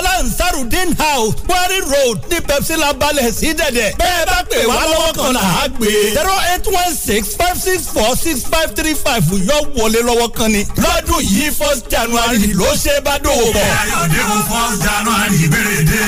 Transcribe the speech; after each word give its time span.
ọlá 0.00 0.10
ansarudin 0.20 0.94
house 0.98 1.34
quarry 1.46 1.80
road 1.92 2.18
ní 2.30 2.40
pepsi 2.48 2.74
labalẹ̀ 2.76 3.32
sí 3.38 3.48
dẹ̀dẹ̀ 3.60 3.94
bẹ́ẹ̀ 4.00 4.26
bá 4.30 4.38
pè 4.50 4.58
wá 4.70 4.80
lọ́wọ́ 4.90 5.12
kan 5.16 5.32
là 5.36 5.40
á 5.62 5.68
gbé 5.68 5.90
zero 6.16 6.34
eight 6.52 6.66
one 6.66 6.94
six 7.06 7.22
five 7.40 7.58
six 7.66 7.80
four 7.94 8.16
six 8.16 8.36
five 8.52 8.70
three 8.78 8.94
five 9.04 9.24
yọ 9.50 9.58
wọlé 9.76 10.00
lọ́wọ́ 10.08 10.30
kan 10.36 10.52
ni 10.52 10.62
lọ́dún 10.84 11.20
yìí 11.32 11.50
first 11.60 11.82
january 11.90 12.46
ló 12.60 12.68
ṣe 12.84 12.94
bá 13.06 13.14
dòwò 13.24 13.46
pọ̀. 13.56 13.66
ayọ̀dẹ̀kùn 13.82 14.42
first 14.50 14.78
january 14.86 15.42
bẹ̀rẹ̀ 15.52 15.82
dé. 15.90 16.02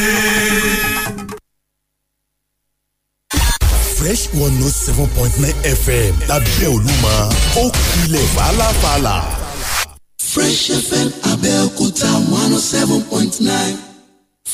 fresh 3.98 4.26
one 4.34 4.54
note 4.60 4.66
oh 4.66 4.84
seven 4.86 5.06
point 5.16 5.34
nine 5.38 5.54
fm 5.84 6.12
lábẹ́ 6.28 6.66
olúmọ 6.74 7.12
ó 7.62 7.64
kilẹ̀ 7.92 8.26
fàlàfàlà. 8.34 9.16
fresh 10.32 10.64
fm 10.88 11.08
abẹ́òkúta 11.32 12.10
one 12.40 12.54
oh 12.56 12.60
seven 12.72 13.00
point 13.10 13.40
nine 13.40 13.76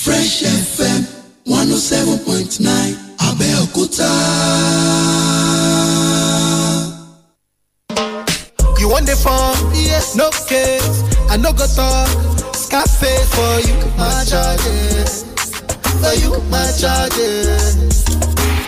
fresh 0.04 0.42
fm 0.42 1.02
one 1.44 1.68
oh 1.72 1.76
seven 1.76 2.18
point 2.24 2.60
nine 2.60 2.94
abẹ́òkúta. 3.28 4.10
you 8.80 8.88
wan 8.88 9.04
dey 9.04 9.14
fun 9.24 9.54
yes 9.74 10.14
no 10.14 10.30
case 10.48 11.02
i 11.30 11.36
no 11.36 11.52
go 11.52 11.66
talk 11.76 12.08
scarface 12.54 13.28
for 13.34 13.54
you 13.68 13.76
my 13.98 14.24
charges 14.30 15.24
for 16.00 16.14
you 16.22 16.30
my 16.50 16.66
charges. 16.80 18.04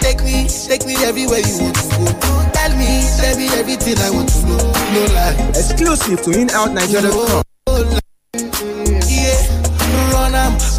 Take 0.01 0.21
me, 0.25 0.49
take 0.69 0.85
me 0.87 0.95
everywhere 1.05 1.39
you 1.39 1.57
want 1.63 1.77
to 1.77 1.83
go. 1.95 2.05
Tell 2.57 2.73
me, 2.77 2.91
tell 3.21 3.37
me 3.37 3.47
everything 3.61 3.97
I 3.99 4.11
want 4.11 4.29
to 4.31 4.41
know. 4.47 4.57
No 4.95 5.03
lie. 5.15 5.37
Exclusive 5.55 6.21
to 6.23 6.31
InOutNigeria.com. 6.31 7.43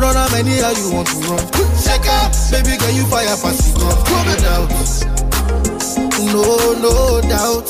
run 0.01 0.17
am, 0.17 0.17
run 0.17 0.17
am 0.17 0.33
anyhow 0.33 0.71
you 0.71 0.91
want 0.91 1.07
to 1.07 1.15
run. 1.29 1.45
Check 1.85 2.05
out, 2.09 2.33
baby 2.49 2.77
girl 2.77 2.91
you 2.91 3.05
fire 3.05 3.37
fast 3.37 3.77
enough. 3.77 4.01
No 4.09 4.35
doubt, 4.41 4.69
no 6.33 6.73
no 6.81 7.21
doubt. 7.29 7.69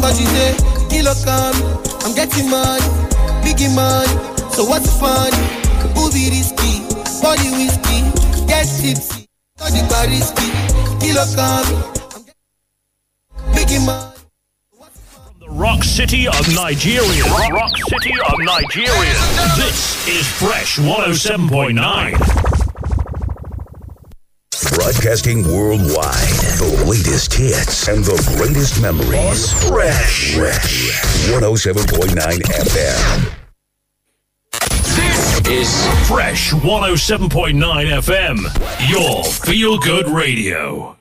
But 0.00 0.14
you 0.20 0.26
say, 0.26 0.56
kilo 0.90 1.14
come, 1.24 1.56
I'm 2.04 2.14
getting 2.14 2.50
money, 2.50 2.84
biggie 3.42 3.72
money. 3.74 4.12
So 4.52 4.64
what's 4.64 4.92
fun? 5.00 5.32
Who 5.96 6.10
be 6.12 6.28
risky? 6.30 6.84
Body 7.22 7.48
whiskey, 7.50 8.04
get 8.46 8.66
tipsy. 8.66 9.26
From 9.56 9.72
the 9.72 9.86
rock 15.56 15.82
city 15.82 16.28
of 16.28 16.54
Nigeria. 16.54 17.24
Rock 17.50 17.74
city 17.88 18.12
of 18.28 18.34
Nigeria. 18.40 19.14
This 19.56 20.06
is 20.06 20.26
Fresh 20.26 20.78
107.9. 20.78 22.18
Broadcasting 24.76 25.42
worldwide. 25.44 26.36
The 26.58 26.84
latest 26.86 27.32
hits 27.32 27.88
and 27.88 28.04
the 28.04 28.16
greatest 28.36 28.82
memories. 28.82 29.52
Fresh. 29.68 30.34
Fresh. 30.34 31.00
107.9 31.30 32.42
FM 32.42 33.32
This 34.52 35.46
is 35.48 36.08
Fresh 36.08 36.50
107.9 36.52 37.58
FM, 38.02 38.90
your 38.90 39.24
feel 39.24 39.78
good 39.78 40.08
radio. 40.08 40.96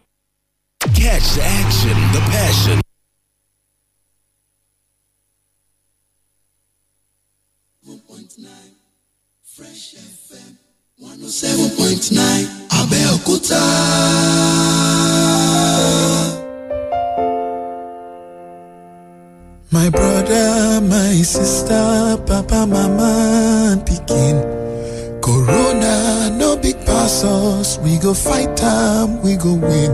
Catch 0.79 1.33
the 1.33 1.41
action, 1.43 1.89
the 2.13 2.19
passion. 2.31 2.84
107.9 11.25 12.69
Abeokuta. 12.69 13.61
My 19.71 19.89
brother, 19.89 20.81
my 20.81 21.23
sister, 21.23 22.15
papa, 22.27 22.67
mama, 22.67 23.83
and. 23.87 24.37
Corona, 25.23 26.29
no 26.37 26.55
big 26.57 26.77
pass 26.85 27.23
us. 27.23 27.79
We 27.79 27.97
go 27.97 28.13
fight 28.13 28.55
time, 28.55 29.23
we 29.23 29.35
go 29.35 29.53
win. 29.53 29.91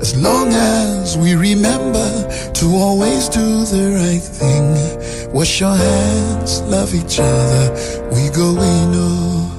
As 0.00 0.16
long 0.16 0.48
as 0.48 1.18
we 1.18 1.34
remember 1.34 2.08
to 2.54 2.66
always 2.74 3.28
do 3.28 3.66
the 3.66 4.00
right 4.00 4.22
thing. 4.22 5.30
Wash 5.30 5.60
your 5.60 5.76
hands, 5.76 6.62
love 6.62 6.94
each 6.94 7.20
other, 7.20 8.08
we 8.14 8.30
go 8.30 8.54
win. 8.54 8.92
Oh. 8.94 9.57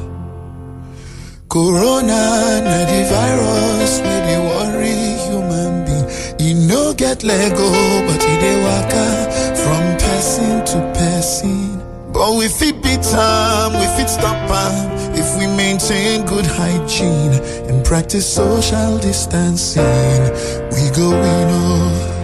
Corona, 1.50 2.62
na 2.64 2.86
the 2.86 3.02
virus, 3.10 4.00
we 4.02 4.16
the 4.28 4.38
worry 4.50 5.18
human 5.26 5.84
being. 5.84 6.08
You 6.40 6.68
no 6.68 6.94
get 6.94 7.24
Lego, 7.24 7.70
but 8.08 8.22
it 8.24 8.40
dey 8.40 8.64
waka 8.64 9.08
from 9.58 9.84
person 9.98 10.64
to 10.66 10.78
person. 10.94 11.82
But 12.14 12.36
we 12.36 12.48
fit 12.50 12.84
beat 12.84 13.02
time, 13.02 13.74
we 13.74 13.86
fit 13.98 14.10
stop 14.10 14.38
time 14.48 14.90
if 15.18 15.28
we 15.40 15.48
maintain 15.48 16.24
good 16.28 16.46
hygiene 16.46 17.34
and 17.68 17.84
practice 17.84 18.28
social 18.32 19.00
distancing. 19.00 19.84
We 20.74 20.90
go 20.96 21.10
we 21.10 21.38
know. 21.50 21.96
Oh. 22.14 22.19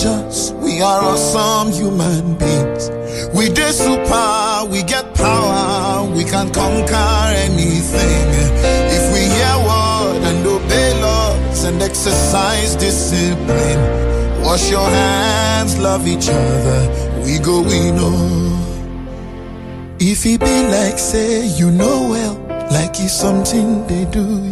Courageous. 0.00 0.52
We 0.52 0.80
are 0.82 1.02
awesome 1.02 1.72
human 1.72 2.36
beings. 2.36 2.90
We 3.34 3.48
did 3.48 3.72
super, 3.72 4.66
we 4.70 4.82
get 4.82 5.14
power, 5.14 6.08
we 6.10 6.24
can 6.24 6.52
conquer 6.52 7.32
anything. 7.34 8.28
If 8.96 9.12
we 9.12 9.20
hear 9.20 9.56
word 9.58 10.22
and 10.24 10.46
obey 10.46 11.00
laws 11.00 11.64
and 11.64 11.82
exercise 11.82 12.76
discipline, 12.76 14.42
wash 14.42 14.70
your 14.70 14.88
hands, 14.88 15.78
love 15.78 16.06
each 16.06 16.28
other, 16.28 17.22
we 17.24 17.38
go, 17.38 17.62
we 17.62 17.90
know. 17.90 18.10
Oh. 18.12 18.56
If 19.98 20.24
it 20.24 20.40
be 20.40 20.66
like 20.68 20.98
say 20.98 21.46
you 21.46 21.70
know 21.70 22.08
well, 22.08 22.34
like 22.70 22.98
it's 23.00 23.12
something 23.12 23.86
they 23.86 24.06
do 24.06 24.50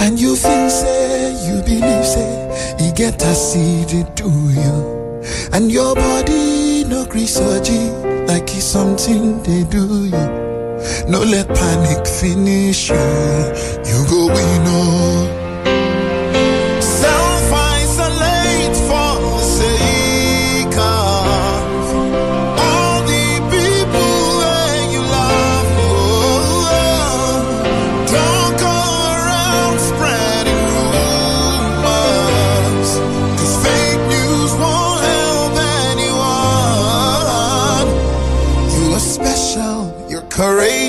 and 0.00 0.18
you 0.18 0.34
feel 0.36 0.70
say 0.70 1.34
you 1.46 1.62
believe 1.62 2.06
say 2.06 2.47
he 2.78 2.92
get 2.92 3.22
a 3.22 3.34
seed 3.34 4.16
to 4.16 4.28
you. 4.28 5.20
And 5.52 5.70
your 5.70 5.94
body 5.94 6.84
no 6.84 7.04
surgery 7.04 7.90
like 8.26 8.54
it's 8.54 8.64
something 8.64 9.42
they 9.42 9.64
do 9.64 10.04
you. 10.04 10.48
No 11.08 11.20
let 11.22 11.48
panic 11.48 12.06
finish 12.06 12.90
you. 12.90 12.96
You 13.88 14.06
go 14.08 14.26
we 14.28 14.46
know. 14.64 15.27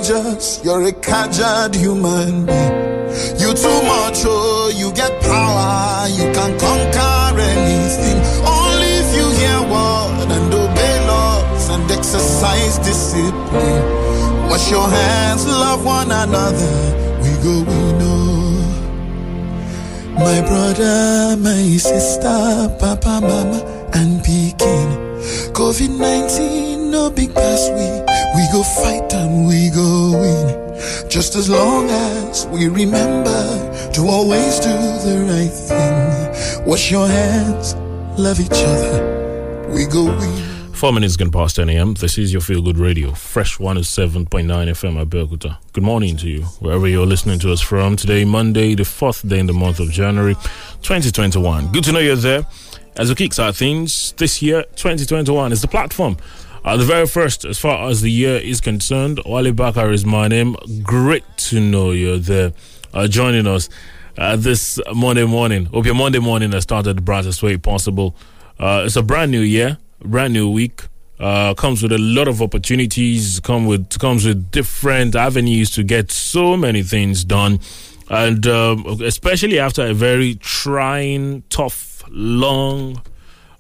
Courageous, 0.09 0.63
you're 0.63 0.83
a 0.88 0.91
caged 0.91 1.75
human 1.75 2.45
being. 2.45 2.89
You 3.39 3.53
too 3.53 3.79
much, 3.83 4.23
oh, 4.25 4.71
you 4.75 4.91
get 4.94 5.11
power, 5.21 6.07
you 6.09 6.31
can 6.33 6.57
conquer 6.59 7.39
anything. 7.39 8.17
Only 8.45 8.91
if 9.01 9.09
you 9.15 9.27
hear 9.39 9.61
word 9.61 10.29
and 10.31 10.53
obey 10.53 11.07
laws 11.07 11.69
and 11.69 11.91
exercise 11.91 12.77
discipline. 12.79 14.50
Wash 14.50 14.69
your 14.71 14.88
hands, 14.88 15.45
love 15.45 15.85
one 15.85 16.11
another, 16.11 16.75
we 17.21 17.31
go, 17.44 17.59
we 17.69 17.79
know. 18.00 18.56
My 20.15 20.41
brother, 20.41 21.38
my 21.38 21.77
sister, 21.77 22.75
papa, 22.79 23.21
mama, 23.21 23.89
and 23.94 24.23
Pekin. 24.23 25.09
COVID 25.53 25.97
19, 25.97 26.91
no 26.91 27.09
big 27.09 27.33
pass 27.33 27.69
we. 27.69 28.08
We 28.36 28.48
go 28.52 28.64
fight 28.64 29.14
and 29.14 29.48
we 29.48 29.70
go 29.70 30.12
win. 30.20 31.10
Just 31.10 31.36
as 31.36 31.50
long 31.50 31.90
as 31.90 32.46
we 32.48 32.68
remember 32.68 33.92
to 33.94 34.02
always 34.08 34.60
do 34.60 34.70
the 34.70 35.26
right 35.28 35.52
thing. 35.52 36.66
Wash 36.66 36.92
your 36.92 37.08
hands, 37.08 37.76
love 38.20 38.40
each 38.40 38.50
other. 38.52 39.68
We 39.74 39.86
go 39.86 40.06
we. 40.18 40.50
Four 40.74 40.94
minutes 40.94 41.18
gone 41.18 41.31
past 41.31 41.58
10 41.58 41.70
a.m. 41.70 41.96
This 41.96 42.18
is 42.18 42.31
your 42.31 42.42
Feel 42.42 42.62
Good 42.62 42.78
Radio, 42.78 43.12
Fresh 43.14 43.58
107.9 43.58 44.28
FM 44.28 45.04
Abeokuta. 45.06 45.58
Good 45.74 45.84
morning 45.84 46.16
to 46.18 46.30
you, 46.30 46.44
wherever 46.62 46.88
you're 46.88 47.06
listening 47.06 47.40
to 47.40 47.52
us 47.52 47.60
from. 47.60 47.98
Today, 47.98 48.24
Monday, 48.24 48.76
the 48.76 48.86
fourth 48.86 49.28
day 49.28 49.40
in 49.40 49.48
the 49.48 49.54
month 49.54 49.80
of 49.81 49.90
January 49.92 50.36
2021. 50.84 51.72
Good 51.74 51.84
to 51.84 51.92
know 51.92 52.00
you're 52.00 52.16
there. 52.16 52.46
As 52.96 53.10
we 53.10 53.16
kickstart 53.16 53.58
things, 53.58 54.14
this 54.14 54.42
year, 54.42 54.64
2021, 54.76 55.52
is 55.52 55.62
the 55.62 55.68
platform. 55.68 56.16
Uh, 56.63 56.75
the 56.75 56.83
very 56.83 57.07
first, 57.07 57.45
as 57.45 57.57
far 57.57 57.89
as 57.89 58.01
the 58.01 58.11
year 58.11 58.35
is 58.35 58.59
concerned, 58.59 59.19
Wale 59.25 59.53
Bakar 59.53 59.91
is 59.91 60.06
my 60.06 60.27
name. 60.27 60.57
Great 60.83 61.23
to 61.38 61.59
know 61.59 61.91
you're 61.91 62.17
there 62.17 62.51
uh, 62.94 63.07
joining 63.07 63.47
us 63.47 63.69
uh, 64.17 64.35
this 64.35 64.79
Monday 64.94 65.25
morning. 65.25 65.65
Hope 65.65 65.85
your 65.85 65.95
Monday 65.95 66.19
morning 66.19 66.51
has 66.51 66.63
started 66.63 66.97
the 66.97 67.01
brightest 67.01 67.41
way 67.41 67.57
possible. 67.57 68.13
Uh, 68.59 68.83
it's 68.85 68.97
a 68.97 69.01
brand 69.01 69.31
new 69.31 69.39
year, 69.39 69.77
brand 70.03 70.33
new 70.33 70.50
week. 70.50 70.83
Uh, 71.17 71.53
comes 71.53 71.81
with 71.83 71.91
a 71.91 71.97
lot 71.97 72.27
of 72.27 72.41
opportunities. 72.41 73.39
Come 73.41 73.65
with 73.65 74.00
comes 74.00 74.25
with 74.25 74.51
different 74.51 75.15
avenues 75.15 75.71
to 75.71 75.83
get 75.83 76.11
so 76.11 76.56
many 76.56 76.81
things 76.81 77.25
done, 77.25 77.59
and 78.09 78.45
um, 78.47 78.85
especially 79.01 79.59
after 79.59 79.85
a 79.85 79.94
very 79.94 80.35
trying, 80.35 81.44
tough, 81.50 82.03
long, 82.09 83.01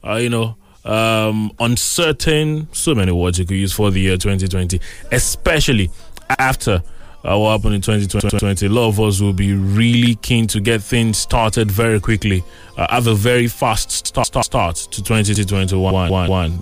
uh, 0.05 0.15
you 0.15 0.29
know, 0.29 0.55
um, 0.85 1.51
uncertain, 1.59 2.67
so 2.71 2.95
many 2.95 3.11
words 3.11 3.39
you 3.39 3.45
could 3.45 3.57
use 3.57 3.73
for 3.73 3.91
the 3.91 3.99
year 3.99 4.17
2020, 4.17 4.79
especially 5.11 5.89
after 6.37 6.81
uh, 7.23 7.37
what 7.37 7.51
happened 7.57 7.75
in 7.75 7.81
2020. 7.81 8.65
A 8.65 8.69
lot 8.69 8.87
of 8.87 8.99
us 8.99 9.19
will 9.19 9.33
be 9.33 9.53
really 9.53 10.15
keen 10.15 10.47
to 10.47 10.59
get 10.61 10.81
things 10.81 11.17
started 11.17 11.69
very 11.69 11.99
quickly, 11.99 12.43
uh, 12.77 12.87
have 12.89 13.07
a 13.07 13.15
very 13.15 13.47
fast 13.47 14.07
start, 14.07 14.27
start, 14.27 14.45
start 14.45 14.75
to 14.75 15.03
2021. 15.03 16.09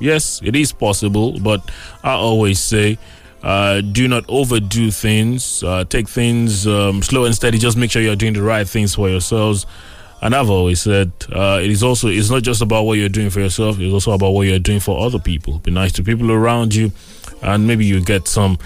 Yes, 0.01 0.41
it 0.43 0.55
is 0.55 0.71
possible, 0.71 1.39
but 1.39 1.61
I 2.03 2.13
always 2.13 2.59
say, 2.59 2.97
uh, 3.43 3.81
do 3.81 4.07
not 4.07 4.25
overdo 4.27 4.89
things. 4.89 5.63
Uh, 5.63 5.83
take 5.83 6.09
things 6.09 6.65
um, 6.65 7.03
slow 7.03 7.25
and 7.25 7.35
steady. 7.35 7.59
Just 7.59 7.77
make 7.77 7.91
sure 7.91 8.01
you're 8.01 8.15
doing 8.15 8.33
the 8.33 8.41
right 8.41 8.67
things 8.67 8.95
for 8.95 9.09
yourselves. 9.09 9.67
And 10.21 10.33
I've 10.33 10.49
always 10.49 10.81
said 10.81 11.11
uh, 11.31 11.59
it 11.61 11.69
is 11.69 11.83
also 11.83 12.07
it's 12.07 12.29
not 12.29 12.41
just 12.41 12.61
about 12.61 12.83
what 12.83 12.97
you're 12.97 13.09
doing 13.09 13.29
for 13.29 13.39
yourself. 13.39 13.79
It's 13.79 13.93
also 13.93 14.11
about 14.13 14.31
what 14.31 14.47
you're 14.47 14.59
doing 14.59 14.79
for 14.79 15.05
other 15.05 15.19
people. 15.19 15.59
Be 15.59 15.71
nice 15.71 15.91
to 15.93 16.03
people 16.03 16.31
around 16.31 16.73
you, 16.73 16.91
and 17.41 17.67
maybe 17.67 17.85
you 17.85 18.01
get 18.01 18.27
some. 18.27 18.57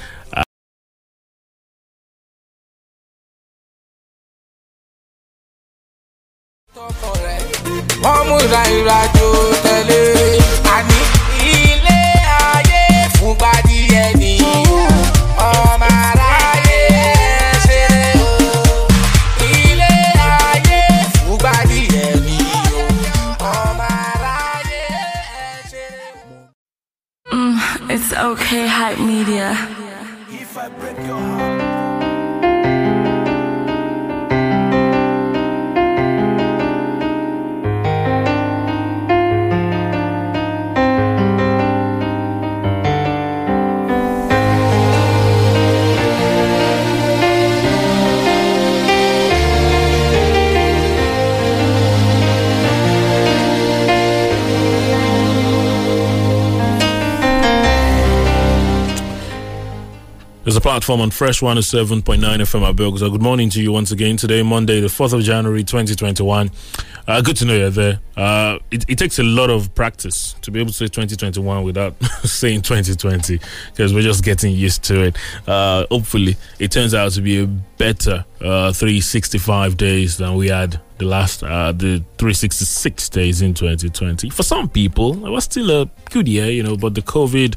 There's 60.44 60.56
a 60.56 60.62
platform 60.62 61.02
on 61.02 61.12
Fresh 61.12 61.42
107.9 61.42 62.02
FM 62.02 62.94
at 62.94 63.00
So 63.00 63.12
Good 63.12 63.22
morning 63.22 63.52
to 63.52 63.62
you 63.62 63.72
once 63.72 63.92
again. 63.92 64.18
Today, 64.18 64.42
Monday, 64.42 64.80
the 64.80 64.88
4th 64.88 65.14
of 65.14 65.22
January, 65.22 65.64
2021. 65.64 66.50
Uh, 67.08 67.22
good 67.22 67.38
to 67.38 67.46
know 67.46 67.56
you're 67.56 67.70
there. 67.70 68.00
Uh, 68.18 68.58
it, 68.72 68.84
it, 68.90 68.98
takes 68.98 69.20
a 69.20 69.24
lot 69.24 69.52
of 69.52 69.74
practice 69.76 70.34
to 70.42 70.50
be 70.50 70.60
able 70.60 70.70
to 70.70 70.76
say 70.76 70.86
2021 70.86 71.64
without 71.64 71.94
saying 72.24 72.64
2020 72.64 73.40
because 73.70 73.94
we're 73.94 74.02
just 74.02 74.24
getting 74.24 74.56
used 74.56 74.84
to 74.86 75.04
it. 75.04 75.18
Uh, 75.48 75.86
hopefully, 75.92 76.36
it 76.58 76.72
turns 76.72 76.96
out 76.96 77.12
to 77.12 77.22
be 77.22 77.44
a 77.44 77.46
better 77.46 78.26
uh, 78.40 78.74
365 78.74 79.78
days 79.78 80.18
than 80.18 80.36
we 80.36 80.48
had 80.48 80.80
the 80.98 81.06
last, 81.06 81.44
uh, 81.44 81.72
the 81.72 82.04
366 82.18 83.10
days 83.10 83.44
in 83.44 83.54
2020. 83.54 84.32
For 84.32 84.44
some 84.44 84.70
people, 84.70 85.24
it 85.24 85.30
was 85.30 85.44
still 85.44 85.84
a 85.84 85.90
good 86.10 86.28
year, 86.28 86.50
you 86.50 86.64
know, 86.64 86.78
but 86.78 86.96
the 86.96 87.02
COVID 87.02 87.56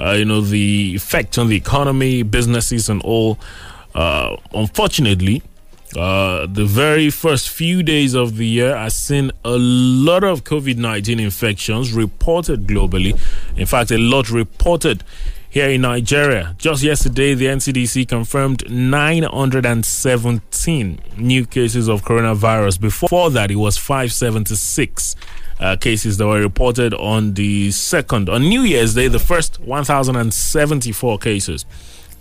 uh, 0.00 0.12
you 0.12 0.24
know, 0.24 0.40
the 0.40 0.94
effect 0.94 1.38
on 1.38 1.48
the 1.48 1.56
economy, 1.56 2.22
businesses, 2.22 2.88
and 2.88 3.02
all. 3.02 3.38
Uh, 3.94 4.36
unfortunately, 4.54 5.42
uh, 5.96 6.46
the 6.46 6.64
very 6.64 7.10
first 7.10 7.48
few 7.48 7.82
days 7.82 8.14
of 8.14 8.36
the 8.36 8.46
year 8.46 8.76
has 8.76 8.94
seen 8.94 9.32
a 9.44 9.56
lot 9.58 10.22
of 10.22 10.44
COVID 10.44 10.76
19 10.76 11.18
infections 11.18 11.92
reported 11.92 12.66
globally. 12.66 13.18
In 13.56 13.66
fact, 13.66 13.90
a 13.90 13.98
lot 13.98 14.30
reported 14.30 15.02
here 15.50 15.68
in 15.68 15.80
Nigeria. 15.80 16.54
Just 16.58 16.84
yesterday, 16.84 17.34
the 17.34 17.46
NCDC 17.46 18.06
confirmed 18.08 18.62
917 18.70 21.00
new 21.16 21.44
cases 21.44 21.88
of 21.88 22.02
coronavirus. 22.02 22.80
Before 22.80 23.30
that, 23.30 23.50
it 23.50 23.56
was 23.56 23.76
576 23.76 25.16
uh, 25.60 25.76
cases 25.76 26.16
that 26.16 26.26
were 26.26 26.40
reported 26.40 26.94
on 26.94 27.34
the 27.34 27.70
second, 27.70 28.28
on 28.28 28.42
New 28.42 28.62
Year's 28.62 28.94
Day, 28.94 29.08
the 29.08 29.18
first 29.18 29.60
1,074 29.60 31.18
cases 31.18 31.66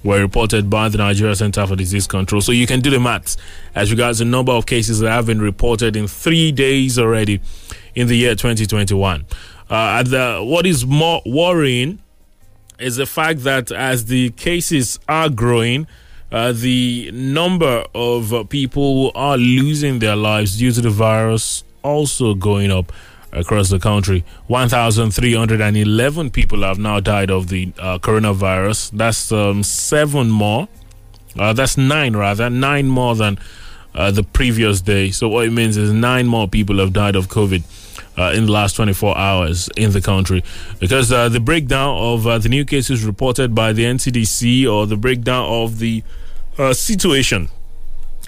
were 0.03 0.19
reported 0.19 0.69
by 0.69 0.89
the 0.89 0.98
Nigeria 0.98 1.36
Center 1.36 1.65
for 1.65 1.75
Disease 1.75 2.08
Control. 2.08 2.41
So 2.41 2.51
you 2.51 2.67
can 2.67 2.81
do 2.81 2.89
the 2.89 3.00
maths 3.00 3.38
as 3.75 3.91
regards 3.91 4.19
the 4.19 4.25
number 4.25 4.51
of 4.51 4.65
cases 4.65 5.00
that 5.00 5.12
have 5.12 5.25
been 5.25 5.41
reported 5.41 5.96
in 5.96 6.08
three 6.08 6.51
days 6.51 7.00
already 7.00 7.41
in 7.96 8.08
the 8.08 8.15
year 8.15 8.36
2021. 8.36 9.25
Uh, 9.69 10.03
the, 10.03 10.41
what 10.43 10.65
is 10.65 10.86
more 10.86 11.22
worrying 11.25 12.00
is 12.79 12.96
the 12.96 13.05
fact 13.05 13.43
that 13.43 13.72
as 13.72 14.05
the 14.05 14.29
cases 14.31 15.00
are 15.08 15.29
growing, 15.29 15.86
uh, 16.31 16.51
the 16.53 17.10
number 17.13 17.84
of 17.93 18.50
people 18.50 19.12
who 19.12 19.12
are 19.17 19.38
losing 19.38 20.00
their 20.00 20.15
lives 20.15 20.58
due 20.58 20.72
to 20.72 20.81
the 20.81 20.89
virus 20.89 21.63
also 21.84 22.34
going 22.34 22.72
up 22.72 22.91
across 23.31 23.69
the 23.69 23.79
country. 23.79 24.24
1,311 24.48 26.29
people 26.31 26.62
have 26.62 26.79
now 26.79 27.00
died 27.00 27.29
of 27.29 27.48
the 27.50 27.71
uh, 27.79 28.00
coronavirus. 28.00 28.91
That's 28.91 29.31
um, 29.31 29.63
seven 29.63 30.29
more. 30.29 30.67
Uh, 31.38 31.53
that's 31.53 31.77
nine, 31.77 32.15
rather. 32.15 32.50
Nine 32.50 32.88
more 32.88 33.15
than 33.15 33.38
uh, 33.93 34.12
the 34.12 34.24
previous 34.24 34.81
day. 34.81 35.12
So, 35.12 35.29
what 35.29 35.45
it 35.45 35.51
means 35.51 35.77
is 35.77 35.91
nine 35.91 36.27
more 36.27 36.48
people 36.48 36.79
have 36.79 36.93
died 36.93 37.15
of 37.15 37.27
COVID. 37.27 37.63
Uh, 38.17 38.33
in 38.33 38.48
the 38.48 38.51
last 38.51 38.75
24 38.75 39.17
hours 39.17 39.69
in 39.77 39.91
the 39.93 40.01
country. 40.01 40.43
Because 40.77 41.09
uh, 41.09 41.29
the 41.29 41.39
breakdown 41.39 41.98
of 41.98 42.27
uh, 42.27 42.38
the 42.38 42.50
new 42.50 42.65
cases 42.65 43.05
reported 43.05 43.55
by 43.55 43.71
the 43.71 43.86
NCDC 43.86 44.69
or 44.69 44.86
the 44.86 44.98
breakdown 44.98 45.45
of 45.48 45.79
the 45.79 46.03
situation 46.74 47.48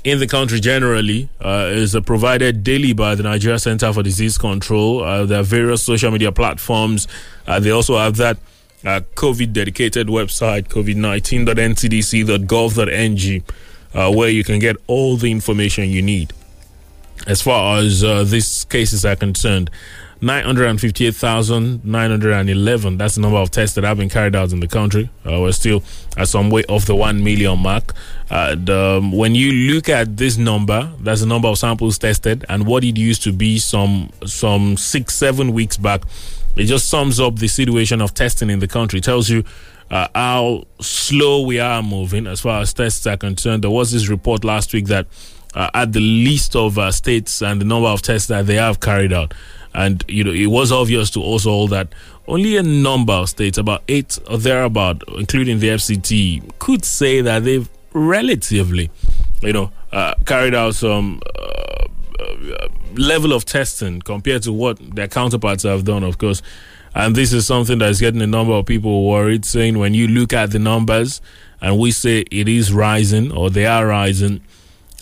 in 0.03 0.20
the 0.20 0.27
country 0.27 0.60
generally 0.60 1.29
uh, 1.43 1.70
is 1.72 1.96
uh, 1.96 2.01
provided 2.01 2.63
daily 2.63 2.93
by 2.93 3.15
the 3.15 3.24
Nigeria 3.24 3.58
Center 3.60 3.91
for 3.93 4.01
Disease 4.01 4.38
Control. 4.38 5.03
Uh, 5.03 5.25
there 5.25 5.39
are 5.39 5.43
various 5.43 5.84
social 5.84 6.12
media 6.12 6.31
platforms. 6.31 7.08
Uh, 7.46 7.60
they 7.60 7.72
also 7.72 7.98
have 7.98 8.15
that 8.17 8.38
uh, 8.84 9.01
COVID 9.15 9.53
dedicated 9.53 10.08
website, 10.08 10.67
covid19.ncdc.gov.ng, 10.70 13.43
uh, 13.93 14.12
where 14.12 14.29
you 14.29 14.43
can 14.43 14.58
get 14.60 14.75
all 14.88 15.17
the 15.17 15.31
information 15.31 15.88
you 15.89 16.01
need. 16.01 16.34
As 17.27 17.43
far 17.43 17.77
as 17.77 18.01
these 18.31 18.63
cases 18.65 19.05
are 19.05 19.15
concerned, 19.15 19.70
958,911. 20.22 22.98
That's 22.98 23.16
the 23.16 23.22
number 23.22 23.38
of 23.38 23.50
tests 23.50 23.74
that 23.75 23.84
have 23.84 23.98
been 23.98 24.10
carried 24.10 24.36
out 24.36 24.51
in 24.51 24.60
the 24.60 24.68
country. 24.68 25.10
Uh, 25.25 25.42
we're 25.42 25.51
still 25.51 25.84
at 26.16 26.28
some 26.28 26.51
way 26.51 26.63
off 26.70 26.86
the 26.86 26.96
1 26.96 27.24
million 27.24 27.58
mark. 27.60 27.94
And, 28.30 28.70
um, 28.70 29.12
when 29.12 29.34
you 29.34 29.74
look 29.74 29.90
at 29.90 30.18
this 30.18 30.38
number, 30.38 30.92
that's 31.00 31.22
the 31.22 31.28
number 31.28 31.48
of 31.48 31.58
samples 31.58 31.98
tested 31.98 32.46
and 32.50 32.68
what 32.68 32.84
it 32.84 32.98
used 32.98 33.24
to 33.24 33.34
be 33.34 33.58
some, 33.58 34.12
some 34.25 34.78
six, 34.78 35.16
seven 35.16 35.54
weeks 35.54 35.78
back. 35.78 36.04
It 36.56 36.66
just 36.66 36.88
sums 36.90 37.20
up 37.20 37.38
the 37.38 37.48
situation 37.48 38.00
of 38.01 38.13
testing 38.13 38.51
in 38.51 38.60
the 38.60 38.68
country. 38.68 39.00
It 39.00 39.06
tells 39.06 39.28
you 39.30 39.44
uh, 39.90 40.08
how 40.13 40.66
slow 40.80 41.42
we 41.42 41.60
are 41.60 41.82
moving 41.82 42.28
as 42.28 42.42
far 42.42 42.62
as 42.62 42.72
tests 42.74 43.08
are 43.08 43.18
concerned. 43.18 43.63
There 43.63 43.72
was 43.72 43.92
this 43.92 44.08
report 44.08 44.44
last 44.44 44.72
week 44.74 44.86
that 44.86 45.08
uh, 45.54 45.70
at 45.74 45.92
the 45.92 46.00
least 46.00 46.56
of 46.56 46.78
uh, 46.78 46.92
states 46.92 47.42
and 47.42 47.60
the 47.60 47.66
number 47.66 47.90
of 47.90 48.01
tests 48.01 48.30
that 48.30 48.46
they 48.46 48.56
have 48.56 48.80
carried 48.80 49.12
out, 49.12 49.34
and 49.74 50.04
you 50.08 50.24
know 50.24 50.32
it 50.32 50.48
was 50.48 50.72
obvious 50.72 51.10
to 51.12 51.24
us 51.24 51.46
all 51.46 51.68
that 51.68 51.88
only 52.28 52.56
a 52.58 52.63
number 52.63 53.13
of 53.13 53.30
states, 53.30 53.58
about 53.58 53.84
eight 53.88 54.18
or 54.30 54.38
thereabout, 54.38 55.04
including 55.18 55.60
the 55.60 55.70
FCT, 55.70 56.58
could 56.60 56.86
say 56.86 57.22
that 57.22 57.44
they've 57.44 57.70
relatively, 57.94 58.90
you 59.42 59.54
know, 59.54 59.72
uh, 59.92 60.13
carried 60.25 60.56
out 60.56 60.75
some 60.75 61.22
uh, 61.38 61.86
uh, 62.20 62.68
level 62.96 63.34
of 63.34 63.44
testing 63.44 64.01
compared 64.01 64.44
to 64.44 64.54
what 64.54 64.78
their 64.96 65.08
counterparts 65.08 65.63
have 65.63 65.84
done, 65.84 66.04
of 66.04 66.18
course. 66.18 66.42
And 66.94 67.16
this 67.16 67.34
is 67.34 67.46
something 67.46 67.80
that's 67.80 68.00
getting 68.00 68.22
a 68.22 68.28
number 68.28 68.54
of 68.54 68.66
people 68.66 69.10
worried, 69.10 69.44
saying 69.46 69.78
when 69.78 69.94
you 69.94 70.08
look 70.08 70.34
at 70.34 70.51
the 70.51 70.60
numbers 70.60 71.22
and 71.62 71.80
we 71.80 71.92
say 71.92 72.24
it 72.32 72.48
is 72.48 72.72
rising 72.72 73.32
or 73.32 73.50
they 73.50 73.66
are 73.66 73.88
rising, 73.88 74.42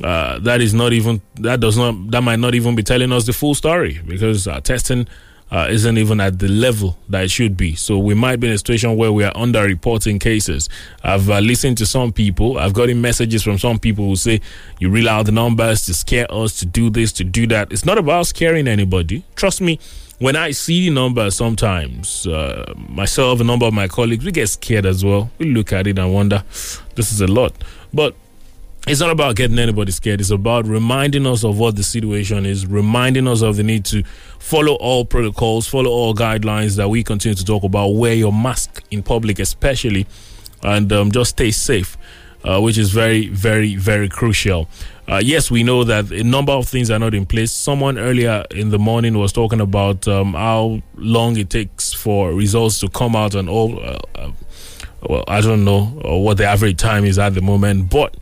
uh, 0.03 0.39
that 0.39 0.61
is 0.61 0.73
not 0.73 0.93
even 0.93 1.21
that 1.35 1.59
does 1.59 1.77
not 1.77 2.11
that 2.11 2.21
might 2.21 2.39
not 2.39 2.55
even 2.55 2.75
be 2.75 2.83
telling 2.83 3.11
us 3.11 3.25
the 3.25 3.33
full 3.33 3.55
story 3.55 3.99
because 4.05 4.47
uh, 4.47 4.59
testing 4.61 5.07
uh, 5.51 5.67
isn't 5.69 5.97
even 5.97 6.21
at 6.21 6.39
the 6.39 6.47
level 6.47 6.97
that 7.09 7.23
it 7.23 7.31
should 7.31 7.57
be. 7.57 7.75
So 7.75 7.97
we 7.97 8.13
might 8.13 8.39
be 8.39 8.47
in 8.47 8.53
a 8.53 8.57
situation 8.57 8.95
where 8.95 9.11
we 9.11 9.23
are 9.23 9.33
underreporting 9.33 10.19
cases. 10.19 10.69
I've 11.03 11.29
uh, 11.29 11.39
listened 11.39 11.77
to 11.79 11.85
some 11.85 12.13
people. 12.13 12.57
I've 12.57 12.73
gotten 12.73 13.01
messages 13.01 13.43
from 13.43 13.57
some 13.57 13.79
people 13.79 14.05
who 14.05 14.15
say 14.15 14.41
you 14.79 14.89
reel 14.89 15.09
out 15.09 15.25
the 15.25 15.31
numbers 15.31 15.85
to 15.85 15.93
scare 15.93 16.27
us 16.31 16.59
to 16.59 16.65
do 16.65 16.89
this 16.89 17.11
to 17.13 17.23
do 17.23 17.47
that. 17.47 17.71
It's 17.71 17.85
not 17.85 17.97
about 17.97 18.27
scaring 18.27 18.67
anybody. 18.67 19.23
Trust 19.35 19.61
me. 19.61 19.79
When 20.19 20.35
I 20.35 20.51
see 20.51 20.89
the 20.89 20.93
numbers, 20.93 21.35
sometimes 21.35 22.27
uh, 22.27 22.73
myself, 22.75 23.39
a 23.39 23.43
number 23.45 23.65
of 23.65 23.73
my 23.73 23.87
colleagues, 23.87 24.25
we 24.25 24.33
get 24.33 24.47
scared 24.47 24.85
as 24.85 25.03
well. 25.03 25.31
We 25.37 25.53
look 25.53 25.71
at 25.71 25.87
it 25.87 25.97
and 25.97 26.13
wonder, 26.13 26.43
this 26.95 27.13
is 27.13 27.21
a 27.21 27.27
lot. 27.27 27.53
But 27.93 28.15
it's 28.87 28.99
not 28.99 29.11
about 29.11 29.35
getting 29.35 29.59
anybody 29.59 29.91
scared. 29.91 30.19
It's 30.19 30.29
about 30.29 30.65
reminding 30.65 31.27
us 31.27 31.43
of 31.43 31.59
what 31.59 31.75
the 31.75 31.83
situation 31.83 32.45
is, 32.45 32.65
reminding 32.65 33.27
us 33.27 33.41
of 33.41 33.55
the 33.57 33.63
need 33.63 33.85
to 33.85 34.03
follow 34.39 34.73
all 34.75 35.05
protocols, 35.05 35.67
follow 35.67 35.91
all 35.91 36.15
guidelines 36.15 36.77
that 36.77 36.89
we 36.89 37.03
continue 37.03 37.35
to 37.35 37.45
talk 37.45 37.63
about. 37.63 37.89
Wear 37.89 38.13
your 38.13 38.33
mask 38.33 38.83
in 38.89 39.03
public, 39.03 39.39
especially, 39.39 40.07
and 40.63 40.91
um, 40.91 41.11
just 41.11 41.31
stay 41.31 41.51
safe, 41.51 41.97
uh, 42.43 42.59
which 42.61 42.77
is 42.77 42.91
very, 42.91 43.27
very, 43.27 43.75
very 43.75 44.09
crucial. 44.09 44.67
Uh, 45.07 45.21
yes, 45.23 45.49
we 45.49 45.63
know 45.63 45.83
that 45.83 46.11
a 46.11 46.23
number 46.23 46.51
of 46.51 46.67
things 46.67 46.89
are 46.91 46.99
not 46.99 47.13
in 47.13 47.25
place. 47.25 47.51
Someone 47.51 47.97
earlier 47.97 48.45
in 48.51 48.69
the 48.69 48.79
morning 48.79 49.17
was 49.17 49.31
talking 49.33 49.59
about 49.59 50.07
um, 50.07 50.33
how 50.33 50.81
long 50.95 51.35
it 51.37 51.49
takes 51.49 51.93
for 51.93 52.31
results 52.33 52.79
to 52.79 52.89
come 52.89 53.15
out 53.15 53.35
and 53.35 53.49
all. 53.49 53.79
Uh, 53.79 53.99
uh, 54.15 54.31
well, 55.01 55.23
I 55.27 55.41
don't 55.41 55.63
know 55.63 55.85
what 56.03 56.37
the 56.37 56.45
average 56.45 56.77
time 56.77 57.05
is 57.05 57.17
at 57.17 57.33
the 57.33 57.41
moment, 57.41 57.89
but 57.89 58.15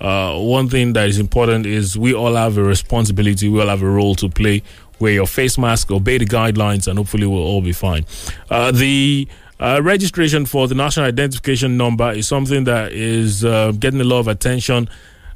uh, 0.00 0.38
one 0.38 0.68
thing 0.68 0.92
that 0.92 1.08
is 1.08 1.18
important 1.18 1.66
is 1.66 1.98
we 1.98 2.14
all 2.14 2.34
have 2.34 2.56
a 2.56 2.62
responsibility, 2.62 3.48
we 3.48 3.60
all 3.60 3.68
have 3.68 3.82
a 3.82 3.88
role 3.88 4.14
to 4.16 4.28
play. 4.28 4.62
Wear 5.00 5.12
your 5.12 5.26
face 5.26 5.58
mask, 5.58 5.90
obey 5.92 6.18
the 6.18 6.26
guidelines, 6.26 6.88
and 6.88 6.98
hopefully 6.98 7.26
we'll 7.26 7.42
all 7.42 7.62
be 7.62 7.72
fine. 7.72 8.04
Uh, 8.50 8.72
the 8.72 9.28
uh, 9.60 9.80
registration 9.82 10.44
for 10.46 10.66
the 10.66 10.74
national 10.74 11.06
identification 11.06 11.76
number 11.76 12.10
is 12.10 12.26
something 12.26 12.64
that 12.64 12.92
is 12.92 13.44
uh, 13.44 13.72
getting 13.78 14.00
a 14.00 14.04
lot 14.04 14.20
of 14.20 14.28
attention. 14.28 14.88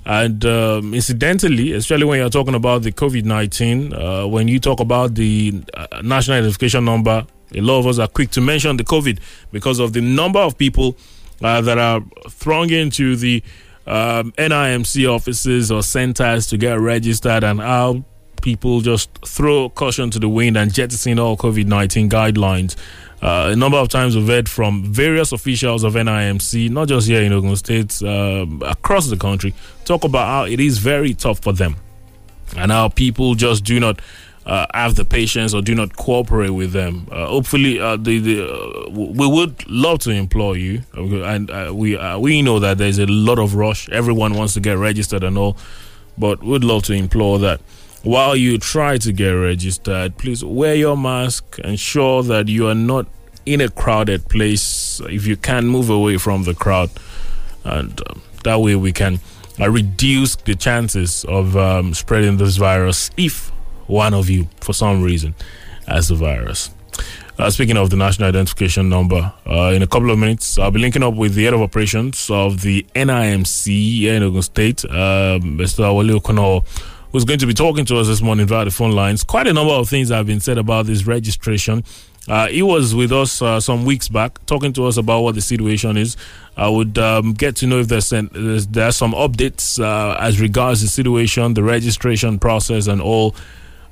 And 0.05 0.45
um, 0.45 0.95
incidentally, 0.95 1.73
especially 1.73 2.05
when 2.05 2.19
you're 2.19 2.29
talking 2.29 2.57
about 2.57 2.83
the 2.83 2.91
COVID 2.91 3.25
19, 3.25 3.95
uh, 3.95 4.27
when 4.27 4.49
you 4.49 4.59
talk 4.59 4.81
about 4.81 5.15
the 5.15 5.63
uh, 5.75 6.03
national 6.03 6.39
identification 6.39 6.85
number, 6.85 7.25
a 7.55 7.61
lot 7.61 7.79
of 7.79 7.87
us 7.87 7.99
are 8.01 8.09
quick 8.09 8.31
to 8.33 8.41
mention 8.41 8.77
the 8.77 8.85
COVID 8.85 9.21
because 9.53 9.79
of 9.79 9.93
the 9.93 10.01
number 10.01 10.41
of 10.41 10.59
people 10.59 10.97
that 11.41 11.77
are 11.77 12.01
thronging 12.29 12.89
to 12.91 13.17
the 13.17 13.43
um, 13.87 14.33
NIMC 14.33 15.13
offices 15.13 15.71
or 15.73 15.83
centers 15.83 16.47
to 16.49 16.57
get 16.57 16.79
registered 16.79 17.45
and 17.45 17.61
how 17.61 18.05
people 18.41 18.81
just 18.81 19.11
throw 19.27 19.69
caution 19.71 20.11
to 20.11 20.19
the 20.19 20.29
wind 20.29 20.57
and 20.57 20.75
jettison 20.75 21.19
all 21.19 21.37
COVID 21.37 21.67
19 21.67 22.11
guidelines. 22.11 22.77
Uh, 23.23 23.51
a 23.53 23.57
number 23.57 23.79
of 23.79 23.89
times 23.89 24.17
we've 24.17 24.27
heard 24.27 24.49
from 24.49 24.85
various 24.93 25.31
officials 25.31 25.85
of 25.85 25.95
NIMC, 25.95 26.71
not 26.71 26.89
just 26.89 27.07
here 27.07 27.23
in 27.23 27.33
Ogun 27.33 27.55
State, 27.55 28.03
uh, 28.03 28.45
across 28.63 29.09
the 29.09 29.17
country, 29.17 29.55
talk 29.85 30.03
about 30.03 30.27
how 30.27 30.45
it 30.45 30.59
is 30.59 30.79
very 30.79 31.15
tough 31.15 31.39
for 31.39 31.53
them 31.53 31.77
and 32.57 32.73
how 32.73 32.89
people 32.89 33.35
just 33.35 33.65
do 33.65 33.79
not 33.79 34.01
uh, 34.47 34.67
have 34.75 34.97
the 34.97 35.05
patience 35.05 35.55
or 35.55 35.63
do 35.63 35.75
not 35.75 35.97
cooperate 35.97 36.51
with 36.51 36.73
them. 36.73 37.07
Uh, 37.11 37.27
hopefully, 37.27 37.79
uh, 37.79 37.97
the, 37.97 38.19
the 38.19 38.53
uh, 38.53 38.91
we 38.91 39.27
would 39.27 39.69
love 39.69 40.01
to 40.01 40.11
employ 40.11 40.55
you, 40.55 40.83
and 40.95 41.51
uh, 41.51 41.71
we 41.73 41.97
uh, 41.97 42.19
we 42.19 42.43
know 42.43 42.59
that 42.59 42.79
there's 42.79 42.99
a 42.99 43.07
lot 43.07 43.39
of 43.39 43.55
rush. 43.55 43.89
Everyone 43.91 44.35
wants 44.35 44.55
to 44.55 44.61
get 44.61 44.79
registered 44.79 45.23
and 45.23 45.39
all, 45.39 45.57
but 46.19 46.43
we'd 46.43 46.65
love 46.65 46.83
to 46.85 46.93
implore 46.93 47.39
that 47.39 47.61
while 48.03 48.35
you 48.35 48.59
try 48.59 48.99
to 48.99 49.13
get 49.13 49.31
registered, 49.31 50.19
please 50.19 50.45
wear 50.45 50.75
your 50.75 50.97
mask. 50.97 51.61
Ensure 51.61 52.25
that 52.25 52.49
you 52.49 52.67
are 52.67 52.75
not 52.75 53.07
in 53.47 53.61
a 53.61 53.69
crowded 53.69 54.29
place. 54.29 55.01
If 55.05 55.27
you 55.27 55.37
can, 55.37 55.69
move 55.69 55.89
away 55.89 56.17
from 56.17 56.43
the 56.45 56.55
crowd, 56.55 56.91
and 57.65 58.01
um, 58.11 58.23
that 58.43 58.61
way 58.61 58.75
we 58.75 58.93
can 58.93 59.21
reduce 59.61 60.35
the 60.35 60.57
chances 60.57 61.25
of 61.27 61.57
um, 61.57 61.95
spreading 61.95 62.39
this 62.39 62.57
virus 62.57 63.11
if 63.17 63.52
one 63.87 64.15
of 64.15 64.31
you, 64.31 64.49
for 64.61 64.73
some 64.73 65.03
reason, 65.03 65.35
has 65.87 66.09
the 66.09 66.15
virus. 66.15 66.71
Uh, 67.39 67.51
speaking 67.51 67.77
of 67.77 67.91
the 67.91 67.97
national 67.97 68.29
identification 68.29 68.89
number, 68.89 69.33
uh, 69.47 69.73
in 69.75 69.83
a 69.83 69.87
couple 69.87 70.11
of 70.11 70.19
minutes, 70.19 70.59
I'll 70.59 70.71
be 70.71 70.79
linking 70.81 71.03
up 71.03 71.15
with 71.15 71.35
the 71.35 71.45
head 71.45 71.55
of 71.55 71.63
operations 71.63 72.29
of 72.31 72.61
the 72.61 72.87
NIMC 72.95 73.67
here 73.67 74.15
in 74.15 74.23
Ogun 74.23 74.43
State, 74.43 74.85
uh, 74.85 75.39
Mr. 75.43 75.97
Wale 75.97 76.21
Okono, 76.21 76.65
who's 77.11 77.25
going 77.25 77.39
to 77.39 77.47
be 77.47 77.55
talking 77.55 77.85
to 77.87 77.97
us 77.97 78.07
this 78.07 78.21
morning 78.21 78.47
via 78.47 78.67
the 78.67 78.71
phone 78.71 78.93
lines. 78.93 79.25
Quite 79.25 79.47
a 79.47 79.53
number 79.53 79.73
of 79.73 79.89
things 79.89 80.11
have 80.11 80.27
been 80.27 80.41
said 80.41 80.59
about 80.59 80.87
this 80.87 81.07
registration. 81.07 81.85
Uh, 82.29 82.47
he 82.49 82.63
was 82.63 82.95
with 82.95 83.11
us 83.11 83.43
uh, 83.43 83.59
some 83.59 83.85
weeks 83.85 84.09
back, 84.09 84.45
talking 84.47 84.73
to 84.75 84.87
us 84.87 84.97
about 84.97 85.23
what 85.23 85.35
the 85.35 85.41
situation 85.41 85.97
is. 85.97 86.17
I 86.57 86.69
would 86.69 86.97
um, 86.99 87.33
get 87.33 87.57
to 87.57 87.67
know 87.67 87.81
if 87.81 87.89
there's, 87.89 88.13
an, 88.13 88.31
there's 88.33 88.67
there 88.69 88.87
are 88.87 88.93
some 88.93 89.13
updates 89.13 89.83
uh, 89.83 90.17
as 90.21 90.41
regards 90.41 90.83
the 90.83 90.89
situation, 90.89 91.55
the 91.55 91.63
registration 91.63 92.39
process, 92.39 92.87
and 92.87 93.01
all 93.01 93.35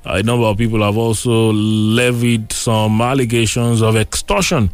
a 0.05 0.23
number 0.23 0.45
of 0.45 0.57
people 0.57 0.81
have 0.83 0.97
also 0.97 1.51
levied 1.51 2.51
some 2.51 3.01
allegations 3.01 3.81
of 3.81 3.95
extortion 3.95 4.69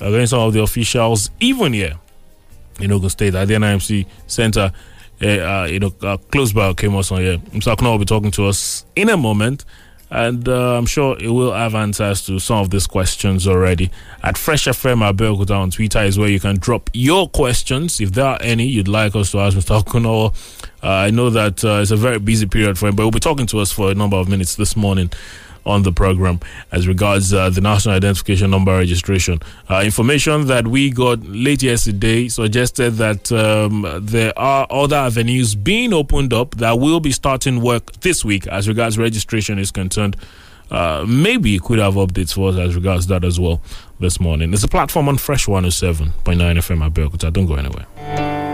against 0.00 0.30
some 0.30 0.40
of 0.40 0.52
the 0.52 0.62
officials, 0.62 1.30
even 1.40 1.72
here 1.72 1.98
in 2.80 2.92
Ogun 2.92 3.10
State 3.10 3.34
at 3.34 3.48
the 3.48 3.54
NIMC 3.54 4.06
Center, 4.26 4.72
uh, 5.22 5.26
uh, 5.26 5.68
you 5.70 5.78
know, 5.78 5.92
uh, 6.02 6.16
close 6.30 6.52
by 6.52 6.72
Kemoson 6.74 7.20
here. 7.20 7.38
Mr. 7.38 7.74
Akuna 7.74 7.92
will 7.92 7.98
be 7.98 8.04
talking 8.04 8.30
to 8.32 8.46
us 8.46 8.84
in 8.94 9.08
a 9.08 9.16
moment. 9.16 9.64
And 10.10 10.48
uh, 10.48 10.76
I'm 10.76 10.86
sure 10.86 11.16
he 11.18 11.26
will 11.26 11.52
have 11.52 11.74
answers 11.74 12.24
to 12.26 12.38
some 12.38 12.58
of 12.58 12.70
these 12.70 12.86
questions 12.86 13.48
already. 13.48 13.90
At 14.22 14.38
Fresh 14.38 14.66
FM 14.66 15.08
Abeokuta 15.10 15.58
on 15.58 15.70
Twitter 15.70 16.02
is 16.02 16.18
where 16.18 16.28
you 16.28 16.38
can 16.38 16.58
drop 16.58 16.90
your 16.92 17.28
questions. 17.28 18.00
If 18.00 18.12
there 18.12 18.26
are 18.26 18.38
any 18.40 18.66
you'd 18.66 18.88
like 18.88 19.16
us 19.16 19.32
to 19.32 19.40
ask 19.40 19.56
Mr. 19.56 19.82
Okuno, 19.82 20.32
uh, 20.82 20.88
I 20.88 21.10
know 21.10 21.30
that 21.30 21.64
uh, 21.64 21.80
it's 21.82 21.90
a 21.90 21.96
very 21.96 22.20
busy 22.20 22.46
period 22.46 22.78
for 22.78 22.86
him, 22.86 22.94
but 22.94 23.02
he'll 23.02 23.10
be 23.10 23.18
talking 23.18 23.46
to 23.46 23.58
us 23.58 23.72
for 23.72 23.90
a 23.90 23.94
number 23.94 24.16
of 24.16 24.28
minutes 24.28 24.54
this 24.54 24.76
morning 24.76 25.10
on 25.66 25.82
the 25.82 25.92
program 25.92 26.40
as 26.72 26.88
regards 26.88 27.34
uh, 27.34 27.50
the 27.50 27.60
national 27.60 27.94
identification 27.94 28.50
number 28.50 28.76
registration. 28.76 29.40
Uh, 29.68 29.82
information 29.84 30.46
that 30.46 30.66
we 30.66 30.90
got 30.90 31.22
late 31.26 31.62
yesterday 31.62 32.28
suggested 32.28 32.94
that 32.94 33.30
um, 33.32 33.86
there 34.00 34.36
are 34.38 34.66
other 34.70 34.96
avenues 34.96 35.54
being 35.54 35.92
opened 35.92 36.32
up 36.32 36.54
that 36.56 36.78
will 36.78 37.00
be 37.00 37.12
starting 37.12 37.60
work 37.60 37.92
this 38.00 38.24
week 38.24 38.46
as 38.46 38.68
regards 38.68 38.98
registration 38.98 39.58
is 39.58 39.70
concerned. 39.70 40.16
Uh, 40.70 41.04
maybe 41.06 41.50
you 41.50 41.60
could 41.60 41.78
have 41.78 41.94
updates 41.94 42.34
for 42.34 42.50
us 42.50 42.56
as 42.56 42.74
regards 42.74 43.06
that 43.06 43.24
as 43.24 43.38
well 43.38 43.60
this 44.00 44.18
morning. 44.18 44.52
It's 44.52 44.64
a 44.64 44.68
platform 44.68 45.08
on 45.08 45.16
Fresh 45.16 45.46
107.9 45.46 46.12
FM 46.24 46.84
at 46.84 46.92
Belkuta. 46.92 47.32
Don't 47.32 47.46
go 47.46 47.54
anywhere. 47.54 48.45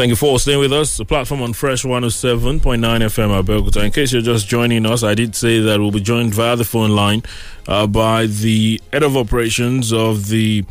Thank 0.00 0.08
you 0.08 0.16
for 0.16 0.40
staying 0.40 0.60
with 0.60 0.72
us. 0.72 0.96
The 0.96 1.04
platform 1.04 1.42
on 1.42 1.52
Fresh 1.52 1.82
107.9 1.84 2.62
FM 2.62 3.42
Abeokuta. 3.42 3.84
In 3.84 3.92
case 3.92 4.14
you're 4.14 4.22
just 4.22 4.48
joining 4.48 4.86
us, 4.86 5.02
I 5.02 5.14
did 5.14 5.36
say 5.36 5.60
that 5.60 5.78
we'll 5.78 5.90
be 5.90 6.00
joined 6.00 6.32
via 6.32 6.56
the 6.56 6.64
phone 6.64 6.92
line 6.92 7.22
uh, 7.68 7.86
by 7.86 8.24
the 8.24 8.80
head 8.94 9.02
of 9.02 9.14
operations 9.14 9.92
of 9.92 10.28
the 10.28 10.64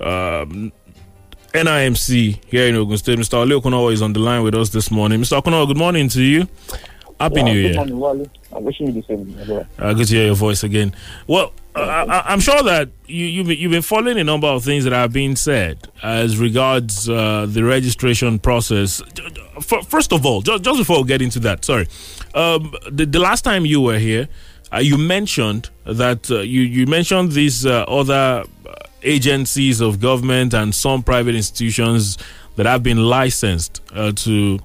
um, 0.00 0.72
NIMC 1.54 2.40
here 2.48 2.66
in 2.66 2.74
Ogun 2.74 2.98
State. 2.98 3.20
Mr. 3.20 3.34
Ali 3.34 3.52
Okunawa 3.54 3.92
is 3.92 4.02
on 4.02 4.14
the 4.14 4.18
line 4.18 4.42
with 4.42 4.56
us 4.56 4.70
this 4.70 4.90
morning. 4.90 5.20
Mr. 5.20 5.40
Okunawa, 5.40 5.68
good 5.68 5.76
morning 5.78 6.08
to 6.08 6.20
you. 6.20 6.48
Happy 7.22 7.36
Yeah, 7.36 7.42
New 7.44 7.52
Year. 7.60 7.74
morning, 7.74 7.98
Wale. 7.98 8.30
I'm 8.54 8.64
wishing 8.64 8.86
you 8.88 8.92
the 9.00 9.02
same. 9.06 9.36
well. 9.48 9.66
Uh, 9.78 9.92
good 9.94 10.08
to 10.08 10.14
hear 10.14 10.26
your 10.26 10.34
voice 10.34 10.62
again. 10.64 10.94
Well, 11.26 11.52
I, 11.74 12.22
I'm 12.26 12.40
sure 12.40 12.62
that 12.64 12.90
you, 13.06 13.24
you've, 13.26 13.46
been- 13.46 13.58
you've 13.58 13.72
been 13.72 13.80
following 13.82 14.18
a 14.18 14.24
number 14.24 14.46
of 14.46 14.62
things 14.64 14.84
that 14.84 14.92
have 14.92 15.12
been 15.12 15.36
said 15.36 15.88
as 16.02 16.36
regards 16.38 17.08
uh, 17.08 17.46
the 17.48 17.64
registration 17.64 18.38
process. 18.38 19.00
First 19.86 20.12
of 20.12 20.26
all, 20.26 20.42
just, 20.42 20.62
just 20.64 20.78
before 20.78 21.02
we 21.02 21.08
get 21.08 21.22
into 21.22 21.38
that, 21.40 21.64
sorry, 21.64 21.86
um, 22.34 22.74
the, 22.90 23.06
the 23.06 23.18
last 23.18 23.42
time 23.42 23.64
you 23.64 23.80
were 23.80 23.98
here, 23.98 24.28
uh, 24.72 24.78
you 24.78 24.98
mentioned 24.98 25.70
that 25.84 26.30
uh, 26.30 26.40
you, 26.40 26.60
you 26.62 26.86
mentioned 26.86 27.32
these 27.32 27.64
uh, 27.64 27.84
other 27.88 28.44
agencies 29.02 29.80
of 29.80 30.00
government 30.00 30.54
and 30.54 30.74
some 30.74 31.02
private 31.02 31.34
institutions 31.34 32.18
that 32.56 32.66
have 32.66 32.82
been 32.82 32.98
licensed 32.98 33.80
uh, 33.94 34.12
to 34.12 34.58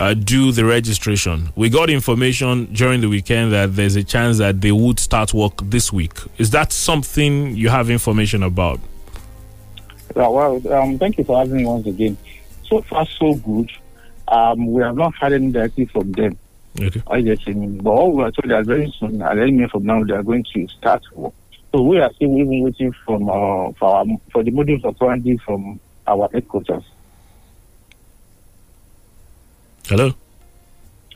uh, 0.00 0.14
do 0.14 0.50
the 0.50 0.64
registration. 0.64 1.50
We 1.54 1.68
got 1.68 1.90
information 1.90 2.72
during 2.72 3.02
the 3.02 3.08
weekend 3.08 3.52
that 3.52 3.76
there's 3.76 3.96
a 3.96 4.02
chance 4.02 4.38
that 4.38 4.62
they 4.62 4.72
would 4.72 4.98
start 4.98 5.34
work 5.34 5.52
this 5.62 5.92
week. 5.92 6.14
Is 6.38 6.50
that 6.50 6.72
something 6.72 7.54
you 7.54 7.68
have 7.68 7.90
information 7.90 8.42
about? 8.42 8.80
Yeah, 10.16 10.28
well, 10.28 10.72
um, 10.72 10.98
thank 10.98 11.18
you 11.18 11.24
for 11.24 11.38
having 11.38 11.58
me 11.58 11.66
once 11.66 11.86
again. 11.86 12.16
So 12.64 12.80
far, 12.82 13.06
so 13.06 13.34
good. 13.34 13.70
Um, 14.26 14.72
we 14.72 14.82
have 14.82 14.96
not 14.96 15.14
had 15.16 15.34
any 15.34 15.52
directive 15.52 15.90
from 15.90 16.12
them. 16.12 16.38
Okay. 16.80 17.02
I 17.06 17.20
just 17.20 17.46
mean, 17.46 17.78
but 17.78 17.90
all 17.90 18.12
we 18.12 18.22
are 18.22 18.30
told 18.30 18.50
that 18.50 18.64
very 18.64 18.92
soon, 18.98 19.20
at 19.20 19.38
any 19.38 19.50
minute 19.50 19.70
from 19.70 19.84
now, 19.84 20.02
they 20.02 20.14
are 20.14 20.22
going 20.22 20.44
to 20.54 20.66
start 20.68 21.04
work. 21.12 21.34
So 21.72 21.82
we 21.82 21.98
are 21.98 22.12
still 22.14 22.36
even 22.38 22.62
waiting 22.62 22.92
from 23.04 23.28
uh, 23.28 23.72
for 23.78 23.96
our, 23.96 24.06
for 24.32 24.42
the 24.42 24.50
module 24.50 24.82
of 24.82 24.96
apparently 24.96 25.36
from 25.38 25.78
our 26.06 26.28
headquarters. 26.32 26.84
Hello. 29.90 30.12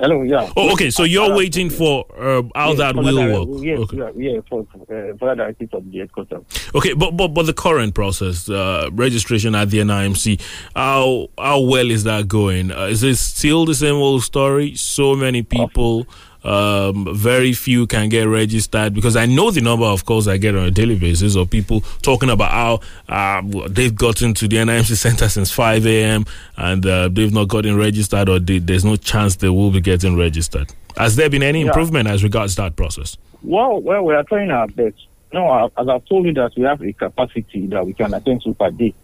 Hello, 0.00 0.22
yeah. 0.22 0.50
Oh, 0.56 0.72
okay. 0.72 0.90
So 0.90 1.04
you're 1.04 1.36
waiting 1.36 1.70
for 1.70 2.04
uh, 2.18 2.42
how 2.56 2.70
Yes, 2.70 2.78
that 2.78 2.96
will 2.96 3.14
direct- 3.16 3.48
work. 3.48 3.62
Yes, 3.62 3.78
Okay. 3.78 3.96
yeah, 3.98 4.10
yeah, 4.16 4.40
for 4.50 4.66
uh, 4.90 5.16
for 5.16 5.34
directive 5.36 5.70
from 5.70 5.88
the 5.92 5.98
headquarters. 6.00 6.42
Okay, 6.74 6.94
but 6.94 7.12
but 7.16 7.28
but 7.28 7.46
the 7.46 7.52
current 7.52 7.94
process, 7.94 8.48
uh, 8.48 8.90
registration 8.92 9.54
at 9.54 9.70
the 9.70 9.78
NIMC, 9.78 10.40
how 10.74 11.28
how 11.38 11.60
well 11.60 11.92
is 11.92 12.02
that 12.04 12.26
going? 12.26 12.72
Uh, 12.72 12.86
is 12.86 13.04
it 13.04 13.16
still 13.18 13.64
the 13.64 13.74
same 13.74 13.94
old 13.94 14.24
story? 14.24 14.74
So 14.74 15.14
many 15.14 15.44
people, 15.44 16.08
um, 16.44 17.08
very 17.16 17.52
few 17.52 17.86
can 17.86 18.08
get 18.08 18.24
registered 18.28 18.92
because 18.94 19.16
I 19.16 19.26
know 19.26 19.50
the 19.50 19.60
number 19.60 19.86
of 19.86 20.04
calls 20.04 20.28
I 20.28 20.36
get 20.36 20.54
on 20.54 20.64
a 20.64 20.70
daily 20.70 20.98
basis 20.98 21.36
of 21.36 21.48
people 21.50 21.80
talking 22.02 22.30
about 22.30 22.50
how 22.50 22.80
uh, 23.08 23.42
they've 23.68 23.94
gotten 23.94 24.34
to 24.34 24.48
the 24.48 24.56
NIMC 24.56 24.96
center 24.96 25.28
since 25.28 25.50
five 25.50 25.86
a.m. 25.86 26.26
and 26.56 26.84
uh, 26.86 27.08
they've 27.08 27.32
not 27.32 27.48
gotten 27.48 27.76
registered 27.76 28.28
or 28.28 28.38
they, 28.38 28.58
there's 28.58 28.84
no 28.84 28.96
chance 28.96 29.36
they 29.36 29.48
will 29.48 29.70
be 29.70 29.80
getting 29.80 30.16
registered. 30.16 30.72
Has 30.96 31.16
there 31.16 31.30
been 31.30 31.42
any 31.42 31.60
Yeah. 31.62 31.68
improvement 31.68 32.08
as 32.08 32.22
regards 32.22 32.54
that 32.56 32.76
process? 32.76 33.16
Well, 33.42 33.80
well, 33.80 34.04
we 34.04 34.14
are 34.14 34.22
trying 34.24 34.50
our 34.50 34.68
best. 34.68 34.96
No, 35.32 35.70
as 35.76 35.88
I've 35.88 36.04
told 36.06 36.26
you 36.26 36.32
that 36.34 36.52
we 36.56 36.62
have 36.62 36.80
a 36.80 36.92
capacity 36.92 37.66
that 37.66 37.84
we 37.84 37.92
can 37.92 38.14
attend 38.14 38.42
to 38.42 38.54
per 38.54 38.70
day. 38.70 38.94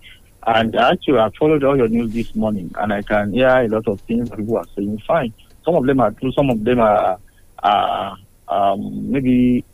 And 0.47 0.75
actually, 0.77 1.19
I 1.19 1.29
followed 1.39 1.65
all 1.65 1.77
your 1.77 1.89
news 1.89 2.13
this 2.13 2.35
morning, 2.35 2.73
and 2.79 2.93
I 2.93 3.03
can 3.03 3.33
hear 3.33 3.49
a 3.49 3.69
lot 3.69 3.87
of 3.89 4.01
things 4.03 4.31
people 4.31 4.57
are 4.57 4.65
saying. 4.77 5.03
Fine, 5.07 5.35
some 5.65 5.75
of 5.75 5.85
them 5.85 6.01
are 6.01 6.13
true, 6.13 6.33
some 6.33 6.49
of 6.49 6.63
them 6.65 6.79
are, 6.81 7.19
are 7.63 8.17
um, 8.49 9.11
maybe 9.13 9.65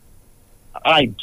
hyped, 0.85 1.21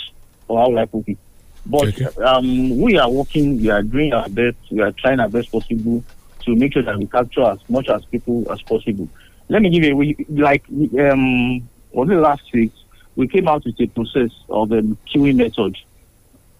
or 0.48 0.60
how 0.60 0.68
will 0.70 0.78
I 0.78 0.84
put 0.86 1.08
it. 1.08 1.18
But 1.66 2.18
um, 2.18 2.78
we 2.78 2.98
are 2.98 3.10
working, 3.10 3.60
we 3.60 3.70
are 3.70 3.82
doing 3.82 4.12
our 4.12 4.28
best, 4.28 4.56
we 4.70 4.80
are 4.80 4.92
trying 4.92 5.20
our 5.20 5.28
best 5.28 5.50
possible 5.50 6.04
to 6.44 6.56
make 6.56 6.74
sure 6.74 6.82
that 6.82 6.98
we 6.98 7.06
capture 7.06 7.44
as 7.44 7.58
much 7.70 7.88
as 7.88 8.04
people 8.04 8.50
as 8.52 8.60
possible. 8.62 9.08
Let 9.48 9.62
me 9.62 9.70
give 9.70 9.82
you, 9.82 9.96
we, 9.96 10.26
like, 10.28 10.64
um, 10.70 11.66
was 11.92 12.10
it 12.10 12.14
last 12.16 12.42
week? 12.52 12.72
We 13.16 13.28
came 13.28 13.48
out 13.48 13.64
with 13.64 13.80
a 13.80 13.86
process 13.86 14.30
of 14.48 14.72
a 14.72 14.82
queuing 14.82 15.36
method 15.36 15.78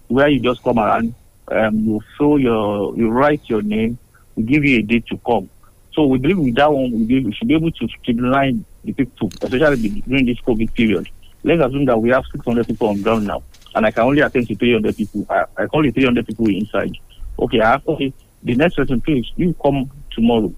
where 0.07 0.27
you 0.27 0.39
just 0.39 0.63
come 0.63 0.79
around, 0.79 1.13
um, 1.49 1.75
you 1.85 2.01
fill 2.17 2.39
your, 2.39 2.95
you 2.95 3.09
write 3.09 3.41
your 3.47 3.61
name, 3.61 3.97
we 4.35 4.43
give 4.43 4.63
you 4.63 4.79
a 4.79 4.81
date 4.81 5.05
to 5.07 5.17
come. 5.25 5.49
So 5.93 6.05
we 6.05 6.17
believe 6.17 6.39
with 6.39 6.55
that 6.55 6.71
one, 6.71 7.07
we 7.07 7.31
should 7.33 7.47
be 7.47 7.55
able 7.55 7.71
to 7.71 7.87
streamline 7.87 8.65
the 8.85 8.93
people, 8.93 9.29
especially 9.41 10.01
during 10.01 10.25
this 10.25 10.39
COVID 10.39 10.73
period. 10.73 11.09
Let's 11.43 11.61
assume 11.63 11.85
that 11.85 11.99
we 11.99 12.09
have 12.09 12.23
600 12.31 12.67
people 12.67 12.87
on 12.89 13.01
ground 13.01 13.27
now, 13.27 13.43
and 13.75 13.85
I 13.85 13.91
can 13.91 14.03
only 14.03 14.21
attend 14.21 14.47
to 14.47 14.55
300 14.55 14.95
people. 14.95 15.25
I, 15.29 15.45
I 15.57 15.65
call 15.67 15.85
it 15.85 15.93
300 15.93 16.25
people 16.25 16.47
inside. 16.47 16.97
Okay, 17.37 17.59
I 17.59 17.71
have, 17.71 17.87
okay, 17.87 18.13
the 18.43 18.55
next 18.55 18.75
person, 18.75 19.01
please, 19.01 19.31
you 19.35 19.53
come 19.61 19.91
tomorrow. 20.11 20.53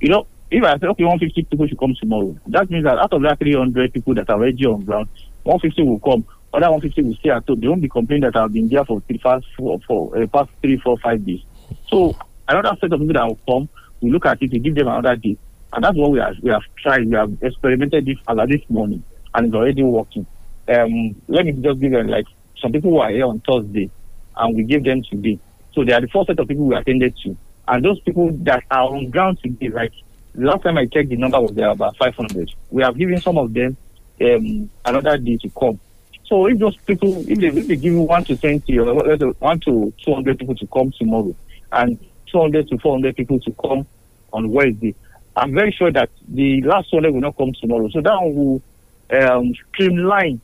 You 0.00 0.08
know, 0.08 0.26
if 0.50 0.62
I 0.64 0.78
say, 0.78 0.86
okay, 0.86 1.04
150 1.04 1.42
people 1.44 1.66
should 1.66 1.78
come 1.78 1.94
tomorrow, 1.98 2.36
that 2.46 2.70
means 2.70 2.84
that 2.84 2.98
out 2.98 3.12
of 3.12 3.22
that 3.22 3.38
300 3.38 3.92
people 3.92 4.14
that 4.14 4.28
are 4.30 4.36
already 4.36 4.66
on 4.66 4.84
ground, 4.84 5.08
150 5.44 5.82
will 5.82 5.98
come. 6.00 6.24
Other 6.52 6.70
150 6.70 7.02
will 7.02 7.14
stay 7.16 7.30
at 7.30 7.46
home. 7.46 7.60
They 7.60 7.68
won't 7.68 7.80
be 7.80 7.88
complaining 7.88 8.30
that 8.30 8.36
I've 8.36 8.52
been 8.52 8.68
there 8.68 8.84
for 8.84 9.02
the 9.06 9.18
past 9.18 9.46
four, 9.56 9.80
four, 9.86 10.20
uh, 10.20 10.26
past 10.26 10.50
three, 10.60 10.76
four, 10.76 10.98
five 10.98 11.24
days. 11.24 11.40
So 11.88 12.16
another 12.48 12.76
set 12.80 12.92
of 12.92 13.00
people 13.00 13.14
that 13.14 13.26
will 13.26 13.40
come, 13.48 13.68
we 14.00 14.10
look 14.10 14.26
at 14.26 14.42
it, 14.42 14.50
we 14.52 14.58
give 14.58 14.74
them 14.74 14.88
another 14.88 15.16
day, 15.16 15.36
and 15.72 15.84
that's 15.84 15.96
what 15.96 16.10
we 16.10 16.18
have 16.18 16.36
we 16.42 16.50
have 16.50 16.62
tried. 16.76 17.08
We 17.08 17.14
have 17.16 17.32
experimented 17.42 18.06
this 18.06 18.18
as 18.28 18.38
of 18.38 18.48
this 18.48 18.62
morning, 18.68 19.02
and 19.34 19.46
it's 19.46 19.54
already 19.54 19.82
working. 19.82 20.26
Um, 20.68 21.20
let 21.28 21.46
me 21.46 21.52
just 21.52 21.80
give 21.80 21.92
them 21.92 22.08
like 22.08 22.26
some 22.60 22.72
people 22.72 22.90
who 22.90 22.98
are 22.98 23.10
here 23.10 23.26
on 23.26 23.40
Thursday, 23.40 23.90
and 24.36 24.56
we 24.56 24.64
gave 24.64 24.84
them 24.84 25.02
today. 25.02 25.38
So 25.72 25.84
they 25.84 25.92
are 25.92 26.00
the 26.00 26.08
first 26.08 26.26
set 26.28 26.38
of 26.38 26.48
people 26.48 26.66
we 26.66 26.76
attended 26.76 27.16
to, 27.24 27.36
and 27.68 27.84
those 27.84 28.00
people 28.00 28.30
that 28.42 28.64
are 28.70 28.88
on 28.88 29.10
ground 29.10 29.38
today, 29.42 29.68
like 29.68 29.92
last 30.34 30.62
time 30.62 30.78
I 30.78 30.86
checked, 30.86 31.08
the 31.08 31.16
number 31.16 31.40
was 31.40 31.52
there 31.52 31.70
about 31.70 31.96
500. 31.96 32.54
We 32.70 32.82
have 32.82 32.96
given 32.96 33.20
some 33.20 33.38
of 33.38 33.52
them 33.52 33.76
um, 34.20 34.70
another 34.84 35.18
day 35.18 35.36
to 35.38 35.50
come. 35.50 35.80
So 36.24 36.46
if 36.46 36.58
those 36.58 36.76
people, 36.76 37.18
if 37.28 37.38
they, 37.38 37.48
if 37.48 37.66
they 37.66 37.76
give 37.76 37.92
you 37.92 38.02
one 38.02 38.24
to 38.24 38.36
twenty 38.36 38.78
or 38.78 38.94
one 39.38 39.60
to 39.60 39.92
two 40.02 40.14
hundred 40.14 40.38
people 40.38 40.54
to 40.54 40.66
come 40.68 40.92
tomorrow, 40.98 41.34
and 41.72 41.98
two 42.30 42.40
hundred 42.40 42.68
to 42.68 42.78
four 42.78 42.94
hundred 42.94 43.16
people 43.16 43.38
to 43.40 43.52
come 43.52 43.86
on 44.32 44.50
Wednesday, 44.50 44.94
I'm 45.36 45.54
very 45.54 45.72
sure 45.72 45.90
that 45.92 46.10
the 46.28 46.62
last 46.62 46.92
one 46.92 47.04
will 47.12 47.20
not 47.20 47.36
come 47.36 47.52
tomorrow. 47.52 47.88
So 47.90 48.00
that 48.00 48.14
one 48.14 48.34
will 48.34 48.62
um, 49.10 49.54
streamline 49.72 50.40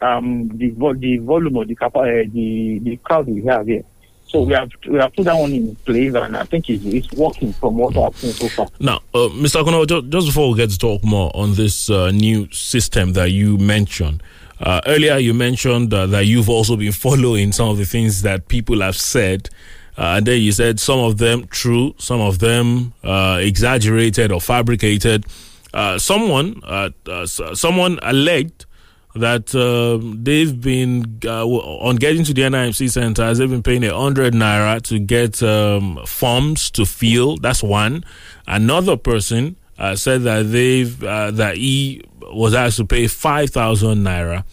um, 0.00 0.48
the 0.56 0.70
the 0.98 1.18
volume 1.18 1.56
of 1.56 1.68
the 1.68 1.74
capa- 1.74 2.00
uh, 2.00 2.24
the 2.32 2.78
the 2.82 2.96
crowd 2.98 3.26
we 3.26 3.44
have 3.44 3.66
here. 3.66 3.84
So 4.28 4.42
we 4.42 4.52
have 4.52 4.70
we 4.86 4.98
have 4.98 5.14
put 5.14 5.24
that 5.24 5.36
one 5.36 5.52
in 5.52 5.74
place, 5.76 6.14
and 6.14 6.36
I 6.36 6.44
think 6.44 6.68
it's, 6.68 6.84
it's 6.84 7.10
working 7.12 7.52
from 7.54 7.76
what 7.76 7.96
I've 7.96 8.14
seen 8.16 8.32
so 8.32 8.48
far. 8.48 8.68
Now, 8.78 8.96
uh, 9.14 9.28
Mr. 9.30 9.62
Akono, 9.62 9.86
just, 9.86 10.08
just 10.08 10.26
before 10.28 10.50
we 10.50 10.56
get 10.58 10.70
to 10.70 10.78
talk 10.78 11.02
more 11.02 11.30
on 11.34 11.54
this 11.54 11.88
uh, 11.88 12.10
new 12.10 12.50
system 12.52 13.14
that 13.14 13.30
you 13.30 13.56
mentioned, 13.56 14.22
uh, 14.60 14.82
earlier 14.86 15.16
you 15.16 15.32
mentioned 15.32 15.94
uh, 15.94 16.06
that 16.06 16.26
you've 16.26 16.50
also 16.50 16.76
been 16.76 16.92
following 17.06 17.52
some 17.52 17.70
of 17.70 17.78
the 17.78 17.86
things 17.86 18.22
that 18.22 18.48
people 18.48 18.80
have 18.80 18.96
said. 18.96 19.48
Uh, 19.98 20.14
and 20.18 20.26
then 20.26 20.40
you 20.40 20.52
said 20.52 20.78
some 20.78 21.00
of 21.00 21.18
them 21.18 21.44
true, 21.48 21.92
some 21.98 22.20
of 22.20 22.38
them 22.38 22.94
uh, 23.02 23.38
exaggerated 23.40 24.30
or 24.30 24.40
fabricated. 24.40 25.26
Uh, 25.74 25.98
someone, 25.98 26.60
uh, 26.64 26.90
uh, 27.06 27.26
someone 27.26 27.98
alleged 28.02 28.64
that 29.16 29.52
um, 29.56 30.22
they've 30.22 30.60
been 30.60 31.18
uh, 31.24 31.44
on 31.44 31.96
getting 31.96 32.22
to 32.22 32.32
the 32.32 32.42
NIMC 32.42 32.90
centers. 32.90 33.38
They've 33.38 33.50
been 33.50 33.62
paying 33.62 33.82
a 33.84 33.92
hundred 33.92 34.34
naira 34.34 34.80
to 34.82 35.00
get 35.00 35.42
um, 35.42 35.98
forms 36.06 36.70
to 36.72 36.86
fill. 36.86 37.36
That's 37.36 37.62
one. 37.62 38.04
Another 38.46 38.96
person 38.96 39.56
uh, 39.78 39.96
said 39.96 40.22
that 40.22 40.50
they've 40.52 41.02
uh, 41.02 41.32
that 41.32 41.56
he 41.56 42.02
was 42.22 42.54
asked 42.54 42.76
to 42.76 42.84
pay 42.84 43.08
five 43.08 43.50
thousand 43.50 44.04
naira. 44.04 44.44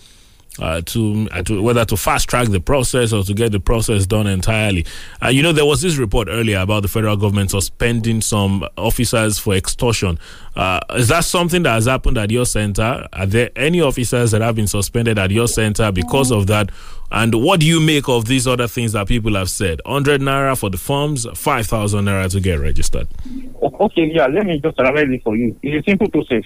Uh, 0.58 0.80
to, 0.86 1.28
uh, 1.34 1.44
to 1.44 1.62
whether 1.62 1.84
to 1.84 1.98
fast 1.98 2.30
track 2.30 2.48
the 2.48 2.62
process 2.62 3.12
or 3.12 3.24
to 3.24 3.34
get 3.34 3.52
the 3.52 3.60
process 3.60 4.06
done 4.06 4.26
entirely. 4.26 4.86
Uh, 5.22 5.28
you 5.28 5.44
know, 5.44 5.52
there 5.52 5.65
was 5.65 5.82
this 5.82 5.98
report 5.98 6.30
earlier 6.32 6.60
about 6.60 6.82
the 6.82 6.88
federal 6.88 7.18
government 7.18 7.52
suspending 7.52 8.22
some 8.22 8.65
officers 8.78 9.38
for 9.38 9.54
extortion. 9.54 10.18
Uh, 10.56 10.80
is 10.91 11.10
that 11.10 11.26
something 11.26 11.63
that 11.63 11.74
has 11.74 11.88
happened 11.88 12.18
at 12.18 12.32
your 12.32 12.46
center? 12.46 13.06
Are 13.12 13.26
there 13.26 13.50
any 13.58 13.82
officers 13.82 14.32
that 14.32 14.41
have 14.41 14.56
been 14.56 14.68
suspended 14.68 15.20
at 15.20 15.30
your 15.30 15.50
center 15.50 15.91
because 15.91 16.32
of 16.32 16.48
that? 16.48 16.70
And 17.12 17.36
what 17.36 17.60
do 17.60 17.65
you 17.65 17.82
make 17.82 18.08
of 18.08 18.26
these 18.26 18.48
other 18.48 18.70
things 18.70 18.94
that 18.94 19.10
people 19.10 19.36
have 19.36 19.50
said? 19.50 19.82
100 19.86 20.22
naira 20.22 20.58
for 20.58 20.70
the 20.70 20.78
forms, 20.78 21.28
5,000 21.34 22.06
naira 22.06 22.32
to 22.32 22.39
get 22.39 22.62
registered. 22.62 23.10
Okay, 23.62 24.10
yeah, 24.13 24.28
let 24.28 24.46
me 24.46 24.60
just 24.60 24.78
summarize 24.78 25.10
it 25.10 25.22
for 25.22 25.36
you. 25.36 25.60
It's 25.62 25.86
a 25.86 25.89
simple 25.89 26.10
process. 26.10 26.44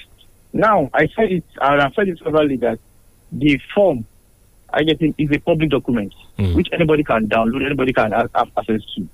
Now, 0.52 0.90
I 0.96 1.08
said 1.16 1.32
it, 1.32 1.44
and 1.62 1.80
I've 1.80 1.94
said 1.94 2.08
it 2.08 2.18
severally 2.18 2.58
that 2.58 2.80
the 3.32 3.60
form, 3.74 4.06
I 4.72 4.84
get 4.84 5.02
it, 5.02 5.16
is 5.18 5.32
a 5.32 5.40
public 5.40 5.70
document 5.70 6.14
hmm. 6.38 6.54
which 6.54 6.70
anybody 6.72 7.04
can 7.04 7.28
download, 7.28 7.66
anybody 7.66 7.94
can 7.94 8.12
have, 8.12 8.30
have 8.36 8.50
access 8.58 8.82
to. 8.96 9.08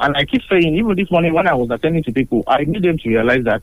And 0.00 0.16
I 0.16 0.24
keep 0.24 0.42
saying, 0.48 0.76
even 0.76 0.96
this 0.96 1.10
morning 1.10 1.34
when 1.34 1.46
I 1.46 1.54
was 1.54 1.70
attending 1.70 2.02
to 2.04 2.12
people, 2.12 2.42
I 2.46 2.64
need 2.64 2.82
them 2.82 2.98
to 2.98 3.08
realize 3.08 3.44
that, 3.44 3.62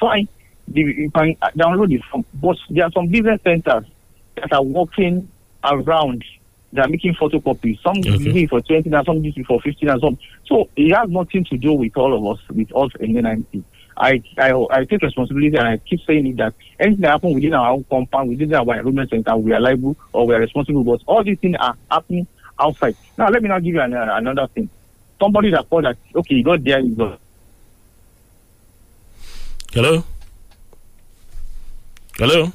fine, 0.00 0.28
the, 0.68 0.80
you 0.80 1.10
can 1.10 1.36
download 1.56 1.92
it 1.94 2.02
from, 2.10 2.24
but 2.34 2.56
there 2.70 2.84
are 2.84 2.92
some 2.92 3.08
business 3.08 3.40
centers 3.42 3.84
that 4.36 4.52
are 4.52 4.62
working 4.62 5.28
around. 5.62 6.24
They 6.72 6.80
are 6.80 6.88
making 6.88 7.14
photocopies. 7.14 7.80
Some 7.82 7.98
Okay. 7.98 8.46
for 8.46 8.60
20 8.60 8.90
and 8.90 9.06
some 9.06 9.44
for 9.44 9.60
15 9.60 9.88
and 9.88 10.00
some. 10.00 10.18
So 10.46 10.68
it 10.74 10.94
has 10.94 11.08
nothing 11.08 11.44
to 11.44 11.56
do 11.56 11.74
with 11.74 11.96
all 11.96 12.12
of 12.16 12.36
us, 12.36 12.42
with 12.48 12.74
us 12.74 12.90
in 12.98 13.12
NIMC. 13.14 13.62
I, 13.96 14.22
I 14.38 14.52
I 14.70 14.84
take 14.84 15.02
responsibility 15.02 15.56
and 15.56 15.68
I 15.68 15.76
keep 15.78 16.00
saying 16.06 16.26
it 16.26 16.36
that 16.38 16.54
anything 16.80 17.00
that 17.02 17.10
happens 17.12 17.34
within 17.34 17.54
our 17.54 17.70
own 17.72 17.84
compound, 17.88 18.28
within 18.30 18.52
our 18.54 18.76
enrollment 18.76 19.10
center, 19.10 19.36
we 19.36 19.52
are 19.52 19.60
liable 19.60 19.96
or 20.12 20.26
we 20.26 20.34
are 20.34 20.40
responsible. 20.40 20.82
But 20.84 21.00
all 21.06 21.22
these 21.22 21.38
things 21.38 21.56
are 21.60 21.76
happening 21.90 22.26
outside. 22.58 22.96
Now, 23.16 23.28
let 23.28 23.42
me 23.42 23.48
now 23.48 23.58
give 23.58 23.74
you 23.74 23.80
an, 23.80 23.94
another 23.94 24.46
thing. 24.48 24.68
Somebody 25.20 25.50
that 25.52 25.68
called 25.70 25.84
that, 25.84 25.96
okay, 26.14 26.34
you 26.34 26.44
got 26.44 26.62
there, 26.64 26.80
you 26.80 26.94
got. 26.94 27.20
Hello? 29.72 30.04
Hello? 32.16 32.52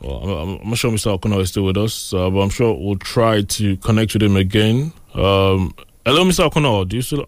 Well, 0.00 0.16
I'm, 0.22 0.30
I'm- 0.30 0.58
I'm 0.62 0.68
not 0.70 0.78
sure 0.78 0.90
Mr. 0.90 1.18
Okuno 1.18 1.40
is 1.40 1.50
still 1.50 1.64
with 1.64 1.76
us, 1.76 2.12
uh, 2.14 2.30
but 2.30 2.40
I'm 2.40 2.50
sure 2.50 2.74
we'll 2.78 2.96
try 2.96 3.42
to 3.42 3.76
connect 3.78 4.14
with 4.14 4.22
him 4.22 4.36
again. 4.36 4.92
Um, 5.14 5.74
hello, 6.06 6.24
Mr. 6.24 6.48
Okuno. 6.50 6.88
Do 6.88 6.96
you 6.96 7.02
still? 7.02 7.26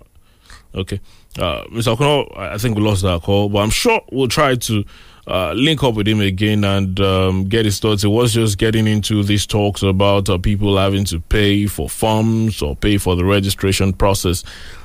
Okay. 0.75 1.01
Uh, 1.39 1.65
Mr. 1.65 1.97
Okuno, 1.97 2.37
I 2.37 2.59
think 2.59 2.77
we 2.77 2.83
lost 2.83 3.03
that 3.03 3.23
call, 3.23 3.49
but 3.49 3.59
I'm 3.59 3.71
sure 3.71 4.01
we'll 4.11 4.29
try 4.29 4.55
to 4.55 4.85
uh, 5.27 5.53
link 5.53 5.83
up 5.83 5.95
with 5.95 6.09
him 6.09 6.21
again 6.21 6.65
and 6.65 6.99
um, 7.01 7.49
get 7.49 7.65
his 7.65 7.79
thoughts. 7.79 8.05
It 8.05 8.09
was 8.09 8.35
just 8.35 8.59
getting 8.59 8.87
into 8.87 9.23
these 9.23 9.47
talks 9.47 9.83
about 9.83 10.29
uh, 10.29 10.39
people 10.39 10.77
having 10.77 11.05
to 11.07 11.21
pay 11.21 11.67
for 11.67 11.89
forms 11.89 12.63
or 12.63 12.75
pay 12.75 12.99
for 12.99 13.17
the 13.17 13.25
registration 13.25 13.93
process 13.93 14.45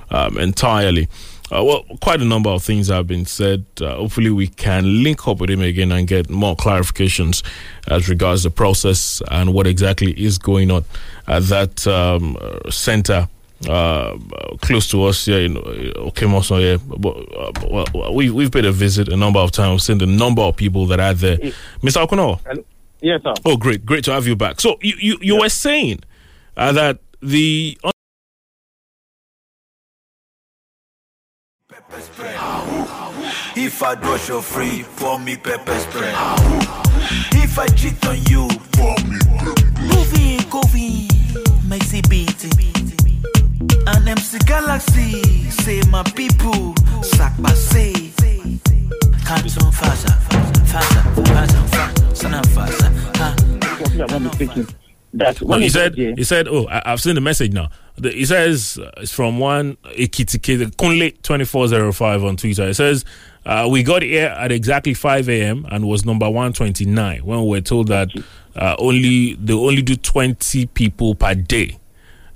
um, 0.09 0.37
entirely. 0.37 1.07
Uh, 1.49 1.63
well, 1.63 1.83
quite 2.01 2.21
a 2.21 2.25
number 2.25 2.49
of 2.49 2.61
things 2.61 2.89
have 2.89 3.07
been 3.07 3.25
said. 3.25 3.65
Uh, 3.79 3.95
hopefully, 3.95 4.29
we 4.29 4.47
can 4.47 5.01
link 5.01 5.27
up 5.27 5.39
with 5.39 5.49
him 5.49 5.61
again 5.61 5.93
and 5.93 6.05
get 6.05 6.29
more 6.29 6.57
clarifications 6.57 7.41
as 7.87 8.09
regards 8.09 8.43
the 8.43 8.49
process 8.49 9.21
and 9.31 9.53
what 9.53 9.65
exactly 9.65 10.11
is 10.21 10.37
going 10.37 10.69
on 10.69 10.83
at 11.25 11.43
that 11.43 11.87
um, 11.87 12.37
uh, 12.41 12.69
center 12.69 13.29
uh, 13.67 14.17
close 14.61 14.87
to 14.91 15.03
us 15.05 15.25
here 15.25 15.39
in 15.39 15.55
Okemoso 15.55 16.59
here. 16.59 16.77
But, 16.77 17.15
uh, 17.35 17.85
well, 17.93 18.13
we, 18.13 18.29
we've 18.29 18.51
paid 18.51 18.65
a 18.65 18.71
visit 18.71 19.07
a 19.09 19.17
number 19.17 19.39
of 19.39 19.51
times, 19.51 19.83
seen 19.83 19.97
the 19.97 20.05
number 20.05 20.41
of 20.41 20.55
people 20.55 20.85
that 20.87 20.99
are 20.99 21.13
there. 21.13 21.37
Mr. 21.81 22.05
Okuno. 22.05 22.39
Yes, 23.01 23.21
sir. 23.23 23.33
Oh, 23.45 23.57
great. 23.57 23.85
Great 23.85 24.03
to 24.05 24.11
have 24.11 24.27
you 24.27 24.35
back. 24.35 24.59
So, 24.59 24.77
you, 24.81 24.95
you, 24.99 25.17
you 25.21 25.39
were 25.39 25.49
saying 25.49 26.01
uh, 26.55 26.71
that 26.73 26.99
the. 27.21 27.77
If 33.59 33.81
I 33.81 33.95
do 33.95 34.17
show 34.19 34.41
free, 34.41 34.85
pour 34.97 35.19
me 35.19 35.35
pepper 35.35 35.73
spray. 35.79 36.13
If 37.41 37.57
I 37.57 37.67
cheat 37.67 38.05
on 38.05 38.17
you, 38.29 38.47
pour 38.73 38.95
me 39.05 39.17
Movie, 39.81 40.37
Govie, 40.49 41.07
Maxi 41.67 42.07
beat. 42.07 42.76
An 43.59 44.07
MC 44.07 44.37
Galaxy, 44.45 45.21
say 45.49 45.81
my 45.89 46.03
people, 46.15 46.75
sack 47.01 47.33
by 47.39 47.49
say. 47.51 47.93
Canton 49.25 49.71
Faza, 49.71 50.13
Faza, 50.29 51.01
Faza, 51.25 51.63
Faza, 51.67 52.15
Sana 52.15 52.41
Faza. 52.43 54.13
I'm 54.13 54.23
not. 54.23 54.73
That 55.13 55.41
No, 55.41 55.57
he 55.57 55.69
said. 55.69 55.95
He 55.95 56.23
said. 56.23 56.47
Oh, 56.47 56.67
I, 56.67 56.83
I've 56.85 57.01
seen 57.01 57.15
the 57.15 57.21
message 57.21 57.51
now. 57.51 57.69
The, 57.95 58.11
he 58.11 58.25
says 58.25 58.77
uh, 58.77 58.91
it's 58.97 59.11
from 59.11 59.39
one 59.39 59.75
Ekitike 59.97 60.75
Kunle 60.75 61.19
twenty 61.23 61.45
four 61.45 61.67
zero 61.67 61.91
five 61.91 62.23
on 62.23 62.37
Twitter. 62.37 62.67
It 62.67 62.75
says 62.75 63.05
uh, 63.45 63.67
we 63.69 63.83
got 63.83 64.01
here 64.03 64.27
at 64.27 64.51
exactly 64.51 64.93
five 64.93 65.27
a.m. 65.29 65.65
and 65.71 65.87
was 65.87 66.05
number 66.05 66.29
one 66.29 66.53
twenty 66.53 66.85
nine 66.85 67.25
when 67.25 67.41
we 67.41 67.49
were 67.49 67.61
told 67.61 67.87
that 67.87 68.09
uh, 68.55 68.75
only 68.77 69.33
they 69.35 69.53
only 69.53 69.81
do 69.81 69.95
twenty 69.95 70.67
people 70.67 71.15
per 71.15 71.33
day. 71.33 71.77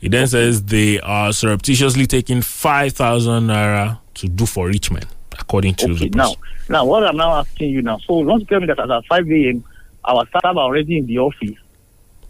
He 0.01 0.09
then 0.09 0.27
says 0.27 0.63
they 0.63 0.99
are 0.99 1.31
surreptitiously 1.31 2.07
taking 2.07 2.41
five 2.41 2.93
thousand 2.93 3.47
naira 3.47 3.99
to 4.15 4.27
do 4.27 4.47
for 4.47 4.71
each 4.71 4.91
man, 4.91 5.05
according 5.37 5.75
to 5.75 5.91
Okay, 5.91 6.09
the 6.09 6.17
now, 6.17 6.33
now 6.67 6.85
what 6.85 7.05
I'm 7.05 7.15
now 7.17 7.35
asking 7.35 7.69
you 7.69 7.83
now. 7.83 7.99
So 7.99 8.23
don't 8.23 8.47
tell 8.47 8.59
me 8.59 8.65
that 8.65 8.79
at 8.79 9.05
5 9.05 9.31
a.m. 9.31 9.63
our 10.03 10.25
staff 10.27 10.43
are 10.43 10.57
already 10.57 10.97
in 10.97 11.05
the 11.05 11.19
office. 11.19 11.55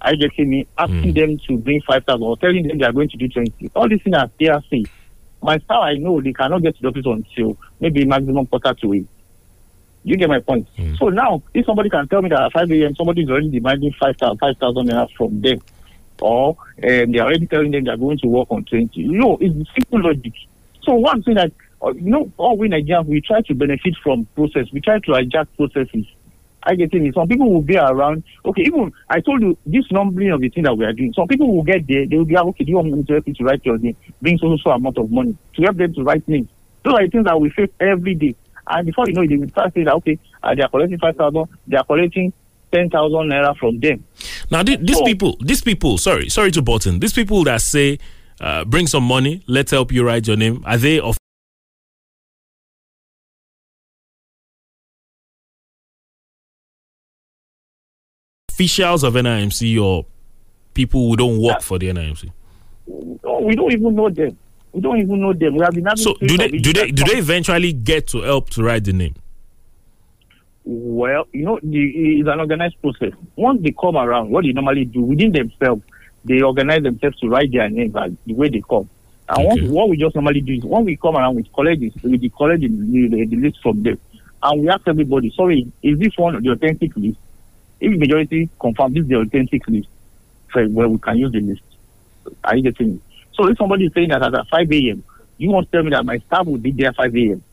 I 0.02 0.16
get 0.16 0.38
me 0.38 0.68
asking 0.78 1.04
hmm. 1.04 1.12
them 1.12 1.38
to 1.48 1.58
bring 1.58 1.82
5,000 1.82 2.22
or 2.22 2.36
telling 2.38 2.68
them 2.68 2.78
they 2.78 2.86
are 2.86 2.92
going 2.92 3.10
to 3.10 3.18
do 3.18 3.30
20. 3.30 3.72
All 3.76 3.88
these 3.88 4.02
things 4.02 4.16
are 4.16 4.30
PRC. 4.40 4.88
My 5.42 5.58
staff, 5.60 5.80
I 5.82 5.94
know 5.96 6.20
they 6.22 6.34
cannot 6.34 6.64
get 6.64 6.76
to 6.76 6.82
the 6.82 6.88
office 6.90 7.06
until 7.06 7.58
maybe 7.80 8.04
maximum 8.04 8.48
quarter 8.48 8.74
to 8.74 8.94
eight. 8.94 9.08
You 10.04 10.18
get 10.18 10.28
my 10.28 10.40
point. 10.40 10.68
Hmm. 10.76 10.96
So 10.96 11.10
now, 11.10 11.42
if 11.54 11.66
somebody 11.66 11.90
can 11.90 12.08
tell 12.08 12.22
me 12.22 12.30
that 12.30 12.42
at 12.42 12.52
5 12.52 12.70
a.m. 12.72 12.96
somebody 12.96 13.24
is 13.24 13.30
already 13.30 13.50
demanding 13.50 13.94
5,000 13.98 14.38
5,000 14.40 14.88
naira 14.90 15.08
from 15.16 15.40
them, 15.42 15.60
or 16.22 16.50
um, 16.50 17.12
they 17.12 17.20
are 17.20 17.28
already 17.28 17.48
telling 17.48 17.72
them 17.72 17.84
they 17.84 17.92
are 17.92 17.98
going 17.98 18.18
to 18.20 18.28
work 18.28 18.48
on 18.52 18.64
20, 18.66 18.90
you 19.00 19.12
know, 19.18 19.38
it's 19.42 19.56
simple 19.74 20.02
logic. 20.02 20.34
So 20.84 20.94
one 20.96 21.22
thing 21.24 21.36
that, 21.36 21.52
uh, 21.82 21.92
you 21.94 22.10
know, 22.10 22.32
all 22.38 22.58
we 22.58 22.70
Nigerians, 22.70 23.06
we 23.08 23.22
try 23.22 23.42
to 23.42 23.56
benefit 23.56 23.96
from 24.04 24.26
process. 24.36 24.68
We 24.72 24.82
try 24.82 25.00
to 25.00 25.14
adjust 25.14 25.56
processes. 25.58 26.06
I 26.64 26.76
get 26.76 26.94
it. 26.94 27.14
Some 27.16 27.28
people 27.28 27.52
will 27.52 27.62
be 27.62 27.76
around. 27.76 28.24
Okay, 28.46 28.64
even 28.64 28.92
I 29.10 29.20
told 29.20 29.42
you 29.42 29.58
this 29.66 29.86
numbering 29.92 30.32
of 30.32 30.42
the 30.42 30.50
thing 30.50 30.64
that 30.64 30.78
we 30.78 30.86
are 30.86 30.94
doing. 30.94 31.12
Some 31.14 31.28
people 31.28 31.52
will 31.52 31.64
get 31.64 31.88
there. 31.88 32.06
They 32.06 32.18
will 32.18 32.26
be 32.26 32.36
like, 32.36 32.46
okay. 32.46 32.64
Do 32.64 32.70
you 32.70 32.76
want 32.78 32.92
me 32.92 33.04
to 33.04 33.14
help 33.14 33.28
you 33.28 33.34
to 33.34 33.44
write 33.44 33.66
your 33.66 33.80
name? 33.80 33.96
Bring 34.22 34.38
so 34.38 34.56
so 34.58 34.70
amount 34.70 34.98
of 35.00 35.10
money 35.10 35.36
to 35.56 35.62
help 35.64 35.78
them 35.78 35.94
to 35.96 36.04
write 36.04 36.28
names. 36.28 36.50
Those 36.84 36.94
are 36.94 37.06
the 37.06 37.10
things 37.10 37.26
that 37.26 37.40
we 37.40 37.50
face 37.50 37.70
every 37.80 38.14
day. 38.14 38.36
And 38.68 38.86
before 38.86 39.06
you 39.08 39.14
know 39.14 39.22
it, 39.24 39.30
they 39.30 39.38
will 39.38 39.50
start 39.50 39.74
saying 39.74 39.88
that 39.88 39.96
okay, 39.96 40.20
uh, 40.44 40.54
they 40.54 40.62
are 40.62 40.70
collecting 40.70 41.00
five 41.00 41.16
thousand. 41.16 41.48
They 41.68 41.78
are 41.78 41.84
collecting 41.84 42.32
ten 42.72 42.90
thousand 42.90 43.30
naira 43.30 43.56
from 43.58 43.80
them. 43.80 44.04
Now, 44.50 44.64
thi- 44.64 44.78
these 44.78 45.02
people, 45.02 45.38
these 45.42 45.62
people, 45.62 45.98
sorry, 45.98 46.30
sorry 46.30 46.52
to 46.52 46.62
button, 46.62 47.00
these 47.00 47.14
people 47.14 47.44
that 47.46 47.62
say, 47.62 48.00
uh, 48.40 48.66
bring 48.66 48.88
some 48.88 49.04
money, 49.04 49.44
let's 49.48 49.72
help 49.72 49.92
you 49.92 50.04
write 50.06 50.28
your 50.28 50.38
name, 50.38 50.64
are 50.66 50.78
they 50.78 51.00
of 51.00 51.18
officials 58.50 59.04
of 59.04 59.14
NIMC 59.14 59.82
or 59.82 60.06
people 60.74 61.10
who 61.10 61.16
don't 61.16 61.42
work 61.42 61.62
for 61.62 61.80
the 61.80 61.88
NIMC? 61.90 62.32
No, 63.24 63.40
we 63.40 63.56
don't 63.56 63.72
even 63.72 63.96
know 63.96 64.10
them. 64.10 64.38
We 64.74 64.82
don't 64.82 65.00
even 65.00 65.22
know 65.22 65.34
them. 65.34 65.56
We 65.56 65.62
have 65.64 65.74
been 65.74 65.86
having 65.86 65.98
So, 66.04 66.14
do 66.20 66.38
they 66.38 66.50
do 66.50 66.74
they 66.74 66.92
do 66.92 67.04
they 67.04 67.18
eventually 67.18 67.74
get 67.74 68.08
to 68.10 68.22
help 68.22 68.50
to 68.52 68.64
write 68.64 68.84
the 68.86 68.94
name? 68.94 69.16
Well, 70.63 71.28
you 71.32 71.45
know, 71.45 71.60
the, 71.62 72.19
it's 72.19 72.30
an 72.30 72.39
organized 72.39 72.80
process. 72.82 73.13
Once 73.36 73.62
they 73.63 73.71
come 73.71 73.97
around, 73.97 74.30
what 74.30 74.43
they 74.43 74.52
normally 74.52 74.86
do 74.86 75.02
within 75.02 75.32
themselves, 75.32 75.82
they 76.24 76.41
organize 76.41 76.84
themselves 76.84 77.19
to 77.19 77.30
write 77.30 77.52
their 77.52 77.69
name 77.69 77.91
by 77.91 78.10
the 78.26 78.34
way 78.34 78.50
they 78.50 78.62
come. 78.69 78.88
And 79.28 79.47
once, 79.47 79.62
what 79.63 79.89
we 79.89 79.97
just 79.97 80.13
normally 80.15 80.41
do 80.41 80.54
is 80.54 80.63
when 80.63 80.86
we 80.86 80.97
come 80.97 81.15
around 81.15 81.36
with 81.36 81.52
colleges, 81.54 81.93
we 82.04 82.17
the 82.17 82.30
college 82.30 82.62
the, 82.62 82.67
the, 82.67 83.26
the 83.26 83.36
list 83.38 83.60
from 83.63 83.82
them, 83.82 84.00
and 84.43 84.62
we 84.62 84.69
ask 84.69 84.82
everybody, 84.88 85.32
sorry, 85.36 85.71
is 85.82 85.97
this 86.00 86.17
one 86.17 86.41
the 86.43 86.52
authentic 86.52 86.95
list? 86.95 87.17
If 87.80 87.97
majority 87.97 88.50
confirm 88.60 88.93
this 88.93 89.04
is 89.04 89.10
the 89.10 89.15
authentic 89.15 89.67
list, 89.67 89.88
so 90.54 90.67
well, 90.69 90.89
we 90.89 91.00
can 91.00 91.17
use 91.17 91.32
the 91.32 91.39
list. 91.39 91.62
Are 92.43 92.56
you 92.56 92.63
getting 92.63 92.93
me? 92.93 93.02
So 93.34 93.47
if 93.47 93.58
somebody 93.58 93.86
is 93.86 93.93
saying 93.93 94.10
that 94.10 94.21
at 94.21 94.47
5 94.47 94.71
a.m., 94.71 95.04
you 95.38 95.50
want 95.50 95.71
to 95.71 95.71
tell 95.71 95.84
me 95.84 95.89
that 95.91 96.06
my 96.06 96.19
staff 96.19 96.45
will 96.45 96.58
be 96.58 96.71
there 96.71 96.89
at 96.89 96.95
5 96.95 97.15
a.m. 97.15 97.43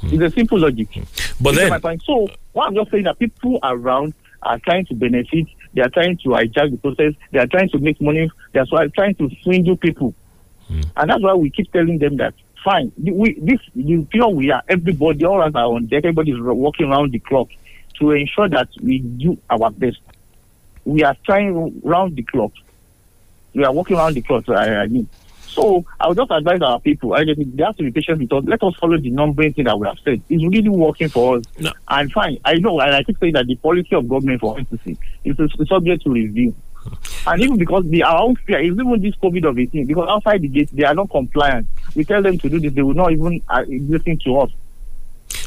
Hmm. 0.00 0.08
It's 0.12 0.22
a 0.22 0.30
simple 0.30 0.58
logic. 0.58 0.88
Hmm. 0.92 1.02
But 1.40 1.54
You 1.54 1.70
then- 1.70 1.98
so 2.00 2.28
what 2.52 2.68
I'm 2.68 2.74
just 2.74 2.90
saying 2.90 3.04
that 3.04 3.18
people 3.18 3.58
around 3.62 4.14
are 4.42 4.58
trying 4.58 4.86
to 4.86 4.94
benefit. 4.94 5.46
They 5.74 5.82
are 5.82 5.88
trying 5.88 6.16
to 6.18 6.28
hijack 6.30 6.70
the 6.70 6.76
process. 6.76 7.14
They 7.32 7.38
are 7.38 7.46
trying 7.46 7.68
to 7.70 7.78
make 7.78 8.00
money. 8.00 8.30
They 8.52 8.60
are 8.60 8.66
trying 8.94 9.14
to 9.16 9.30
swindle 9.42 9.76
people, 9.76 10.14
hmm. 10.68 10.82
and 10.96 11.10
that's 11.10 11.22
why 11.22 11.34
we 11.34 11.50
keep 11.50 11.72
telling 11.72 11.98
them 11.98 12.16
that 12.18 12.34
fine. 12.64 12.92
We 13.02 13.34
this 13.40 13.60
the 13.74 14.04
pure 14.10 14.28
we 14.28 14.50
are. 14.50 14.62
Everybody, 14.68 15.24
all 15.24 15.42
of 15.42 15.48
us 15.48 15.58
are 15.58 15.66
on 15.66 15.86
deck. 15.86 16.04
Everybody 16.04 16.32
is 16.32 16.40
working 16.40 16.90
around 16.90 17.12
the 17.12 17.18
clock 17.18 17.48
to 17.98 18.10
ensure 18.12 18.48
that 18.48 18.68
we 18.82 18.98
do 18.98 19.38
our 19.50 19.70
best. 19.70 19.98
We 20.84 21.02
are 21.02 21.16
trying 21.24 21.80
round 21.82 22.16
the 22.16 22.22
clock. 22.22 22.52
We 23.54 23.64
are 23.64 23.72
working 23.72 23.96
around 23.96 24.14
the 24.14 24.22
clock. 24.22 24.48
I 24.48 24.86
mean. 24.86 25.08
So 25.54 25.84
I 26.00 26.08
would 26.08 26.16
just 26.16 26.30
advise 26.32 26.60
our 26.62 26.80
people. 26.80 27.14
I 27.14 27.24
just 27.24 27.40
they 27.56 27.62
have 27.62 27.76
to 27.76 27.84
be 27.84 27.92
patient 27.92 28.18
with 28.18 28.32
us. 28.32 28.44
Let 28.44 28.62
us 28.64 28.74
follow 28.74 28.98
the 28.98 29.10
numbering 29.10 29.52
thing 29.52 29.66
that 29.66 29.78
we 29.78 29.86
have 29.86 29.98
said. 30.04 30.20
It's 30.28 30.42
really 30.42 30.68
working 30.68 31.08
for 31.08 31.38
us. 31.38 31.44
And 31.88 32.10
fine, 32.12 32.38
I 32.44 32.54
know, 32.54 32.80
and 32.80 32.92
I 32.92 33.04
keep 33.04 33.18
saying 33.20 33.34
that 33.34 33.46
the 33.46 33.54
policy 33.56 33.94
of 33.94 34.08
government 34.08 34.40
for 34.40 34.56
NCC 34.56 34.98
is 35.24 35.38
is 35.38 35.68
subject 35.68 36.02
to 36.04 36.10
review. 36.10 36.54
And 37.26 37.40
even 37.40 37.56
because 37.56 37.84
the 37.86 38.02
our 38.02 38.20
own 38.20 38.36
fear 38.36 38.58
is 38.58 38.72
even 38.72 39.00
this 39.00 39.14
COVID 39.16 39.48
of 39.48 39.58
18, 39.58 39.86
because 39.86 40.06
outside 40.10 40.42
the 40.42 40.48
gate 40.48 40.68
they 40.72 40.84
are 40.84 40.94
not 40.94 41.08
compliant. 41.10 41.66
We 41.94 42.04
tell 42.04 42.20
them 42.22 42.36
to 42.38 42.48
do 42.50 42.60
this, 42.60 42.74
they 42.74 42.82
will 42.82 42.92
not 42.92 43.12
even 43.12 43.40
uh, 43.48 43.64
listen 43.66 44.18
to 44.24 44.40
us. 44.40 44.50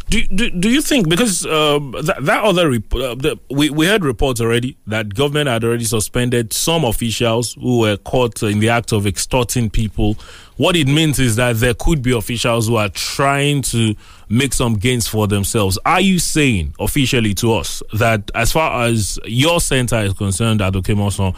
Do, 0.09 0.25
do, 0.27 0.49
do 0.49 0.69
you 0.69 0.81
think 0.81 1.09
because 1.09 1.45
um, 1.45 1.93
that, 2.01 2.17
that 2.21 2.43
other 2.43 2.69
rep- 2.69 2.93
uh, 2.93 3.15
the, 3.15 3.37
we 3.49 3.69
we 3.69 3.87
heard 3.87 4.05
reports 4.05 4.39
already 4.39 4.77
that 4.87 5.13
government 5.13 5.49
had 5.49 5.65
already 5.65 5.83
suspended 5.83 6.53
some 6.53 6.85
officials 6.85 7.55
who 7.55 7.79
were 7.79 7.97
caught 7.97 8.41
in 8.41 8.59
the 8.61 8.69
act 8.69 8.93
of 8.93 9.05
extorting 9.05 9.69
people. 9.69 10.15
What 10.55 10.77
it 10.77 10.87
means 10.87 11.19
is 11.19 11.35
that 11.35 11.57
there 11.57 11.73
could 11.73 12.01
be 12.01 12.13
officials 12.13 12.69
who 12.69 12.77
are 12.77 12.87
trying 12.87 13.63
to 13.63 13.95
make 14.29 14.53
some 14.53 14.75
gains 14.75 15.09
for 15.09 15.27
themselves. 15.27 15.77
Are 15.85 16.01
you 16.01 16.19
saying 16.19 16.73
officially 16.79 17.33
to 17.35 17.53
us 17.55 17.83
that 17.93 18.31
as 18.33 18.53
far 18.53 18.85
as 18.85 19.19
your 19.25 19.59
center 19.59 19.97
is 19.97 20.13
concerned, 20.13 20.61
Adoke 20.61 20.95
Moson, 20.95 21.35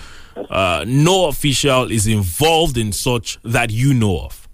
uh, 0.50 0.86
no 0.88 1.28
official 1.28 1.92
is 1.92 2.06
involved 2.06 2.78
in 2.78 2.92
such 2.92 3.40
that 3.44 3.72
you 3.72 3.96
know 3.96 4.20
of? 4.26 4.48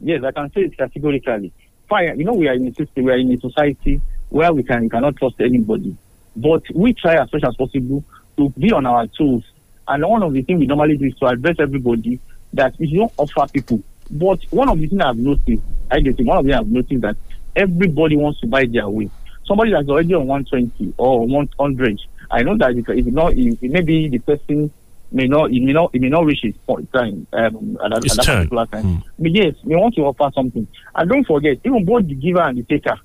Yes, 0.00 0.22
I 0.24 0.32
can 0.32 0.50
say 0.52 0.62
it 0.62 0.76
categorically. 0.76 1.52
Fine, 1.90 2.20
you 2.20 2.24
know, 2.24 2.34
we 2.34 2.46
are 2.46 2.54
in 2.54 2.68
a 2.68 2.74
system, 2.74 3.02
we 3.02 3.10
are 3.10 3.18
in 3.18 3.32
a 3.32 3.40
society 3.40 4.00
where 4.28 4.52
we 4.52 4.62
can 4.62 4.82
we 4.82 4.88
cannot 4.88 5.16
trust 5.16 5.40
anybody. 5.40 5.96
But 6.36 6.62
we 6.72 6.94
try 6.94 7.20
as 7.20 7.32
much 7.32 7.42
as 7.42 7.56
possible 7.56 8.04
to 8.36 8.48
be 8.50 8.70
on 8.70 8.86
our 8.86 9.08
toes. 9.08 9.42
And 9.88 10.06
one 10.06 10.22
of 10.22 10.32
the 10.32 10.42
things 10.42 10.60
we 10.60 10.66
normally 10.66 10.96
do 10.96 11.06
is 11.06 11.16
to 11.16 11.26
address 11.26 11.56
everybody 11.58 12.20
that 12.52 12.78
you 12.78 13.00
don't 13.00 13.12
offer 13.16 13.50
people. 13.52 13.82
But 14.08 14.40
one 14.50 14.68
of 14.68 14.78
the 14.78 14.86
things 14.86 15.02
I've 15.02 15.16
noticed, 15.16 15.64
I 15.90 15.96
it, 15.96 16.24
one 16.24 16.38
of 16.38 16.44
the 16.44 16.52
things 16.52 16.60
I've 16.60 16.68
noticed 16.68 17.00
that 17.00 17.16
everybody 17.56 18.16
wants 18.16 18.38
to 18.40 18.46
buy 18.46 18.66
their 18.66 18.88
way. 18.88 19.10
Somebody 19.44 19.72
that's 19.72 19.88
already 19.88 20.14
on 20.14 20.28
120 20.28 20.94
or 20.96 21.26
100, 21.26 22.00
I 22.30 22.42
know 22.44 22.56
that 22.58 22.70
if 22.70 23.04
you 23.04 23.10
know, 23.10 23.32
maybe 23.62 24.08
the 24.08 24.18
person 24.20 24.72
may 25.12 25.26
not, 25.26 25.50
it 25.52 25.60
may 25.62 25.72
not, 25.72 25.94
it 25.94 26.00
may 26.00 26.08
not 26.08 26.24
reach 26.24 26.40
his 26.42 26.56
point 26.66 26.92
time 26.92 27.26
um, 27.32 27.78
at, 27.84 27.92
at 27.92 28.02
that 28.02 28.22
turn. 28.24 28.36
particular 28.48 28.66
time. 28.66 29.02
But 29.18 29.30
yes, 29.32 29.54
we 29.64 29.76
want 29.76 29.94
to 29.96 30.02
offer 30.02 30.30
something. 30.34 30.66
And 30.94 31.10
don't 31.10 31.26
forget, 31.26 31.58
even 31.64 31.84
both 31.84 32.06
the 32.06 32.14
giver 32.14 32.40
and 32.42 32.58
the 32.58 32.62
taker 32.62 32.98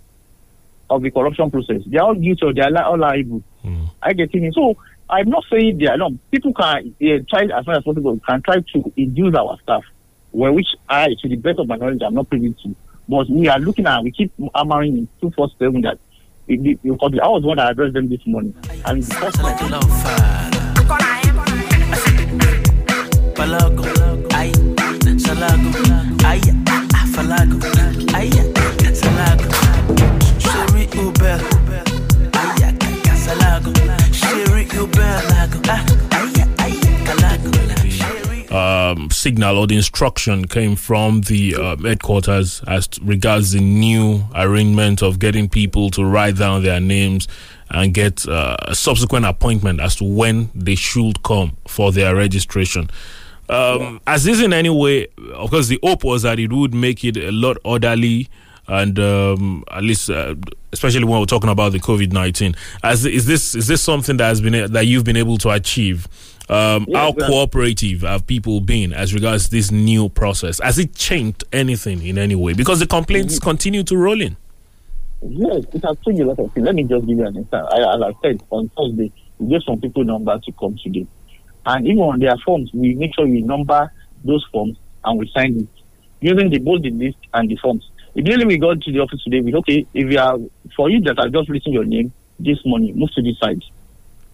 of 0.89 1.01
the 1.01 1.11
corruption 1.11 1.49
process, 1.49 1.81
they 1.87 1.97
are 1.97 2.07
all 2.07 2.15
guilty 2.15 2.45
or 2.45 2.53
they 2.53 2.61
are 2.61 2.71
li- 2.71 2.77
all 2.79 2.97
liable. 2.99 3.43
I 4.03 4.13
get 4.13 4.33
it. 4.33 4.53
So 4.53 4.77
I'm 5.09 5.29
not 5.29 5.43
saying 5.51 5.77
they 5.79 5.87
are 5.87 5.97
not. 5.97 6.11
People 6.31 6.53
can 6.53 6.95
uh, 7.01 7.17
try 7.29 7.43
as 7.45 7.65
much 7.65 7.77
as 7.77 7.83
possible 7.83 8.19
can 8.27 8.41
try 8.41 8.59
to 8.59 8.93
induce 8.95 9.35
our 9.35 9.57
staff, 9.63 9.83
well, 10.31 10.51
which 10.53 10.67
I, 10.87 11.09
to 11.21 11.29
the 11.29 11.35
best 11.37 11.59
of 11.59 11.67
my 11.67 11.75
knowledge, 11.77 12.01
I'm 12.05 12.13
not 12.13 12.29
privy 12.29 12.53
to. 12.63 12.75
But 13.07 13.29
we 13.29 13.47
are 13.47 13.59
looking 13.59 13.85
at, 13.87 14.03
we 14.03 14.11
keep 14.11 14.31
hammering 14.53 14.97
in 14.97 15.07
two 15.21 15.31
four 15.31 15.49
seven 15.59 15.81
that. 15.81 15.97
It, 16.47 16.59
it, 16.63 16.79
it, 16.83 16.91
I 17.01 17.27
was 17.27 17.41
the 17.41 17.47
one 17.47 17.57
that 17.57 17.71
addressed 17.71 17.93
them 17.95 18.07
this 18.07 18.19
morning, 18.27 18.53
and 18.85 19.01
the 19.01 20.54
ay, 23.37 24.51
salago, 25.17 25.71
ay, 26.23 26.41
ah, 26.93 27.05
falago, 27.13 27.59
ay, 28.13 28.29
salago, 28.93 29.49
Sherry 30.39 30.87
Uber, 30.95 31.39
ay, 32.33 32.73
salago, 33.15 33.73
Sherry 34.13 34.67
Uber, 34.73 35.21
ah, 35.67 35.85
um, 38.55 39.09
signal 39.11 39.57
or 39.57 39.67
the 39.67 39.75
instruction 39.75 40.47
came 40.47 40.77
from 40.77 41.21
the 41.21 41.55
uh, 41.55 41.75
headquarters 41.77 42.61
as 42.67 42.87
regards 43.01 43.51
the 43.51 43.59
new 43.59 44.23
arrangement 44.33 45.01
of 45.01 45.19
getting 45.19 45.49
people 45.49 45.89
to 45.89 46.05
write 46.05 46.37
down 46.37 46.63
their 46.63 46.79
names 46.79 47.27
and 47.69 47.93
get 47.93 48.25
uh, 48.27 48.55
a 48.61 48.75
subsequent 48.75 49.25
appointment 49.25 49.81
as 49.81 49.97
to 49.97 50.05
when 50.05 50.49
they 50.55 50.75
should 50.75 51.21
come 51.23 51.57
for 51.67 51.91
their 51.91 52.15
registration. 52.15 52.89
Um, 53.49 54.01
As 54.07 54.23
this 54.23 54.41
in 54.41 54.53
any 54.53 54.69
way, 54.69 55.07
of 55.33 55.49
course, 55.51 55.67
the 55.67 55.79
hope 55.83 56.03
was 56.03 56.23
that 56.23 56.39
it 56.39 56.51
would 56.51 56.73
make 56.73 57.03
it 57.03 57.17
a 57.17 57.31
lot 57.31 57.57
orderly 57.63 58.27
and 58.67 58.97
um, 58.97 59.63
at 59.69 59.83
least, 59.83 60.09
uh, 60.09 60.33
especially 60.73 61.03
when 61.03 61.19
we're 61.19 61.25
talking 61.25 61.49
about 61.51 61.71
the 61.71 61.79
COVID 61.79 62.11
nineteen. 62.11 62.55
As 62.83 63.05
is 63.05 63.27
this 63.27 63.53
is 63.53 63.67
this 63.67 63.81
something 63.81 64.17
that 64.17 64.25
has 64.25 64.41
been 64.41 64.71
that 64.71 64.87
you've 64.87 65.03
been 65.03 65.17
able 65.17 65.37
to 65.39 65.51
achieve? 65.51 66.07
Um, 66.49 66.85
Yeah, 66.87 66.99
how 66.99 67.13
cooperative 67.13 68.01
have 68.01 68.25
people 68.27 68.61
been 68.61 68.93
as 68.93 69.13
regards 69.13 69.49
this 69.49 69.71
new 69.71 70.09
process? 70.09 70.59
Has 70.59 70.77
it 70.77 70.95
changed 70.95 71.43
anything 71.51 72.05
in 72.05 72.17
any 72.17 72.35
way? 72.35 72.53
Because 72.53 72.79
the 72.79 72.87
complaints 72.87 73.39
continue 73.39 73.83
to 73.83 73.97
roll 73.97 74.21
in. 74.21 74.37
Yes, 75.27 75.65
it 75.73 75.83
has 75.83 75.97
changed 76.05 76.21
a 76.21 76.25
lot 76.25 76.39
of 76.39 76.51
things. 76.53 76.65
Let 76.65 76.75
me 76.75 76.83
just 76.83 77.05
give 77.07 77.17
you 77.17 77.25
an 77.25 77.37
example. 77.37 77.69
I, 77.71 77.95
as 77.95 78.01
I 78.01 78.13
said, 78.21 78.43
on 78.51 78.69
Thursday, 78.77 79.11
we 79.39 79.49
gave 79.49 79.63
some 79.63 79.81
people 79.81 80.03
number 80.03 80.39
to 80.39 80.51
come 80.51 80.77
today. 80.83 81.07
And 81.65 81.87
even 81.87 81.99
on 81.99 82.19
their 82.19 82.37
forms, 82.37 82.71
we 82.73 82.93
make 82.93 83.15
sure 83.15 83.25
we 83.25 83.41
number 83.41 83.91
those 84.23 84.45
forms 84.51 84.77
and 85.03 85.19
we 85.19 85.29
sign 85.29 85.59
it. 85.59 85.67
Using 86.21 86.49
the 86.49 86.59
both 86.59 86.81
the 86.81 86.91
list 86.91 87.17
and 87.33 87.49
the 87.49 87.55
forms. 87.57 87.89
Immediately 88.15 88.45
we 88.45 88.57
got 88.57 88.81
to 88.81 88.91
the 88.91 88.99
office 88.99 89.21
today, 89.23 89.41
we 89.41 89.53
okay, 89.55 89.85
if 89.93 90.11
you 90.11 90.19
are, 90.19 90.37
for 90.75 90.89
you 90.89 91.01
that 91.01 91.17
have 91.17 91.31
just 91.31 91.49
written 91.49 91.73
your 91.73 91.83
name 91.83 92.13
this 92.39 92.57
morning, 92.65 92.97
move 92.97 93.11
to 93.11 93.21
this 93.21 93.37
side. 93.39 93.61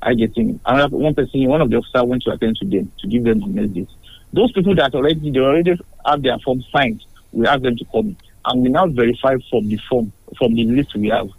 I 0.02 0.14
get 0.14 0.36
in. 0.38 0.60
Another 0.66 0.96
one 0.96 1.14
person, 1.16 1.48
one 1.48 1.62
of 1.62 1.70
the 1.70 1.78
officers 1.78 2.04
went 2.04 2.24
to 2.24 2.32
attend 2.32 2.58
to 2.58 2.66
them 2.66 2.92
to 3.00 3.08
give 3.08 3.24
them 3.24 3.40
the 3.40 3.48
messages. 3.48 3.88
Those 4.34 4.52
people 4.52 4.76
that 4.76 4.94
already, 4.94 5.32
they 5.32 5.40
already 5.40 5.78
have 6.06 6.22
their 6.22 6.38
form 6.40 6.64
signed, 6.72 7.04
we 7.32 7.48
ask 7.48 7.62
them 7.62 7.78
to 7.78 7.86
come. 7.86 8.16
And 8.46 8.64
we 8.64 8.70
now 8.70 8.88
verify 8.88 9.36
from 9.50 9.68
the 9.68 9.78
form, 9.90 10.12
from 10.38 10.56
the 10.56 10.66
list 10.66 10.96
we 10.96 11.10
have 11.10 11.30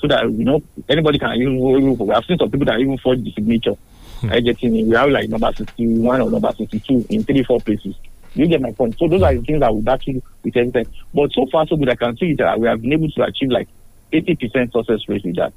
so 0.00 0.06
that 0.06 0.22
you 0.30 0.44
know 0.44 0.62
anybody 0.88 1.18
can 1.18 1.34
even 1.34 1.58
we 1.58 2.14
have 2.14 2.24
seen 2.24 2.38
some 2.38 2.50
people 2.50 2.66
that 2.66 2.78
even 2.78 2.96
forge 2.98 3.22
the 3.22 3.32
signature. 3.32 3.74
I 4.22 4.40
get 4.40 4.62
in. 4.62 4.88
We 4.88 4.96
have 4.96 5.10
like 5.10 5.28
number 5.28 5.52
sixty 5.56 5.86
one 5.86 6.20
or 6.20 6.30
number 6.30 6.52
sixty 6.56 6.80
two 6.80 7.04
in 7.08 7.24
three 7.24 7.44
four 7.44 7.60
places. 7.60 7.94
You 8.34 8.46
get 8.46 8.60
my 8.60 8.72
point. 8.72 8.98
So 8.98 9.08
those 9.08 9.22
are 9.22 9.34
the 9.34 9.42
things 9.42 9.60
that 9.60 9.74
we 9.74 9.80
back 9.80 10.06
you 10.06 10.22
with 10.42 10.56
everything. 10.56 10.86
But 11.14 11.32
so 11.32 11.46
far 11.46 11.66
so 11.66 11.76
good, 11.76 11.88
I 11.88 11.96
can 11.96 12.16
see 12.16 12.34
that 12.34 12.60
we 12.60 12.68
have 12.68 12.80
been 12.80 12.92
able 12.92 13.10
to 13.10 13.22
achieve 13.22 13.50
like 13.50 13.68
eighty 14.12 14.34
percent 14.34 14.72
success 14.72 15.08
rate 15.08 15.24
with 15.24 15.36
that. 15.36 15.52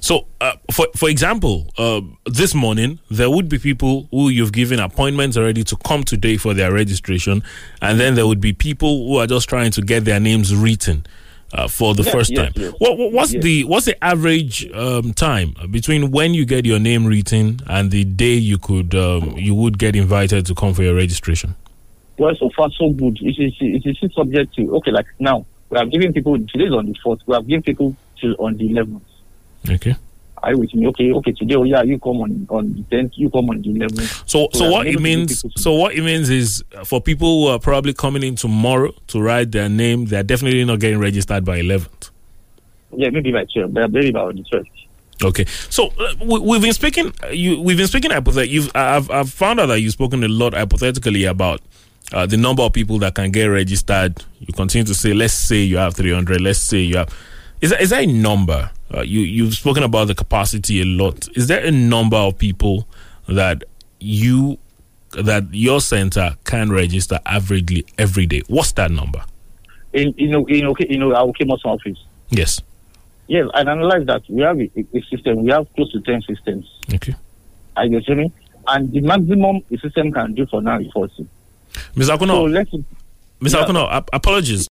So, 0.00 0.26
uh, 0.40 0.52
for 0.72 0.86
for 0.94 1.08
example, 1.08 1.66
uh, 1.76 2.00
this 2.24 2.54
morning 2.54 2.98
there 3.10 3.28
would 3.28 3.48
be 3.48 3.58
people 3.58 4.08
who 4.10 4.28
you've 4.28 4.52
given 4.52 4.80
appointments 4.80 5.36
already 5.36 5.64
to 5.64 5.76
come 5.76 6.04
today 6.04 6.36
for 6.36 6.54
their 6.54 6.72
registration, 6.72 7.42
and 7.82 8.00
then 8.00 8.14
there 8.14 8.26
would 8.26 8.40
be 8.40 8.52
people 8.52 9.06
who 9.06 9.16
are 9.16 9.26
just 9.26 9.48
trying 9.48 9.70
to 9.72 9.82
get 9.82 10.04
their 10.04 10.20
names 10.20 10.54
written 10.54 11.04
uh, 11.52 11.68
for 11.68 11.94
the 11.94 12.02
Yes, 12.02 12.12
first 12.12 12.30
yes, 12.32 12.38
time. 12.38 12.52
yes. 12.56 12.74
What, 12.78 12.98
what- 12.98 13.12
what's 13.12 13.30
the 13.32 13.64
what's 13.64 13.86
the 13.86 14.02
average 14.04 14.70
um, 14.72 15.12
time 15.14 15.54
between 15.70 16.10
when 16.10 16.34
you 16.34 16.44
get 16.44 16.64
your 16.66 16.78
name 16.78 17.06
written 17.06 17.60
and 17.68 17.90
the 17.90 18.04
day 18.04 18.34
you 18.34 18.58
could 18.58 18.94
um, 18.94 19.36
you 19.36 19.54
would 19.54 19.78
get 19.78 19.94
invited 19.96 20.46
to 20.46 20.54
come 20.54 20.74
for 20.74 20.82
your 20.82 20.94
registration? 20.94 21.54
Well, 22.18 22.34
so 22.34 22.50
far 22.56 22.70
so 22.70 22.90
good. 22.90 23.18
It 23.20 23.38
is 23.38 23.54
it 23.60 23.86
is 24.02 24.14
subject 24.14 24.54
to 24.56 24.76
okay. 24.76 24.90
Like 24.90 25.06
now, 25.18 25.44
we 25.70 25.78
are 25.78 25.86
giving 25.86 26.12
people 26.12 26.38
today 26.46 26.64
is 26.64 26.72
on 26.72 26.86
the 26.86 26.94
fourth. 27.02 27.20
We 27.26 27.34
are 27.34 27.42
giving 27.42 27.62
people 27.62 27.94
till 28.20 28.34
on 28.38 28.56
the 28.56 28.70
eleventh. 28.70 29.02
Okay. 29.68 29.96
You 30.48 30.58
with 30.58 30.74
me? 30.74 30.86
Okay, 30.88 31.12
okay. 31.12 31.32
Today, 31.32 31.54
oh 31.56 31.64
yeah, 31.64 31.82
you 31.82 31.98
come 31.98 32.18
on 32.18 32.46
on 32.50 32.74
the 32.74 32.82
tenth. 32.96 33.12
You 33.16 33.30
come 33.30 33.50
on 33.50 33.62
the 33.62 33.70
eleventh. 33.70 34.22
So, 34.28 34.48
so 34.52 34.66
we 34.66 34.70
what 34.70 34.86
it 34.86 34.96
been 35.02 35.06
able 35.06 35.26
to 35.26 35.34
give 35.34 35.44
means, 35.44 35.62
so 35.62 35.72
what 35.74 35.94
it 35.94 36.02
means 36.02 36.30
is 36.30 36.62
uh, 36.74 36.84
for 36.84 37.00
people 37.00 37.46
who 37.46 37.52
are 37.52 37.58
probably 37.58 37.92
coming 37.94 38.22
in 38.22 38.36
tomorrow 38.36 38.92
to 39.08 39.20
write 39.20 39.50
their 39.52 39.68
name, 39.68 40.06
they're 40.06 40.22
definitely 40.22 40.64
not 40.64 40.78
getting 40.78 40.98
registered 41.00 41.44
by 41.44 41.60
11th. 41.60 42.10
Yeah, 42.96 43.10
maybe 43.10 43.32
by 43.32 43.44
twelve, 43.52 43.74
but 43.74 43.90
maybe 43.90 44.12
by 44.12 44.26
the 44.32 44.44
twelfth. 44.44 44.68
Okay, 45.24 45.46
so 45.46 45.88
uh, 45.98 46.14
we, 46.24 46.38
we've 46.40 46.62
been 46.62 46.72
speaking. 46.74 47.12
uh, 47.24 47.28
You, 47.28 47.60
we've 47.60 47.76
been 47.76 47.86
speaking 47.88 48.10
hypothet. 48.10 48.48
You've, 48.48 48.70
I've, 48.74 49.10
I've 49.10 49.30
found 49.30 49.58
out 49.60 49.66
that 49.66 49.80
you've 49.80 49.92
spoken 49.94 50.22
a 50.22 50.28
lot 50.28 50.52
hypothetically 50.54 51.24
about 51.24 51.60
uh, 52.12 52.26
the 52.26 52.36
number 52.36 52.62
of 52.62 52.72
people 52.72 52.98
that 53.00 53.14
can 53.14 53.30
get 53.32 53.46
registered. 53.46 54.22
You 54.40 54.52
continue 54.52 54.84
to 54.84 54.94
say, 54.94 55.12
let's 55.14 55.32
say 55.34 55.56
you 55.62 55.78
have 55.78 55.94
300. 55.96 56.40
Let's 56.40 56.58
say 56.58 56.78
you 56.80 56.98
have. 56.98 57.14
Is 57.60 57.70
that, 57.70 57.80
is 57.80 57.90
that 57.90 58.04
a 58.04 58.06
number? 58.06 58.70
Uh, 58.94 59.02
you, 59.02 59.20
you've 59.20 59.54
spoken 59.54 59.82
about 59.82 60.06
the 60.06 60.14
capacity 60.14 60.80
a 60.80 60.84
lot. 60.84 61.28
Is 61.36 61.48
there 61.48 61.64
a 61.64 61.70
number 61.70 62.16
of 62.16 62.38
people 62.38 62.86
that 63.28 63.64
you, 63.98 64.58
that 65.12 65.44
your 65.52 65.80
center 65.80 66.36
can 66.44 66.70
register 66.70 67.18
averagely 67.26 67.84
every 67.98 68.26
day? 68.26 68.42
What's 68.46 68.72
that 68.72 68.90
number? 68.90 69.22
In 69.92 70.14
know 70.30 70.44
in 70.46 70.66
okay 70.66 70.86
you 70.90 71.14
our 71.14 71.32
Kemos 71.32 71.64
office. 71.64 71.98
Yes. 72.30 72.60
Yes, 73.28 73.48
I 73.54 73.60
analyze 73.62 74.06
that 74.06 74.22
we 74.28 74.42
have 74.42 74.60
a, 74.60 74.70
a 74.94 75.02
system. 75.10 75.42
We 75.42 75.50
have 75.50 75.66
close 75.74 75.90
to 75.92 76.00
ten 76.02 76.22
systems. 76.22 76.70
Okay. 76.94 77.14
Are 77.76 77.86
you 77.86 78.00
me? 78.14 78.30
And 78.68 78.92
the 78.92 79.00
maximum 79.00 79.62
the 79.68 79.78
system 79.78 80.12
can 80.12 80.34
do 80.34 80.46
for 80.46 80.60
now 80.62 80.78
is 80.78 80.90
forty. 80.92 81.26
Ms. 81.94 82.10
Akuno, 82.10 82.26
So 82.28 82.42
let's 82.44 82.70
Ms. 83.40 83.54
Yeah. 83.54 83.64
Akuno, 83.64 83.90
ap- 83.90 84.10
apologies. 84.12 84.68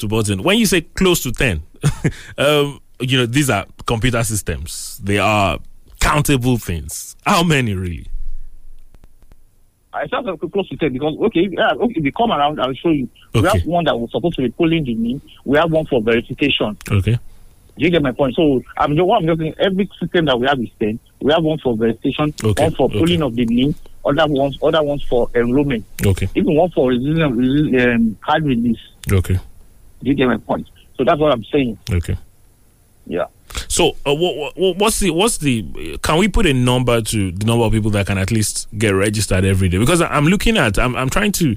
To 0.00 0.08
button. 0.08 0.42
When 0.42 0.58
you 0.58 0.66
say 0.66 0.80
close 0.80 1.22
to 1.22 1.32
10, 1.32 1.62
um, 2.38 2.80
you 3.00 3.18
know, 3.18 3.26
these 3.26 3.50
are 3.50 3.66
computer 3.86 4.22
systems. 4.24 5.00
They 5.02 5.18
are 5.18 5.58
countable 6.00 6.56
things. 6.56 7.16
How 7.24 7.42
many 7.42 7.74
really? 7.74 8.06
I 9.92 10.06
to 10.06 10.36
close 10.36 10.68
to 10.68 10.76
ten 10.76 10.92
because 10.92 11.16
okay, 11.18 11.48
yeah, 11.50 11.72
okay, 11.72 11.94
if 11.96 12.04
you 12.04 12.12
come 12.12 12.30
around, 12.30 12.60
I'll 12.60 12.72
show 12.74 12.90
you. 12.90 13.08
We 13.34 13.42
have 13.42 13.66
one 13.66 13.84
that 13.84 13.98
was 13.98 14.10
supposed 14.12 14.36
to 14.36 14.42
be 14.42 14.50
pulling 14.50 14.84
the 14.84 14.94
name. 14.94 15.20
We 15.44 15.58
have 15.58 15.72
one 15.72 15.84
for 15.86 16.00
verification. 16.00 16.76
Okay. 16.88 17.18
Do 17.76 17.84
you 17.84 17.90
get 17.90 18.02
my 18.02 18.12
point? 18.12 18.36
So 18.36 18.62
I'm 18.76 18.94
just 18.94 19.04
what 19.04 19.20
I'm 19.22 19.26
just 19.26 19.40
saying. 19.40 19.54
Every 19.58 19.90
system 19.98 20.26
that 20.26 20.38
we 20.38 20.46
have 20.46 20.60
is 20.60 20.68
ten. 20.78 21.00
We 21.20 21.32
have 21.32 21.42
one 21.42 21.58
for 21.58 21.76
verification, 21.76 22.32
Okay, 22.42 22.62
one 22.62 22.74
for 22.74 22.88
pulling 22.88 23.22
of 23.22 23.34
the 23.34 23.44
name, 23.46 23.74
other 24.04 24.26
ones, 24.28 24.58
other 24.62 24.82
ones 24.82 25.02
for 25.02 25.28
enrollment, 25.34 25.84
Okay. 26.06 26.28
even 26.34 26.54
one 26.54 26.70
for 26.70 26.92
um, 26.92 28.16
card 28.24 28.44
release. 28.44 28.78
Okay. 29.10 29.38
Do 30.02 30.10
you 30.10 30.14
get 30.14 30.26
my 30.26 30.36
point? 30.38 30.68
So 30.96 31.04
that's 31.04 31.18
what 31.20 31.32
I'm 31.32 31.44
saying. 31.44 31.78
Okay. 31.90 32.16
Yeah. 33.06 33.26
So, 33.68 33.96
uh, 34.06 34.14
what, 34.14 34.56
what, 34.56 34.76
what's 34.76 35.00
the 35.00 35.10
what's 35.10 35.38
the? 35.38 35.98
Can 36.02 36.18
we 36.18 36.28
put 36.28 36.46
a 36.46 36.52
number 36.54 37.00
to 37.00 37.32
the 37.32 37.44
number 37.46 37.64
of 37.64 37.72
people 37.72 37.90
that 37.92 38.06
can 38.06 38.18
at 38.18 38.30
least 38.30 38.68
get 38.78 38.90
registered 38.90 39.44
every 39.44 39.68
day? 39.68 39.78
Because 39.78 40.00
I'm 40.00 40.26
looking 40.26 40.56
at, 40.56 40.78
I'm 40.78 40.94
I'm 40.94 41.10
trying 41.10 41.32
to 41.32 41.56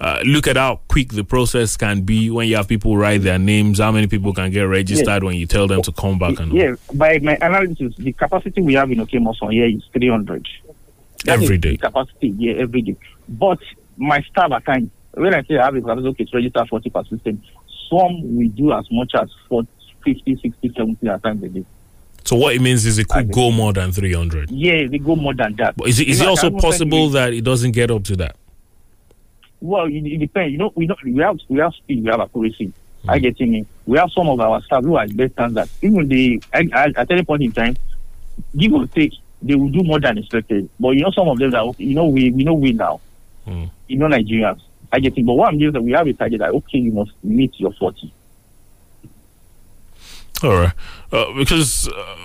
uh, 0.00 0.20
look 0.24 0.46
at 0.46 0.56
how 0.56 0.80
quick 0.88 1.10
the 1.12 1.22
process 1.24 1.76
can 1.76 2.02
be 2.02 2.30
when 2.30 2.48
you 2.48 2.56
have 2.56 2.66
people 2.68 2.96
write 2.96 3.22
their 3.22 3.38
names. 3.38 3.78
How 3.78 3.92
many 3.92 4.06
people 4.06 4.32
can 4.32 4.50
get 4.50 4.62
registered 4.62 5.06
Yes. 5.06 5.22
when 5.22 5.36
you 5.36 5.46
tell 5.46 5.66
them 5.68 5.82
to 5.82 5.92
come 5.92 6.18
back 6.18 6.38
and 6.40 6.50
all. 6.52 6.58
Yeah, 6.58 6.74
by 6.94 7.18
my 7.18 7.36
analysis, 7.40 7.94
the 7.96 8.12
capacity 8.12 8.62
we 8.62 8.74
have 8.74 8.90
in 8.90 8.98
Okemoson 8.98 9.52
here 9.52 9.66
is 9.66 9.82
300. 9.92 10.48
That 11.24 11.42
Every 11.42 11.58
day. 11.58 11.72
the 11.72 11.78
capacity, 11.78 12.28
yeah, 12.38 12.54
every 12.54 12.82
day. 12.82 12.96
But 13.28 13.58
my 13.96 14.20
staff 14.22 14.50
at 14.52 14.64
times, 14.64 14.90
when 15.12 15.32
I 15.34 15.42
say 15.42 15.58
I 15.58 15.66
have 15.66 15.76
a 15.76 15.80
capacity, 15.80 16.08
okay, 16.08 16.24
to 16.24 16.36
register 16.36 16.64
40 16.66 16.90
per 16.90 17.04
system, 17.04 17.42
some 17.98 18.36
we 18.36 18.48
do 18.48 18.72
as 18.72 18.86
much 18.90 19.12
as 19.14 19.28
40, 19.48 19.68
50, 20.04 20.36
60, 20.36 20.72
70 20.76 21.08
at 21.08 21.22
times 21.22 21.42
a 21.44 21.48
day. 21.48 21.64
So 22.24 22.36
what 22.36 22.54
it 22.54 22.62
means 22.62 22.86
is 22.86 22.98
it 22.98 23.08
could 23.08 23.30
go 23.30 23.50
more 23.50 23.72
than 23.72 23.92
300. 23.92 24.50
Yeah, 24.50 24.86
they 24.86 24.98
go 24.98 25.14
more 25.14 25.34
than 25.34 25.54
that. 25.56 25.76
But 25.76 25.88
is 25.88 26.00
it, 26.00 26.08
is 26.08 26.20
You 26.20 26.26
it 26.26 26.28
also 26.30 26.42
I 26.42 26.44
haven't 26.46 26.60
sent 26.60 26.72
possible 26.72 27.08
that 27.10 27.34
it 27.34 27.44
doesn't 27.44 27.72
get 27.72 27.90
up 27.90 28.02
to 28.04 28.16
that? 28.16 28.36
Well, 29.60 29.86
it, 29.86 30.06
it 30.06 30.18
depends. 30.18 30.52
You 30.52 30.58
know, 30.58 30.72
we 30.74 30.86
know 30.86 30.96
we 31.04 31.20
have 31.22 31.38
we 31.48 31.60
have 31.60 31.74
speed, 31.74 32.02
we 32.04 32.10
have 32.10 32.20
accuracy. 32.20 32.72
Hmm. 33.02 33.10
I 33.10 33.18
get 33.18 33.38
me. 33.40 33.66
We 33.86 33.98
have 33.98 34.10
some 34.10 34.28
of 34.28 34.40
our 34.40 34.62
staff 34.62 34.82
who 34.84 34.96
are 34.96 35.06
best 35.08 35.34
standard. 35.34 35.68
Even 35.82 36.08
the 36.08 36.42
I, 36.52 36.68
I, 36.72 36.92
at 36.96 37.10
any 37.10 37.24
point 37.24 37.42
in 37.42 37.52
time, 37.52 37.76
give 38.56 38.72
or 38.72 38.86
take, 38.86 39.12
they 39.42 39.54
will 39.54 39.68
do 39.68 39.82
more 39.82 40.00
than 40.00 40.16
expected. 40.18 40.68
But 40.80 40.90
you 40.90 41.02
know, 41.02 41.10
some 41.10 41.28
of 41.28 41.38
them 41.38 41.50
that 41.50 41.74
you 41.78 41.94
know 41.94 42.06
we 42.06 42.30
we 42.30 42.44
know 42.44 42.54
we 42.54 42.72
now. 42.72 43.00
Hmm. 43.44 43.64
You 43.88 43.98
know, 43.98 44.06
Nigerians. 44.06 44.60
It. 45.02 45.26
But 45.26 45.34
what 45.34 45.48
I'm 45.48 45.60
is 45.60 45.72
that 45.72 45.82
we 45.82 45.92
have 45.92 46.06
a 46.06 46.12
target 46.12 46.40
that 46.40 46.50
okay, 46.50 46.78
you 46.78 46.92
must 46.92 47.12
meet 47.22 47.58
your 47.58 47.72
forty. 47.72 48.12
All 50.42 50.50
right, 50.50 50.72
uh, 51.12 51.32
because 51.32 51.88
uh, 51.88 52.16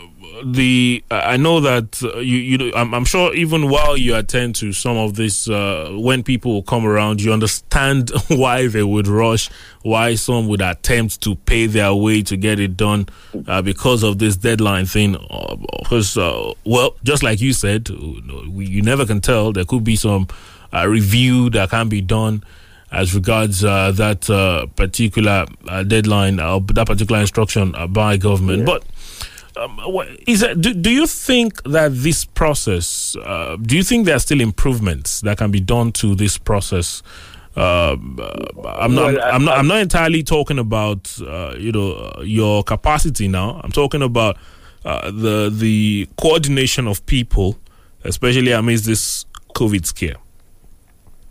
the 0.43 1.03
I 1.11 1.37
know 1.37 1.59
that 1.59 2.01
uh, 2.03 2.19
you 2.19 2.37
you 2.37 2.57
know 2.57 2.71
I'm, 2.75 2.93
I'm 2.93 3.05
sure 3.05 3.33
even 3.33 3.69
while 3.69 3.95
you 3.95 4.15
attend 4.15 4.55
to 4.55 4.73
some 4.73 4.97
of 4.97 5.15
this, 5.15 5.49
uh, 5.49 5.91
when 5.93 6.23
people 6.23 6.63
come 6.63 6.85
around, 6.85 7.21
you 7.21 7.31
understand 7.31 8.11
why 8.27 8.67
they 8.67 8.83
would 8.83 9.07
rush, 9.07 9.49
why 9.83 10.15
some 10.15 10.47
would 10.47 10.61
attempt 10.61 11.21
to 11.21 11.35
pay 11.35 11.65
their 11.65 11.93
way 11.93 12.21
to 12.23 12.37
get 12.37 12.59
it 12.59 12.75
done 12.77 13.07
uh, 13.47 13.61
because 13.61 14.03
of 14.03 14.19
this 14.19 14.37
deadline 14.37 14.85
thing. 14.85 15.15
Because 15.79 16.17
uh, 16.17 16.53
well, 16.65 16.95
just 17.03 17.23
like 17.23 17.41
you 17.41 17.53
said, 17.53 17.89
you 17.89 18.81
never 18.81 19.05
can 19.05 19.21
tell. 19.21 19.51
There 19.53 19.65
could 19.65 19.83
be 19.83 19.95
some 19.95 20.27
review 20.71 21.49
that 21.51 21.69
can 21.69 21.89
be 21.89 22.01
done 22.01 22.43
as 22.91 23.13
regards 23.13 23.63
uh, 23.63 23.91
that 23.91 24.29
uh, 24.29 24.65
particular 24.75 25.45
uh, 25.67 25.83
deadline 25.83 26.37
that 26.37 26.85
particular 26.87 27.21
instruction 27.21 27.75
uh, 27.75 27.85
by 27.87 28.17
government. 28.17 28.65
But 28.65 28.83
um, 29.57 29.79
is 30.25 30.39
that, 30.39 30.61
do, 30.61 30.73
do 30.73 30.89
you 30.89 31.05
think 31.05 31.61
that 31.63 31.91
this 31.93 32.23
process, 32.25 33.15
uh, 33.17 33.57
do 33.61 33.75
you 33.75 33.83
think 33.83 34.05
there 34.05 34.15
are 34.15 34.19
still 34.19 34.41
improvements 34.41 35.21
that 35.21 35.37
can 35.37 35.51
be 35.51 35.59
done 35.59 35.91
to 35.93 36.15
this 36.15 36.37
process? 36.37 37.03
Um, 37.55 38.17
uh, 38.21 38.31
I'm 38.65 38.95
not. 38.95 39.13
Well, 39.13 39.21
I- 39.23 39.29
I'm 39.31 39.43
not. 39.45 39.57
I'm 39.57 39.67
not 39.67 39.79
entirely 39.79 40.23
talking 40.23 40.59
about 40.59 41.13
uh, 41.21 41.55
you 41.57 41.71
know 41.71 42.13
your 42.23 42.63
capacity 42.63 43.27
now. 43.27 43.59
I'm 43.63 43.71
talking 43.71 44.01
about 44.01 44.37
uh, 44.85 45.11
the 45.11 45.49
the 45.53 46.07
coordination 46.17 46.87
of 46.87 47.05
people, 47.05 47.57
especially 48.03 48.51
amidst 48.51 48.85
this 48.85 49.25
COVID 49.55 49.85
scare. 49.85 50.15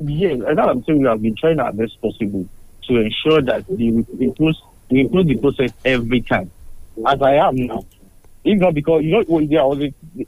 Yes, 0.01 0.41
and 0.47 0.57
that 0.59 0.69
I'm 0.69 0.85
saying 0.85 1.01
we 1.01 1.09
have 1.09 1.21
been 1.21 1.35
trying 1.37 1.59
our 1.59 1.73
best 1.73 2.01
possible 2.01 2.47
to 2.85 2.97
ensure 2.97 3.43
that 3.43 3.69
we 3.69 3.89
improve 3.89 4.55
we 4.91 5.01
improve 5.01 5.27
the 5.27 5.37
process 5.37 5.73
every 5.85 6.21
time. 6.23 6.51
As 7.07 7.21
I 7.21 7.35
am 7.35 7.57
now. 7.57 7.85
If 8.45 8.59
not 8.61 8.75
because 8.75 9.03
you 9.05 9.11
know 9.11 9.25
was 9.29 9.81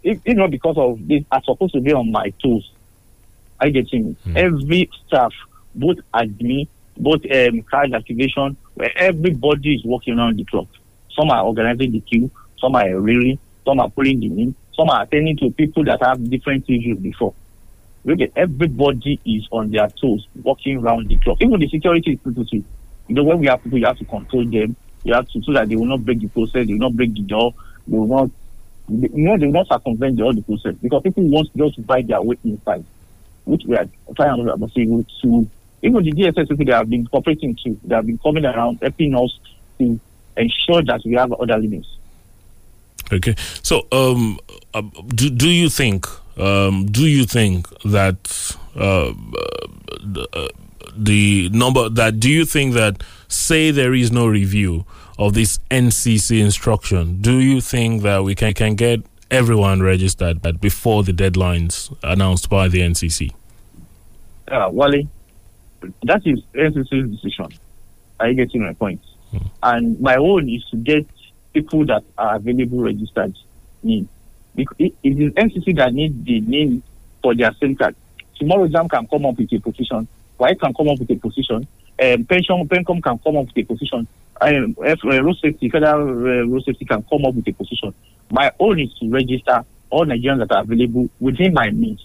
if, 0.03 0.21
if 0.25 0.37
not 0.37 0.51
because 0.51 0.77
of 0.77 1.07
this 1.07 1.23
I'm 1.31 1.43
supposed 1.45 1.75
to 1.75 1.81
be 1.81 1.93
on 1.93 2.11
my 2.11 2.31
toes. 2.43 2.71
I 3.61 3.71
get 3.71 3.93
you. 3.93 4.17
Every 4.35 4.91
staff, 5.07 5.33
both 5.75 5.99
admin, 6.13 6.67
both 6.97 7.21
um 7.31 7.63
card 7.63 7.95
activation, 7.95 8.57
where 8.75 8.91
everybody 8.97 9.75
is 9.75 9.85
working 9.85 10.19
around 10.19 10.39
the 10.39 10.45
clock. 10.45 10.67
Some 11.13 11.31
are 11.31 11.45
organizing 11.45 11.93
the 11.93 12.01
queue, 12.01 12.31
some 12.59 12.75
are 12.75 12.99
reeling, 12.99 13.39
some 13.65 13.79
are 13.81 13.91
pulling 13.91 14.21
the 14.21 14.27
in, 14.27 14.55
some 14.75 14.91
are 14.91 15.03
attending 15.03 15.37
to 15.39 15.51
people 15.51 15.85
that 15.85 16.03
have 16.03 16.29
different 16.29 16.65
issues 16.69 16.99
before. 16.99 17.35
Look 18.05 18.21
everybody 18.35 19.21
is 19.27 19.47
on 19.51 19.71
their 19.71 19.89
toes, 19.89 20.27
walking 20.43 20.79
around 20.79 21.09
the 21.09 21.19
clock. 21.19 21.39
Even 21.41 21.61
the 21.61 21.69
security 21.69 22.17
too. 22.17 22.65
You 23.09 23.15
know, 23.15 23.25
when 23.25 23.41
we 23.41 23.47
have 23.47 23.63
people, 23.63 23.79
you 23.79 23.87
have 23.87 23.99
to 23.99 24.05
control 24.05 24.45
them. 24.45 24.75
You 25.05 25.15
have 25.15 25.29
to 25.29 25.43
so 25.43 25.53
that 25.53 25.69
they 25.69 25.77
will 25.77 25.87
not 25.87 26.05
break 26.05 26.21
the 26.21 26.29
process, 26.29 26.67
they 26.67 26.73
will 26.73 26.81
not 26.81 26.95
break 26.95 27.15
the 27.15 27.23
door, 27.23 27.55
they 27.87 27.97
will 27.97 28.07
not, 28.07 28.31
you 28.89 29.25
know, 29.25 29.37
they 29.37 29.47
will 29.47 29.53
not 29.53 29.69
circumvent 29.69 30.17
the, 30.17 30.23
all 30.23 30.35
the 30.35 30.43
process 30.43 30.75
because 30.81 31.03
people 31.03 31.25
want 31.25 31.49
just 31.57 31.77
to 31.77 31.83
buy 31.83 32.03
their 32.03 32.21
way 32.23 32.37
inside, 32.45 32.85
which 33.45 33.63
we 33.67 33.77
are 33.77 33.89
trying 34.17 34.45
to 34.45 34.69
say 34.69 34.85
to. 35.23 35.49
Even 35.83 36.05
the 36.05 36.13
DSS 36.13 36.49
people, 36.49 36.65
they 36.67 36.73
have 36.73 36.91
been 36.91 37.07
cooperating 37.07 37.57
too. 37.57 37.79
They 37.85 37.95
have 37.95 38.07
been 38.07 38.19
coming 38.19 38.45
around, 38.45 38.81
helping 38.83 39.15
us 39.15 39.39
to 39.79 39.99
ensure 40.37 40.83
that 40.83 41.01
we 41.05 41.15
have 41.15 41.33
other 41.33 41.57
limits. 41.57 41.89
Okay. 43.13 43.35
So, 43.63 43.87
um, 43.91 44.39
uh, 44.75 44.83
do 45.09 45.31
do 45.31 45.49
you 45.49 45.69
think 45.69 46.07
um, 46.41 46.87
do 46.87 47.07
you 47.07 47.25
think 47.25 47.69
that 47.81 48.57
uh, 48.75 49.13
the, 50.03 50.29
uh, 50.33 50.49
the 50.97 51.49
number 51.51 51.89
that 51.89 52.21
do 52.21 52.31
you 52.31 52.45
think 52.45 52.75
that 52.75 53.03
say 53.29 53.71
there 53.71 53.95
is 53.95 54.11
no 54.11 54.27
review 54.27 54.85
of 55.19 55.35
this 55.35 55.59
NCC 55.71 56.41
instruction? 56.41 57.21
Do 57.21 57.39
you 57.39 57.61
think 57.61 58.03
that 58.03 58.25
we 58.25 58.35
can 58.35 58.55
can 58.55 58.75
get 58.75 59.03
everyone 59.31 59.83
registered 59.83 60.43
but 60.43 60.61
before 60.61 61.05
the 61.05 61.13
deadlines 61.13 61.95
announced 62.03 62.51
by 62.51 62.69
the 62.69 62.81
NCC? 62.81 63.33
uh, 64.51 64.69
Wale, 64.71 65.05
that 66.03 66.27
is 66.27 66.41
NCC's 66.55 67.11
decision. 67.11 67.49
Are 68.19 68.29
you 68.29 68.35
getting 68.35 68.63
my 68.63 68.75
point? 68.75 69.01
And 69.63 69.99
my 70.01 70.17
own 70.17 70.49
is 70.49 70.65
to 70.71 70.77
get 70.77 71.07
people 71.53 71.87
that 71.87 72.03
are 72.19 72.37
available 72.37 72.81
registered 72.81 73.35
in. 73.85 74.09
It, 74.57 74.95
is 75.03 75.33
NCC 75.33 75.77
that 75.77 75.93
need 75.95 76.25
the 76.25 76.41
name 76.41 76.83
for 77.23 77.35
their 77.35 77.53
SIM 77.61 77.77
card. 77.77 77.95
Tomorrow, 78.39 78.69
JAMB 78.69 78.91
can 78.91 79.07
come 79.07 79.27
up 79.27 79.39
with 79.39 79.53
a 79.53 79.59
position. 79.61 80.09
Why 80.37 80.55
can 80.55 80.73
come 80.75 80.89
up 80.89 80.99
with 80.99 81.11
a 81.11 81.17
position? 81.17 81.67
Um, 82.03 82.25
pension, 82.25 82.67
Pencom 82.67 83.03
can 83.03 83.19
come 83.19 83.37
up 83.37 83.47
with 83.47 83.57
a 83.59 83.63
position. 83.65 84.07
Um, 84.41 84.75
F, 84.85 84.99
uh, 85.05 85.23
road 85.23 85.37
safety, 85.37 85.69
federal 85.69 86.09
uh, 86.09 86.47
road 86.47 86.65
safety 86.65 86.87
can 86.87 87.03
come 87.03 87.25
up 87.27 87.35
with 87.35 87.47
a 87.47 87.53
position. 87.53 87.93
My 88.31 88.51
own 88.59 88.81
is 88.81 88.93
to 88.95 89.11
register 89.11 89.65
all 89.91 90.07
Nigerians 90.07 90.39
that 90.39 90.53
are 90.53 90.63
available 90.63 91.11
within 91.21 91.53
my 91.53 91.71
means. 91.71 92.03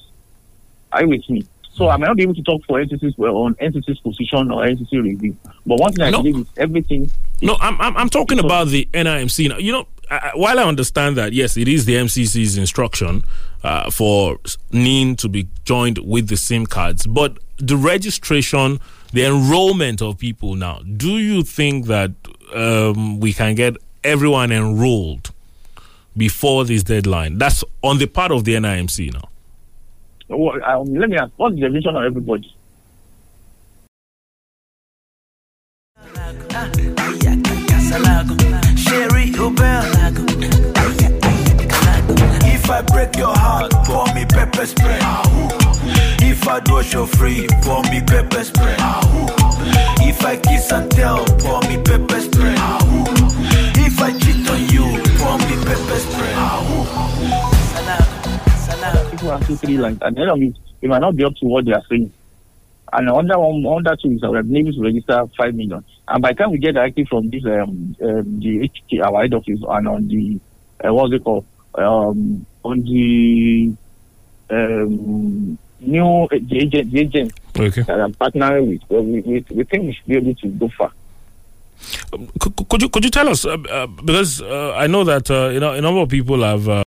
Are 0.92 1.04
you 1.04 1.10
with 1.10 1.30
me? 1.30 1.46
So 1.76 1.90
I 1.90 1.98
might 1.98 2.08
not 2.08 2.16
be 2.16 2.24
able 2.24 2.36
to 2.36 2.44
talk 2.44 2.64
for 2.66 2.82
NCC's 2.82 3.18
well 3.18 3.36
on 3.38 3.56
NCC's 3.56 4.00
position 4.00 4.50
or 4.50 4.64
NCC 4.66 5.04
review. 5.04 5.36
But 5.66 5.80
one 5.80 5.92
thing 5.92 6.06
I 6.06 6.12
believe 6.12 6.38
is 6.38 6.48
everything. 6.58 7.12
No, 7.42 7.58
I'm 7.60 7.80
I'm, 7.82 7.98
I'm 7.98 8.10
talking 8.10 8.40
about 8.40 8.70
the 8.70 8.88
NIMC. 8.94 9.50
Now, 9.50 9.58
you 9.58 9.74
know, 9.74 9.88
I, 10.10 10.18
I- 10.18 10.32
while 10.36 10.60
I 10.60 10.64
understand 10.64 11.18
that, 11.18 11.34
yes, 11.34 11.58
it 11.58 11.68
is 11.68 11.86
the 11.86 11.96
NCC's 11.96 12.58
instruction 12.58 13.24
uh, 13.64 13.90
for 13.92 14.38
NIN 14.72 15.16
to 15.18 15.30
be 15.30 15.48
joined 15.66 15.98
with 16.00 16.28
the 16.28 16.38
SIM 16.38 16.66
cards, 16.66 17.08
but 17.08 17.38
the 17.58 17.78
registration, 17.78 18.80
the 19.14 19.26
enrollment 19.26 20.02
of 20.02 20.18
people 20.18 20.56
now, 20.56 20.80
do 20.98 21.18
you 21.18 21.44
think 21.44 21.86
that 21.88 22.12
um, 22.54 23.20
we 23.20 23.34
can 23.34 23.56
get 23.56 23.78
everyone 24.04 24.52
enrolled 24.52 25.32
before 26.18 26.66
this 26.66 26.84
deadline? 26.84 27.38
That's 27.38 27.64
on 27.82 27.98
the 27.98 28.08
part 28.08 28.32
of 28.32 28.44
the 28.44 28.56
NIMC 28.56 29.14
now. 29.14 29.30
Well, 30.28 30.64
um, 30.64 30.94
let 30.96 31.10
me 31.10 31.18
ask, 31.18 31.32
what's 31.38 31.56
the 31.56 31.62
definition 31.62 31.96
of 31.96 32.04
everybody? 32.04 32.54
Sherry 38.86 39.32
Obel. 39.42 39.84
If 42.46 42.70
I 42.70 42.82
break 42.82 43.16
your 43.18 43.36
heart, 43.36 43.72
pour 43.86 44.06
me 44.14 44.26
pepper 44.26 44.66
spray. 44.66 45.00
If 46.22 46.48
I 46.48 46.60
do 46.60 46.84
show 46.84 47.06
free, 47.06 47.48
pour 47.64 47.82
me 47.84 48.02
pepper 48.02 48.44
spray. 48.44 48.76
If 50.06 50.24
I 50.24 50.38
kiss 50.38 50.72
and 50.72 50.90
tell, 50.92 51.26
pour 51.40 51.62
me 51.62 51.82
pepper 51.82 52.20
spray. 52.22 52.56
If 53.86 54.00
I 54.02 54.12
cheat 54.20 54.50
on 54.50 54.62
you, 54.70 54.86
pour 55.18 55.38
me 55.40 55.56
pepper 55.66 56.00
spray. 56.06 56.36
People 59.12 59.58
three 59.58 59.78
lines. 59.78 60.00
And 60.02 60.16
then 60.16 60.30
of 60.30 60.40
it, 60.42 60.56
it 60.82 60.90
might 60.90 61.00
not 61.02 61.16
be 61.16 61.24
up 61.24 61.34
to 61.42 61.46
what 61.46 61.66
they 61.66 61.74
are 61.74 61.84
saying. 61.90 62.12
And 62.94 63.10
under 63.10 63.38
one, 63.40 63.66
under 63.66 63.96
two 63.96 64.12
is 64.12 64.24
our 64.24 64.38
able 64.38 64.72
to 64.74 64.82
register 64.82 65.26
five 65.38 65.56
million. 65.56 65.84
And 66.08 66.22
by 66.22 66.32
the 66.34 66.36
time 66.36 66.52
we 66.52 66.60
get 66.60 66.76
directly 66.76 67.06
from 67.06 67.30
this, 67.30 67.44
um, 67.46 67.96
um, 68.02 68.40
the 68.40 68.70
HK, 68.70 69.04
our 69.04 69.22
head 69.22 69.34
office, 69.34 69.60
and 69.68 69.88
on 69.88 70.08
the, 70.08 70.40
uh, 70.88 70.94
what's 70.94 71.14
it 71.14 71.24
called, 71.24 71.46
um, 71.76 72.46
on 72.64 72.82
the 72.84 73.74
um, 74.50 75.58
new 75.80 76.28
the 76.32 76.58
agent, 76.60 76.92
the 76.92 77.00
agent 77.00 77.34
Okay. 77.58 77.82
that 77.84 78.02
I'm 78.02 78.14
partnering 78.14 78.68
with. 78.68 78.82
Well, 78.90 79.04
we, 79.04 79.22
we, 79.22 79.46
we 79.50 79.64
think 79.64 79.84
we 79.86 79.94
should 79.94 80.06
be 80.06 80.18
able 80.18 80.36
to 80.36 80.48
go 80.50 80.70
far. 80.78 80.92
Could, 82.40 82.56
could 82.70 82.82
you 82.82 82.90
could 82.90 83.04
you 83.04 83.10
tell 83.10 83.30
us 83.30 83.46
uh, 83.46 83.58
uh, 83.70 83.88
because 83.88 84.42
uh, 84.42 84.74
I 84.76 84.88
know 84.88 85.04
that 85.04 85.30
uh, 85.30 85.50
you 85.50 85.60
know 85.60 85.74
a 85.74 85.82
number 85.82 86.02
of 86.02 86.10
people 86.10 86.42
have. 86.44 86.85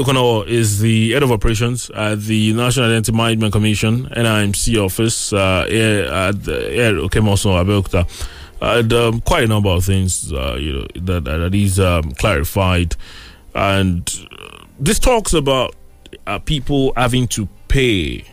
Wale 0.00 0.42
is 0.44 0.80
the 0.80 1.12
head 1.12 1.22
of 1.22 1.30
operations 1.30 1.90
at 1.90 2.22
the 2.22 2.54
National 2.54 2.86
Identity 2.86 3.12
Management 3.12 3.52
Commission 3.52 4.08
(NIMC) 4.08 4.82
office 4.82 5.34
uh, 5.34 5.66
here 5.68 6.04
at 6.04 6.36
here 6.46 6.94
Okemoso, 6.94 7.52
Abeokuta. 7.62 8.08
And 8.62 8.90
um, 8.92 9.20
quite 9.20 9.44
a 9.44 9.46
number 9.48 9.68
of 9.68 9.84
things, 9.84 10.32
uh, 10.32 10.56
you 10.58 10.72
know, 10.72 10.86
that 10.94 11.24
that 11.24 11.54
is 11.54 11.78
um, 11.78 12.12
clarified, 12.12 12.96
and 13.54 14.08
uh, 14.32 14.64
this 14.80 14.98
talks 14.98 15.34
about 15.34 15.74
uh, 16.26 16.38
people 16.38 16.94
having 16.96 17.28
to 17.28 17.46
pay 17.68 18.24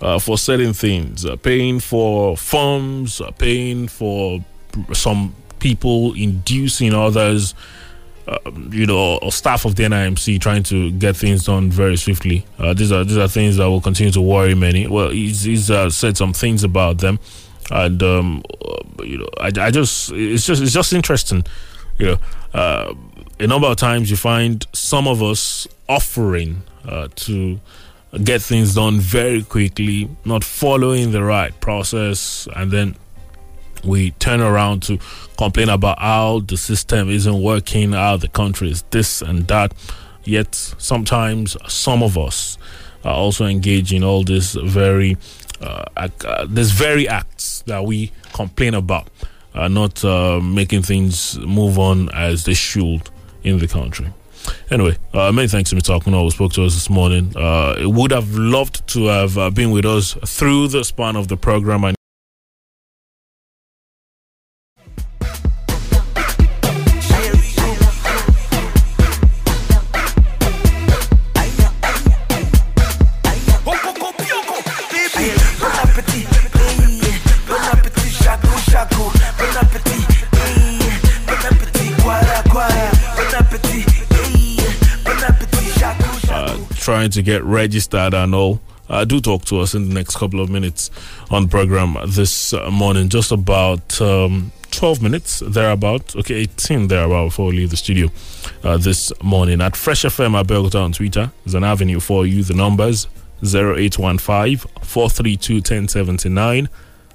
uh, 0.00 0.18
for 0.18 0.36
certain 0.36 0.72
things, 0.72 1.24
uh, 1.24 1.36
paying 1.36 1.78
for 1.78 2.36
firms, 2.36 3.20
uh, 3.20 3.30
paying 3.32 3.86
for 3.86 4.44
some 4.92 5.32
people 5.60 6.12
inducing 6.14 6.92
others 6.92 7.54
um, 8.26 8.70
you 8.72 8.86
know, 8.86 9.18
or 9.18 9.32
staff 9.32 9.64
of 9.64 9.76
the 9.76 9.82
NIMC 9.84 10.40
trying 10.40 10.62
to 10.64 10.90
get 10.92 11.16
things 11.16 11.44
done 11.44 11.70
very 11.70 11.96
swiftly. 11.96 12.46
Uh, 12.58 12.72
these 12.72 12.90
are 12.90 13.04
these 13.04 13.18
are 13.18 13.28
things 13.28 13.56
that 13.56 13.66
will 13.66 13.80
continue 13.80 14.12
to 14.12 14.20
worry 14.20 14.54
many. 14.54 14.86
Well, 14.86 15.10
he's, 15.10 15.42
he's 15.42 15.70
uh, 15.70 15.90
said 15.90 16.16
some 16.16 16.32
things 16.32 16.64
about 16.64 16.98
them, 16.98 17.18
and 17.70 18.02
um, 18.02 18.42
uh, 18.64 19.02
you 19.02 19.18
know, 19.18 19.28
I, 19.40 19.50
I 19.58 19.70
just 19.70 20.10
it's 20.12 20.46
just 20.46 20.62
it's 20.62 20.72
just 20.72 20.92
interesting. 20.92 21.44
You 21.98 22.06
know, 22.06 22.18
uh, 22.54 22.94
a 23.38 23.46
number 23.46 23.66
of 23.66 23.76
times 23.76 24.10
you 24.10 24.16
find 24.16 24.66
some 24.72 25.06
of 25.06 25.22
us 25.22 25.68
offering 25.88 26.62
uh, 26.86 27.08
to 27.14 27.60
get 28.22 28.40
things 28.40 28.74
done 28.74 29.00
very 29.00 29.42
quickly, 29.42 30.08
not 30.24 30.44
following 30.44 31.12
the 31.12 31.22
right 31.22 31.58
process, 31.60 32.48
and 32.56 32.70
then 32.70 32.96
we 33.84 34.12
turn 34.12 34.40
around 34.40 34.82
to 34.84 34.98
complain 35.36 35.68
about 35.68 35.98
how 35.98 36.40
the 36.40 36.56
system 36.56 37.10
isn't 37.10 37.42
working, 37.42 37.92
how 37.92 38.16
the 38.16 38.28
country 38.28 38.70
is 38.70 38.82
this 38.90 39.22
and 39.22 39.46
that. 39.48 39.74
Yet 40.24 40.54
sometimes 40.54 41.56
some 41.68 42.02
of 42.02 42.16
us 42.16 42.56
are 43.04 43.14
also 43.14 43.44
engaged 43.44 43.92
in 43.92 44.02
all 44.02 44.24
these 44.24 44.54
very 44.54 45.16
uh, 45.60 45.84
uh, 45.96 46.46
this 46.48 46.70
very 46.70 47.08
acts 47.08 47.62
that 47.66 47.84
we 47.84 48.12
complain 48.32 48.74
about, 48.74 49.08
uh, 49.54 49.68
not 49.68 50.04
uh, 50.04 50.40
making 50.40 50.82
things 50.82 51.38
move 51.38 51.78
on 51.78 52.08
as 52.12 52.44
they 52.44 52.54
should 52.54 53.08
in 53.42 53.58
the 53.58 53.68
country. 53.68 54.08
Anyway, 54.70 54.96
uh, 55.12 55.32
many 55.32 55.48
thanks 55.48 55.70
to 55.70 55.76
Mr. 55.76 55.98
Akuno 55.98 56.22
who 56.22 56.30
spoke 56.30 56.52
to 56.52 56.64
us 56.64 56.74
this 56.74 56.90
morning. 56.90 57.32
Uh, 57.36 57.76
would 57.82 58.10
have 58.10 58.34
loved 58.34 58.86
to 58.88 59.06
have 59.06 59.38
uh, 59.38 59.50
been 59.50 59.70
with 59.70 59.86
us 59.86 60.14
through 60.26 60.68
the 60.68 60.84
span 60.84 61.16
of 61.16 61.28
the 61.28 61.36
program. 61.36 61.84
I 61.84 61.94
to 87.14 87.22
get 87.22 87.42
registered 87.44 88.14
and 88.14 88.34
all. 88.34 88.60
Uh, 88.88 89.04
do 89.04 89.20
talk 89.20 89.44
to 89.46 89.60
us 89.60 89.74
in 89.74 89.88
the 89.88 89.94
next 89.94 90.16
couple 90.16 90.40
of 90.40 90.50
minutes 90.50 90.90
on 91.30 91.48
program 91.48 91.96
this 92.06 92.52
uh, 92.52 92.70
morning. 92.70 93.08
Just 93.08 93.32
about 93.32 94.00
um, 94.00 94.52
12 94.70 95.02
minutes 95.02 95.40
thereabout. 95.40 96.14
Okay, 96.16 96.34
18 96.34 96.88
thereabout 96.88 97.26
before 97.26 97.46
we 97.46 97.56
leave 97.56 97.70
the 97.70 97.76
studio 97.76 98.10
uh, 98.62 98.76
this 98.76 99.10
morning. 99.22 99.62
At 99.62 99.74
Fresh 99.74 100.02
FM 100.02 100.40
Abeokuta 100.40 100.82
on 100.84 100.92
Twitter, 100.92 101.32
there's 101.44 101.54
an 101.54 101.64
avenue 101.64 102.00
for 102.00 102.26
you. 102.26 102.42
The 102.42 102.54
numbers 102.54 103.06
0815 103.42 104.58
432 104.58 105.54
1079. 105.54 106.68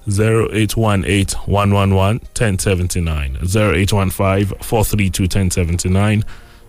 0818 0.07 1.39
111 1.45 2.19
1079 2.19 3.37
0815 3.43 4.57
432 4.57 5.23
1079 5.23 6.23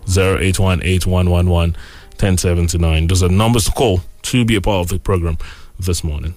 0818 0.07 1.11
111 1.11 1.75
1079 2.21 3.07
those 3.07 3.23
are 3.23 3.29
numbers 3.29 3.65
to 3.65 3.71
call 3.71 4.01
to 4.21 4.45
be 4.45 4.55
a 4.55 4.61
part 4.61 4.81
of 4.85 4.89
the 4.89 4.99
program 4.99 5.37
this 5.79 6.03
morning 6.03 6.35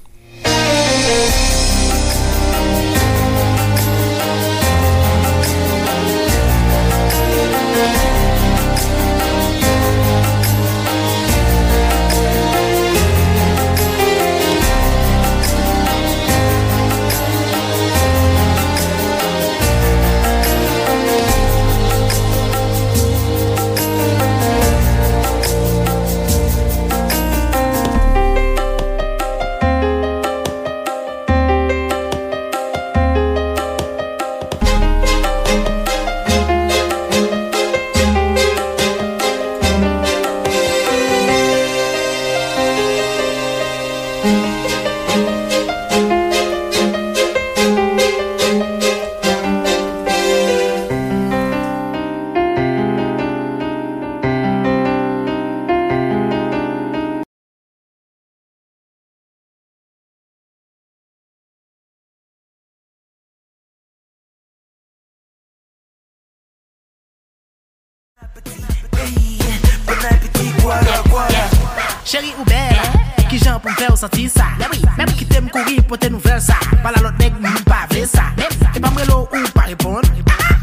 santi 74.04 74.28
sa 74.28 74.44
Mèm 74.98 75.10
ki 75.16 75.24
tem 75.30 75.48
kouri 75.52 75.80
pou 75.88 75.96
te 76.00 76.10
nouvel 76.12 76.40
sa 76.42 76.58
Pala 76.84 77.00
lot 77.04 77.16
neg 77.20 77.36
m 77.40 77.46
pa 77.68 77.84
vle 77.92 78.04
sa 78.08 78.30
E 78.36 78.80
pa 78.82 78.90
mre 78.92 79.06
lo 79.08 79.22
ou 79.24 79.52
pa 79.56 79.66
repon 79.70 80.04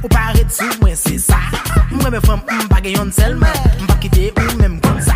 Ou 0.02 0.10
pa 0.12 0.30
ret 0.36 0.52
sou 0.54 0.70
mwen 0.82 0.96
se 1.00 1.18
sa 1.20 1.40
Mwen 1.92 2.02
Moi, 2.02 2.12
me 2.12 2.20
femme, 2.22 2.42
m'bagay 2.48 2.94
yon 2.96 3.12
seulement. 3.12 3.58
M'bakite 3.82 4.32
ou 4.40 4.58
même 4.62 4.80
comme 4.80 5.02
ça. 5.02 5.16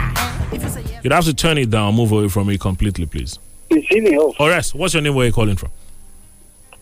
If 0.51 0.61
you 0.61 0.69
say 0.69 0.82
yes, 0.82 1.03
You'd 1.03 1.13
have 1.13 1.23
to 1.26 1.34
turn 1.34 1.57
it 1.57 1.69
down, 1.69 1.95
move 1.95 2.11
away 2.11 2.28
from 2.28 2.49
it 2.49 2.59
completely, 2.59 3.05
please. 3.05 3.39
It's 3.69 3.88
in 3.91 4.03
the 4.03 4.13
house. 4.13 4.36
Or 4.39 4.51
else, 4.51 4.76
what's 4.76 4.93
your 4.93 5.01
name? 5.01 5.15
Where 5.15 5.23
are 5.23 5.28
you 5.28 5.34
calling 5.34 5.55
from? 5.55 5.71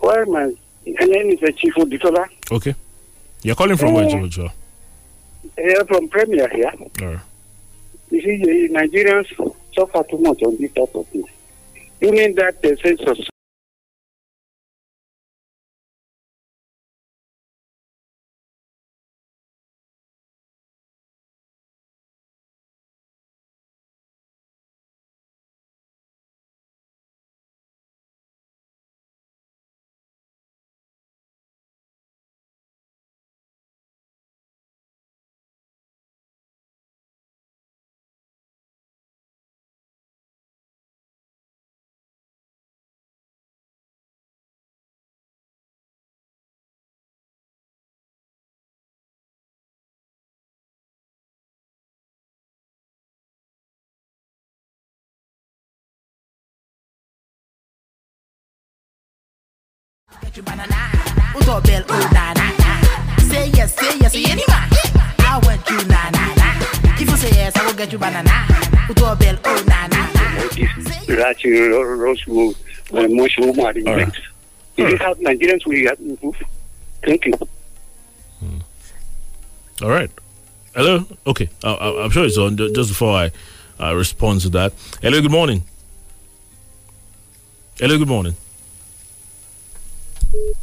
Well, 0.01 0.25
my 0.25 0.51
name 0.85 1.29
is 1.29 1.39
Chief 1.57 1.75
Oditola. 1.75 2.25
Okay. 2.51 2.73
You're 3.43 3.55
calling 3.55 3.77
from 3.77 3.93
where, 3.93 4.05
Uh, 4.05 4.09
Jojo? 4.09 4.49
Uh, 4.49 5.83
from 5.85 6.07
Premier 6.09 6.49
here. 6.49 6.73
All 7.01 7.07
right. 7.07 7.19
You 8.09 8.21
see, 8.21 8.37
the 8.43 8.69
Nigerians 8.73 9.27
suffer 9.73 10.03
too 10.09 10.17
much 10.19 10.41
on 10.43 10.57
this 10.57 10.71
type 10.73 10.93
of 10.95 11.07
thing. 11.07 11.25
During 11.99 12.35
that 12.35 12.63
uh, 12.65 12.75
census, 12.81 13.29
get 60.21 60.37
you 60.37 60.43
banana. 60.43 60.75
Uto 61.35 61.63
bell, 61.65 61.83
oh 61.89 62.09
na 62.13 62.33
na 62.33 62.51
na. 62.57 63.19
Say 63.29 63.49
yes, 63.55 63.75
say 63.75 63.97
yes, 63.99 64.15
any 64.15 64.43
man. 64.47 64.69
I 65.19 65.39
want 65.43 65.69
you 65.69 65.77
na 65.87 66.09
na 66.09 66.33
na. 66.35 66.47
If 66.99 67.09
you 67.09 67.17
say 67.17 67.29
yes, 67.35 67.55
I 67.55 67.65
will 67.65 67.73
get 67.73 67.91
you 67.91 67.97
banana. 67.97 68.29
Uto 68.89 69.19
bell, 69.19 69.37
oh 69.45 69.63
na 69.67 69.87
na 69.87 70.11
na. 70.13 70.23
Rachi 71.07 71.69
Rosewood, 71.99 72.55
Mushroom 73.11 73.59
arrangement. 73.59 74.15
If 74.77 74.89
you 74.89 74.97
have 74.97 75.17
Nigerians, 75.19 75.65
we 75.65 75.85
have 75.85 75.99
improve. 75.99 76.41
Thank 77.03 77.25
you. 77.25 77.33
All 79.81 79.89
right. 79.89 80.09
Hello. 80.75 81.05
Okay. 81.27 81.49
I, 81.63 81.71
I, 81.73 82.03
I'm 82.03 82.09
sure 82.11 82.25
it's 82.25 82.37
on. 82.37 82.57
Just 82.57 82.89
before 82.89 83.13
I 83.13 83.31
uh, 83.79 83.93
respond 83.95 84.41
to 84.41 84.49
that. 84.49 84.73
Hello. 85.01 85.21
Good 85.21 85.31
morning. 85.31 85.63
Hello. 87.77 87.97
Good 87.97 88.07
morning 88.07 88.35
thank 90.33 90.57
you 90.57 90.62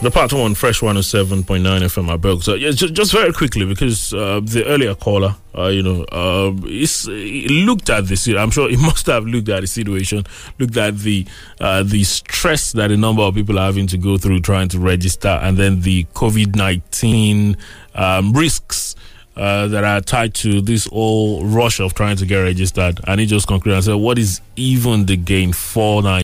The 0.00 0.12
part 0.12 0.32
one, 0.32 0.54
Fresh 0.54 0.78
107.9 0.78 1.60
FM, 1.60 2.14
Abel. 2.14 2.40
So, 2.40 2.54
yeah, 2.54 2.70
just, 2.70 2.94
just, 2.94 3.10
very 3.10 3.32
quickly, 3.32 3.66
because 3.66 4.14
uh, 4.14 4.38
the 4.40 4.64
earlier 4.64 4.94
caller, 4.94 5.34
uh, 5.56 5.66
you 5.66 5.82
know, 5.82 6.04
uh, 6.12 6.50
looked 6.50 7.90
at 7.90 8.06
this. 8.06 8.28
I'm 8.28 8.52
sure 8.52 8.70
he 8.70 8.76
must 8.80 9.06
have 9.06 9.24
looked 9.26 9.48
at 9.48 9.62
the 9.62 9.66
situation, 9.66 10.24
looked 10.60 10.76
at 10.76 10.98
the 10.98 11.26
uh, 11.60 11.82
the 11.82 12.04
stress 12.04 12.70
that 12.72 12.92
a 12.92 12.96
number 12.96 13.22
of 13.22 13.34
people 13.34 13.58
are 13.58 13.66
having 13.66 13.88
to 13.88 13.98
go 13.98 14.18
through 14.18 14.40
trying 14.42 14.68
to 14.68 14.78
register, 14.78 15.40
and 15.42 15.56
then 15.56 15.80
the 15.80 16.04
COVID 16.14 16.54
19 16.54 17.56
um, 17.96 18.32
risks. 18.32 18.94
Uh, 19.36 19.68
that 19.68 19.84
are 19.84 20.00
tied 20.00 20.34
to 20.34 20.60
this 20.60 20.86
whole 20.86 21.44
rush 21.44 21.78
of 21.78 21.94
trying 21.94 22.16
to 22.16 22.26
get 22.26 22.38
registered. 22.38 22.98
And 23.06 23.20
he 23.20 23.26
just 23.26 23.46
concluded 23.46 23.76
and 23.76 23.84
said, 23.84 23.94
What 23.94 24.18
is 24.18 24.40
even 24.56 25.06
the 25.06 25.16
gain? 25.16 25.52
4 25.52 26.02
9 26.02 26.22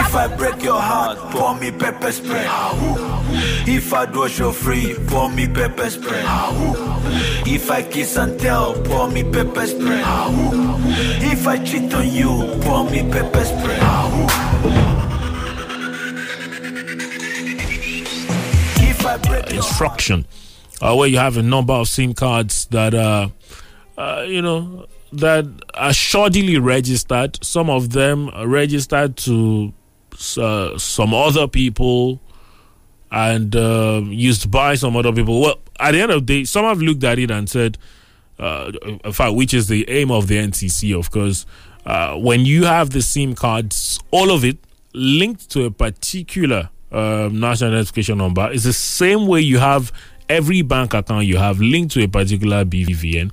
If 0.00 0.14
I 0.14 0.26
break 0.36 0.62
your 0.62 0.80
heart, 0.80 1.18
pour 1.32 1.54
me 1.54 1.70
pepper 1.70 2.12
spray. 2.12 2.46
If 3.66 3.92
I 3.92 4.06
do 4.06 4.26
you 4.26 4.52
free, 4.52 4.94
pour 5.06 5.28
me 5.30 5.46
pepper 5.46 5.90
spray. 5.90 6.22
If 7.46 7.70
I 7.70 7.82
kiss 7.82 8.16
and 8.16 8.38
tell, 8.40 8.74
pour 8.82 9.08
me 9.08 9.22
pepper 9.22 9.66
spray. 9.66 10.02
If 11.32 11.46
I 11.46 11.58
cheat 11.64 11.92
on 11.94 12.08
you, 12.08 12.58
pour 12.62 12.84
me 12.90 13.02
pepper 13.10 13.44
spray. 13.44 13.78
If 18.90 19.06
I 19.06 19.16
break 19.18 19.48
your 19.50 19.56
instruction 19.56 20.26
uh, 20.80 20.94
where 20.94 21.08
you 21.08 21.18
have 21.18 21.36
a 21.36 21.42
number 21.42 21.72
of 21.74 21.88
SIM 21.88 22.14
cards 22.14 22.66
that 22.66 22.94
uh, 22.94 23.28
uh, 23.96 24.24
you 24.26 24.42
know 24.42 24.86
that 25.12 25.44
are 25.74 25.90
shoddily 25.90 26.62
registered. 26.62 27.42
Some 27.44 27.70
of 27.70 27.92
them 27.92 28.30
registered 28.46 29.16
to 29.18 29.72
uh, 30.36 30.76
some 30.78 31.14
other 31.14 31.48
people 31.48 32.20
and 33.10 33.54
uh, 33.56 34.02
used 34.04 34.50
by 34.50 34.74
some 34.74 34.96
other 34.96 35.12
people. 35.12 35.40
Well, 35.40 35.58
at 35.80 35.92
the 35.92 36.02
end 36.02 36.12
of 36.12 36.26
the 36.26 36.40
day, 36.40 36.44
some 36.44 36.64
have 36.64 36.80
looked 36.80 37.04
at 37.04 37.18
it 37.18 37.30
and 37.30 37.48
said, 37.48 37.78
uh, 38.38 38.72
in 39.04 39.12
fact, 39.12 39.34
which 39.34 39.54
is 39.54 39.68
the 39.68 39.88
aim 39.88 40.10
of 40.10 40.28
the 40.28 40.36
NCC, 40.36 40.96
of 40.98 41.10
course. 41.10 41.46
Uh, 41.86 42.16
when 42.16 42.44
you 42.44 42.64
have 42.64 42.90
the 42.90 43.00
SIM 43.00 43.34
cards, 43.34 43.98
all 44.10 44.30
of 44.30 44.44
it 44.44 44.58
linked 44.92 45.50
to 45.50 45.64
a 45.64 45.70
particular 45.70 46.68
um, 46.92 47.40
national 47.40 47.70
identification 47.70 48.18
number, 48.18 48.50
is 48.50 48.64
the 48.64 48.72
same 48.72 49.26
way 49.26 49.40
you 49.40 49.58
have 49.58 49.92
every 50.28 50.62
bank 50.62 50.94
account 50.94 51.26
you 51.26 51.38
have 51.38 51.60
linked 51.60 51.92
to 51.94 52.02
a 52.02 52.08
particular 52.08 52.64
BVN. 52.64 53.32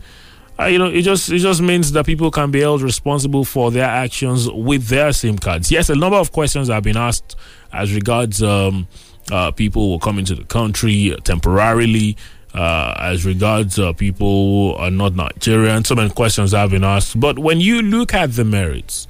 Uh, 0.57 0.65
you 0.65 0.79
know, 0.79 0.85
it 0.85 1.01
just 1.01 1.29
it 1.31 1.39
just 1.39 1.61
means 1.61 1.91
that 1.91 2.05
people 2.05 2.31
can 2.31 2.49
be 2.49 2.61
held 2.61 2.81
responsible 2.81 3.43
for 3.43 3.71
their 3.71 3.85
actions 3.89 4.49
with 4.49 4.87
their 4.87 5.11
SIM 5.11 5.37
cards. 5.37 5.69
Yes, 5.69 5.89
a 5.89 5.95
number 5.95 6.17
of 6.17 6.31
questions 6.31 6.69
have 6.69 6.83
been 6.83 6.95
asked 6.95 7.35
as 7.73 7.93
regards 7.93 8.41
um, 8.41 8.87
uh, 9.31 9.51
people 9.51 9.89
who 9.89 9.95
are 9.95 9.99
coming 9.99 10.23
to 10.25 10.35
the 10.35 10.45
country 10.45 11.13
temporarily, 11.25 12.15
uh, 12.53 12.95
as 12.99 13.25
regards 13.25 13.77
uh, 13.77 13.91
people 13.93 14.75
are 14.77 14.91
not 14.91 15.13
Nigerian. 15.13 15.83
So 15.83 15.93
many 15.95 16.09
questions 16.09 16.53
have 16.53 16.71
been 16.71 16.85
asked. 16.85 17.19
But 17.19 17.37
when 17.37 17.59
you 17.59 17.81
look 17.81 18.13
at 18.13 18.31
the 18.33 18.45
merits 18.45 19.07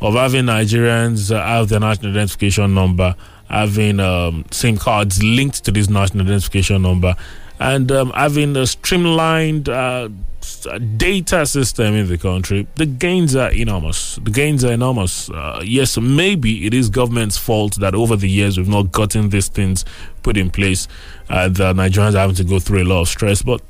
of 0.00 0.14
having 0.14 0.44
Nigerians 0.44 1.34
uh, 1.34 1.44
have 1.44 1.70
their 1.70 1.80
national 1.80 2.12
identification 2.12 2.72
number, 2.72 3.16
having 3.48 3.98
um, 3.98 4.44
SIM 4.52 4.76
cards 4.76 5.22
linked 5.24 5.64
to 5.64 5.72
this 5.72 5.88
national 5.88 6.24
identification 6.24 6.82
number, 6.82 7.16
and 7.58 7.90
um, 7.90 8.10
having 8.10 8.56
a 8.56 8.66
streamlined 8.66 9.68
uh, 9.68 10.08
data 10.96 11.46
system 11.46 11.94
in 11.94 12.08
the 12.08 12.18
country, 12.18 12.66
the 12.76 12.86
gains 12.86 13.34
are 13.36 13.52
enormous. 13.52 14.16
The 14.16 14.30
gains 14.30 14.64
are 14.64 14.72
enormous. 14.72 15.30
Uh, 15.30 15.62
yes, 15.64 15.98
maybe 15.98 16.66
it 16.66 16.74
is 16.74 16.88
government's 16.88 17.36
fault 17.36 17.76
that 17.80 17.94
over 17.94 18.16
the 18.16 18.28
years 18.28 18.56
we've 18.56 18.68
not 18.68 18.92
gotten 18.92 19.30
these 19.30 19.48
things 19.48 19.84
put 20.22 20.36
in 20.36 20.50
place. 20.50 20.88
Uh, 21.28 21.48
the 21.48 21.72
Nigerians 21.72 22.14
are 22.14 22.20
having 22.20 22.36
to 22.36 22.44
go 22.44 22.58
through 22.58 22.82
a 22.82 22.84
lot 22.84 23.02
of 23.02 23.08
stress, 23.08 23.42
but 23.42 23.60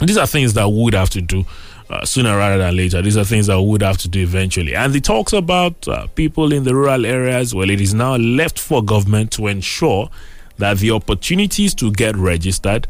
these 0.00 0.16
are 0.16 0.26
things 0.26 0.54
that 0.54 0.68
we 0.68 0.82
would 0.82 0.94
have 0.94 1.10
to 1.10 1.20
do 1.20 1.44
uh, 1.90 2.04
sooner 2.04 2.36
rather 2.36 2.58
than 2.58 2.76
later. 2.76 3.02
These 3.02 3.16
are 3.16 3.24
things 3.24 3.46
that 3.46 3.60
would 3.60 3.82
have 3.82 3.98
to 3.98 4.08
do 4.08 4.22
eventually. 4.22 4.74
And 4.74 4.94
it 4.94 5.04
talks 5.04 5.32
about 5.32 5.86
uh, 5.88 6.06
people 6.08 6.52
in 6.52 6.64
the 6.64 6.74
rural 6.74 7.06
areas. 7.06 7.54
Well, 7.54 7.70
it 7.70 7.80
is 7.80 7.94
now 7.94 8.16
left 8.16 8.58
for 8.58 8.82
government 8.82 9.32
to 9.32 9.46
ensure 9.46 10.10
that 10.58 10.78
the 10.78 10.90
opportunities 10.90 11.74
to 11.76 11.90
get 11.92 12.16
registered 12.16 12.86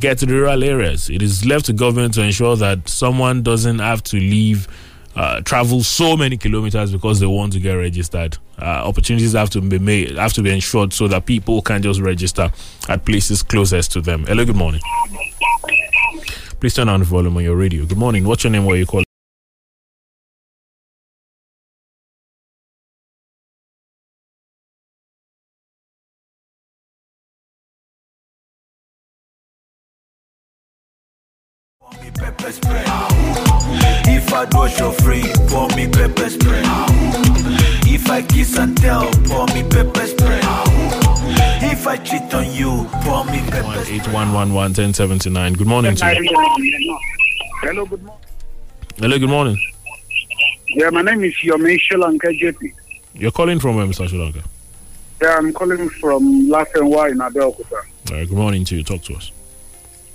get 0.00 0.18
to 0.18 0.26
the 0.26 0.34
rural 0.34 0.62
areas. 0.62 1.10
It 1.10 1.22
is 1.22 1.44
left 1.44 1.66
to 1.66 1.72
government 1.72 2.14
to 2.14 2.22
ensure 2.22 2.56
that 2.56 2.88
someone 2.88 3.42
doesn't 3.42 3.78
have 3.78 4.02
to 4.04 4.16
leave. 4.16 4.68
Uh, 5.16 5.40
travel 5.40 5.82
so 5.82 6.16
many 6.16 6.36
kilometers 6.36 6.92
because 6.92 7.18
they 7.18 7.26
want 7.26 7.52
to 7.52 7.58
get 7.58 7.72
registered. 7.72 8.38
Uh, 8.56 8.64
opportunities 8.64 9.32
have 9.32 9.50
to 9.50 9.60
be 9.60 9.78
made, 9.78 10.16
have 10.16 10.32
to 10.32 10.42
be 10.42 10.50
ensured 10.50 10.92
so 10.92 11.08
that 11.08 11.26
people 11.26 11.60
can 11.60 11.82
just 11.82 11.98
register 12.00 12.52
at 12.88 13.04
places 13.04 13.42
closest 13.42 13.90
to 13.90 14.00
them. 14.00 14.24
Hello, 14.26 14.44
good 14.44 14.54
morning. 14.54 14.80
Please 16.60 16.74
turn 16.74 16.88
on 16.88 17.00
the 17.00 17.06
volume 17.06 17.36
on 17.36 17.42
your 17.42 17.56
radio. 17.56 17.84
Good 17.84 17.98
morning. 17.98 18.24
What's 18.24 18.44
your 18.44 18.52
name? 18.52 18.64
Where 18.64 18.76
are 18.76 18.78
you 18.78 18.86
calling? 18.86 19.07
08111 43.88 45.56
Good 45.56 45.66
morning 45.66 45.94
to 45.96 46.14
you. 46.14 46.98
Hello, 47.62 47.86
good 47.86 48.02
morning. 48.02 48.26
Hello, 48.98 49.18
good 49.18 49.30
morning. 49.30 49.58
Yeah, 50.68 50.90
my 50.90 51.00
name 51.00 51.24
is 51.24 51.34
Yome 51.36 51.78
Lanka 51.98 52.26
JP. 52.26 52.74
You're 53.14 53.30
calling 53.30 53.58
from 53.58 53.76
where, 53.76 53.86
Mr. 53.86 54.06
Sri 54.06 54.18
Lanka? 54.18 54.42
Yeah, 55.22 55.36
I'm 55.38 55.54
calling 55.54 55.88
from 55.88 56.50
Lafenwa 56.50 57.10
in 57.10 57.18
Abeokuta. 57.18 57.80
Right, 58.10 58.28
good 58.28 58.36
morning 58.36 58.66
to 58.66 58.76
you. 58.76 58.84
Talk 58.84 59.02
to 59.04 59.14
us. 59.14 59.32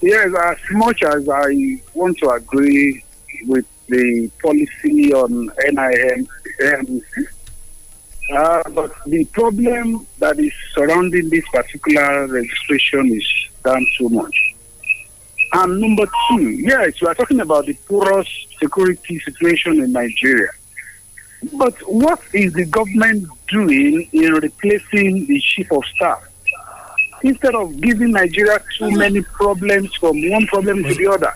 Yes, 0.02 0.32
as 0.36 0.58
much 0.70 1.02
as 1.02 1.28
I 1.28 1.82
want 1.96 2.20
to 2.20 2.30
agree 2.30 3.04
with 3.48 3.66
the 3.88 4.30
policy 4.40 5.12
on 5.16 5.50
NIM, 5.72 6.28
uh, 8.34 8.64
but 8.70 8.92
the 9.08 9.26
problem 9.32 10.06
that 10.20 10.40
is 10.40 10.54
surrounding 10.76 11.30
this 11.30 11.48
particular 11.50 12.28
registration 12.28 13.12
is 13.12 13.50
done 13.64 13.86
too 13.98 14.10
much. 14.10 14.54
And 15.54 15.80
number 15.80 16.06
two, 16.30 16.50
yes, 16.50 17.00
we 17.02 17.08
are 17.08 17.14
talking 17.16 17.40
about 17.40 17.66
the 17.68 17.74
porous 17.88 18.28
security 18.60 19.20
situation 19.20 19.80
in 19.84 19.92
Nigeria. 19.92 20.50
But 21.54 21.76
what 21.82 22.22
is 22.34 22.54
the 22.54 22.66
government 22.66 23.28
doing 23.50 24.08
in 24.14 24.34
replacing 24.34 25.26
the 25.28 25.40
chief 25.42 25.72
of 25.72 25.84
staff? 25.96 26.24
Instead 27.22 27.56
of 27.56 27.80
giving 27.80 28.12
Nigeria 28.12 28.60
too 28.78 28.92
many 28.92 29.22
problems 29.22 29.94
from 29.96 30.16
one 30.30 30.46
problem 30.48 30.84
to 30.84 30.94
the 30.94 31.08
other. 31.08 31.34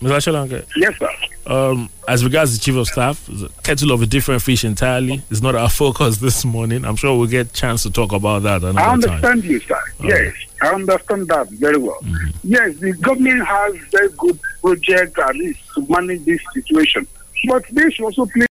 Mr. 0.00 0.22
Sri 0.22 0.32
Lanka, 0.32 0.54
Mr. 0.56 0.64
Sri 0.66 0.66
Lanka, 0.66 0.66
Yes, 0.76 0.94
sir. 0.98 1.52
um, 1.52 1.88
as 2.08 2.24
regards 2.24 2.52
the 2.58 2.64
chief 2.64 2.76
of 2.76 2.86
staff, 2.86 3.28
a 3.28 3.48
kettle 3.62 3.92
of 3.92 4.02
a 4.02 4.06
different 4.06 4.42
fish 4.42 4.64
entirely. 4.64 5.22
It's 5.30 5.42
not 5.42 5.54
our 5.54 5.68
focus 5.82 6.18
this 6.18 6.44
morning. 6.44 6.84
I'm 6.84 6.96
sure 6.96 7.16
we'll 7.18 7.28
get 7.28 7.52
chance 7.52 7.82
to 7.84 7.90
talk 7.90 8.12
about 8.12 8.42
that 8.44 8.62
another 8.62 8.78
I 8.78 8.82
time. 8.84 8.92
understand 9.04 9.44
you, 9.44 9.60
sir. 9.60 9.80
yes, 10.02 10.34
I 10.62 10.68
understand 10.68 11.28
that 11.28 11.48
very 11.50 11.76
well. 11.78 12.00
Yes, 12.42 12.76
the 12.76 12.92
government 12.94 13.46
has 13.46 13.74
very 13.92 14.08
good 14.16 14.38
project 14.62 15.18
at 15.18 15.34
least 15.34 15.60
to 15.74 15.86
manage 15.88 16.24
this 16.24 16.40
situation. 16.54 17.06
But 17.46 17.64
should 17.66 18.00
also 18.04 18.26
play 18.26 18.46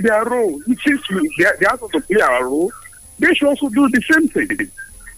their 0.00 0.24
role. 0.24 0.60
It 0.66 0.78
seems 0.80 1.02
to 1.06 1.20
me 1.20 1.30
they, 1.38 1.44
they 1.60 1.66
have 1.66 1.80
to 1.80 2.00
play 2.00 2.20
our 2.20 2.44
role. 2.44 2.72
They 3.18 3.32
should 3.34 3.48
also 3.48 3.68
do 3.68 3.88
the 3.88 4.02
same 4.02 4.28
thing. 4.28 4.70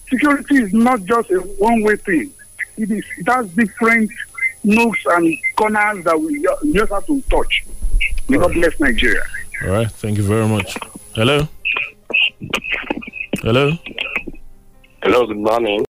Security 0.08 0.56
is 0.56 0.72
not 0.72 1.04
just 1.04 1.30
a 1.30 1.38
one-way 1.58 1.96
thing. 1.96 2.32
It 2.76 2.90
is. 2.90 3.04
It 3.18 3.28
has 3.28 3.48
different 3.50 4.10
nooks 4.64 5.00
and 5.06 5.36
corners 5.56 6.04
that 6.04 6.18
we 6.20 6.42
just 6.72 6.92
have 6.92 7.06
to 7.06 7.20
touch. 7.22 7.64
May 8.28 8.38
God 8.38 8.52
bless 8.52 8.78
Nigeria. 8.78 9.22
All 9.64 9.70
right, 9.70 9.90
thank 9.90 10.16
you 10.18 10.24
very 10.24 10.46
much. 10.46 10.76
Hello? 11.14 11.48
Hello? 13.42 13.72
Hello, 15.02 15.26
good 15.26 15.36
morning. 15.36 15.84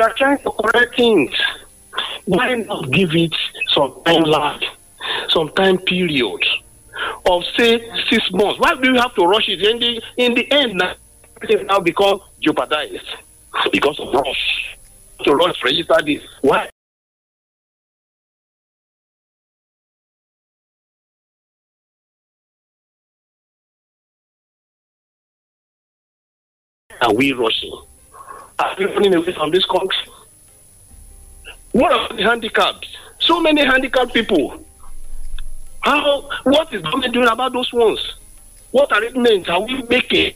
You 0.00 0.06
are 0.06 0.14
trying 0.14 0.38
to 0.38 0.50
correct 0.52 0.96
things, 0.96 1.30
why 2.24 2.54
not 2.54 2.90
give 2.90 3.14
it 3.14 3.34
some 3.68 4.02
time 4.06 4.22
lag, 4.22 4.64
some 5.28 5.50
time 5.50 5.76
period 5.76 6.42
of 7.26 7.44
say 7.54 7.86
six 8.08 8.30
months? 8.32 8.58
Why 8.58 8.74
do 8.76 8.90
you 8.90 8.98
have 8.98 9.14
to 9.16 9.26
rush 9.26 9.48
it? 9.50 9.60
In 9.60 9.78
the 9.78 10.02
in 10.16 10.34
the 10.34 10.50
end, 10.50 10.78
now 10.78 10.94
everything 11.36 11.66
now 11.66 11.80
become 11.80 12.18
jeopardized 12.40 13.04
because 13.72 14.00
of 14.00 14.14
rush. 14.14 14.76
To 15.24 15.34
rush 15.34 15.62
register 15.62 15.98
this. 16.02 16.22
Why? 16.40 16.70
Are 27.02 27.12
we 27.14 27.32
rushing? 27.32 27.89
We 28.78 28.84
running 28.86 29.14
away 29.14 29.32
from 29.32 29.50
this 29.50 29.64
country? 29.66 30.12
What 31.72 31.92
about 31.92 32.16
the 32.16 32.22
handicapped? 32.22 32.86
So 33.20 33.40
many 33.40 33.64
handicapped 33.64 34.12
people. 34.12 34.64
How? 35.80 36.28
What 36.44 36.72
is 36.74 36.82
government 36.82 37.14
doing 37.14 37.28
about 37.28 37.52
those 37.52 37.72
ones? 37.72 38.14
What 38.72 38.92
arrangements 38.92 39.48
are 39.48 39.60
we 39.62 39.82
making? 39.82 40.34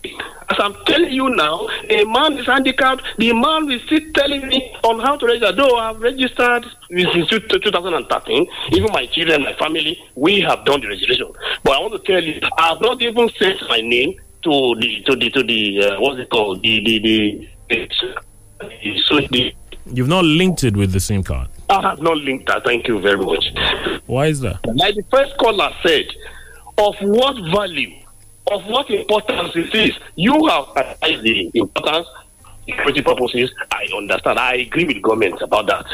As 0.51 0.59
I'm 0.59 0.75
telling 0.87 1.13
you 1.13 1.31
now, 1.31 1.69
a 1.89 2.05
man 2.05 2.37
is 2.39 2.47
handicapped. 2.47 3.05
The 3.17 3.33
man 3.33 3.71
is 3.71 3.81
still 3.83 4.01
telling 4.13 4.49
me 4.49 4.75
on 4.83 5.01
how 5.01 5.17
to 5.17 5.27
register. 5.27 5.53
Though 5.53 5.77
I've 5.77 6.01
registered 6.01 6.67
since 6.91 7.29
2013, 7.29 8.47
even 8.73 8.93
my 8.93 9.07
children, 9.07 9.43
my 9.43 9.55
family, 9.55 10.03
we 10.17 10.41
have 10.41 10.65
done 10.65 10.81
the 10.81 10.89
registration. 10.89 11.33
But 11.63 11.77
I 11.77 11.81
want 11.81 11.93
to 11.93 12.13
tell 12.13 12.23
you, 12.23 12.41
I 12.59 12.69
have 12.69 12.81
not 12.81 13.01
even 13.03 13.29
sent 13.39 13.61
my 13.69 13.81
name 13.81 14.15
to 14.43 14.77
the 14.79 15.03
to 15.07 15.17
the 15.17 15.31
to 15.31 15.43
the 15.43 15.85
uh, 15.85 16.01
what's 16.01 16.21
it 16.21 16.29
called 16.29 16.63
the 16.63 16.85
the, 16.85 16.99
the, 16.99 17.49
so 17.71 19.21
the 19.31 19.55
You've 19.87 20.09
not 20.09 20.25
linked 20.25 20.65
it 20.65 20.77
with 20.77 20.93
the 20.93 21.01
SIM 21.01 21.23
card. 21.23 21.49
I 21.69 21.81
have 21.83 22.01
not 22.01 22.17
linked 22.17 22.47
that. 22.47 22.65
Thank 22.65 22.89
you 22.89 23.01
very 23.01 23.19
much. 23.19 23.45
Why 24.07 24.27
is 24.27 24.41
that? 24.41 24.61
Like 24.67 24.95
the 24.95 25.05
first 25.11 25.37
caller 25.37 25.71
said, 25.83 26.07
of 26.79 26.95
what 27.01 27.37
value, 27.55 27.95
of 28.51 28.65
what 28.67 28.89
importance 28.91 29.55
it 29.55 29.75
is, 29.75 29.93
you 30.17 30.47
have 30.47 30.69
analyzed 30.77 31.23
the 31.23 31.51
importance, 31.55 32.07
security 32.67 33.03
purposes. 33.03 33.53
I 33.71 33.87
understand. 33.95 34.39
I 34.39 34.55
agree 34.55 34.85
with 34.85 35.03
government 35.03 35.41
about 35.43 35.67
that. 35.67 35.87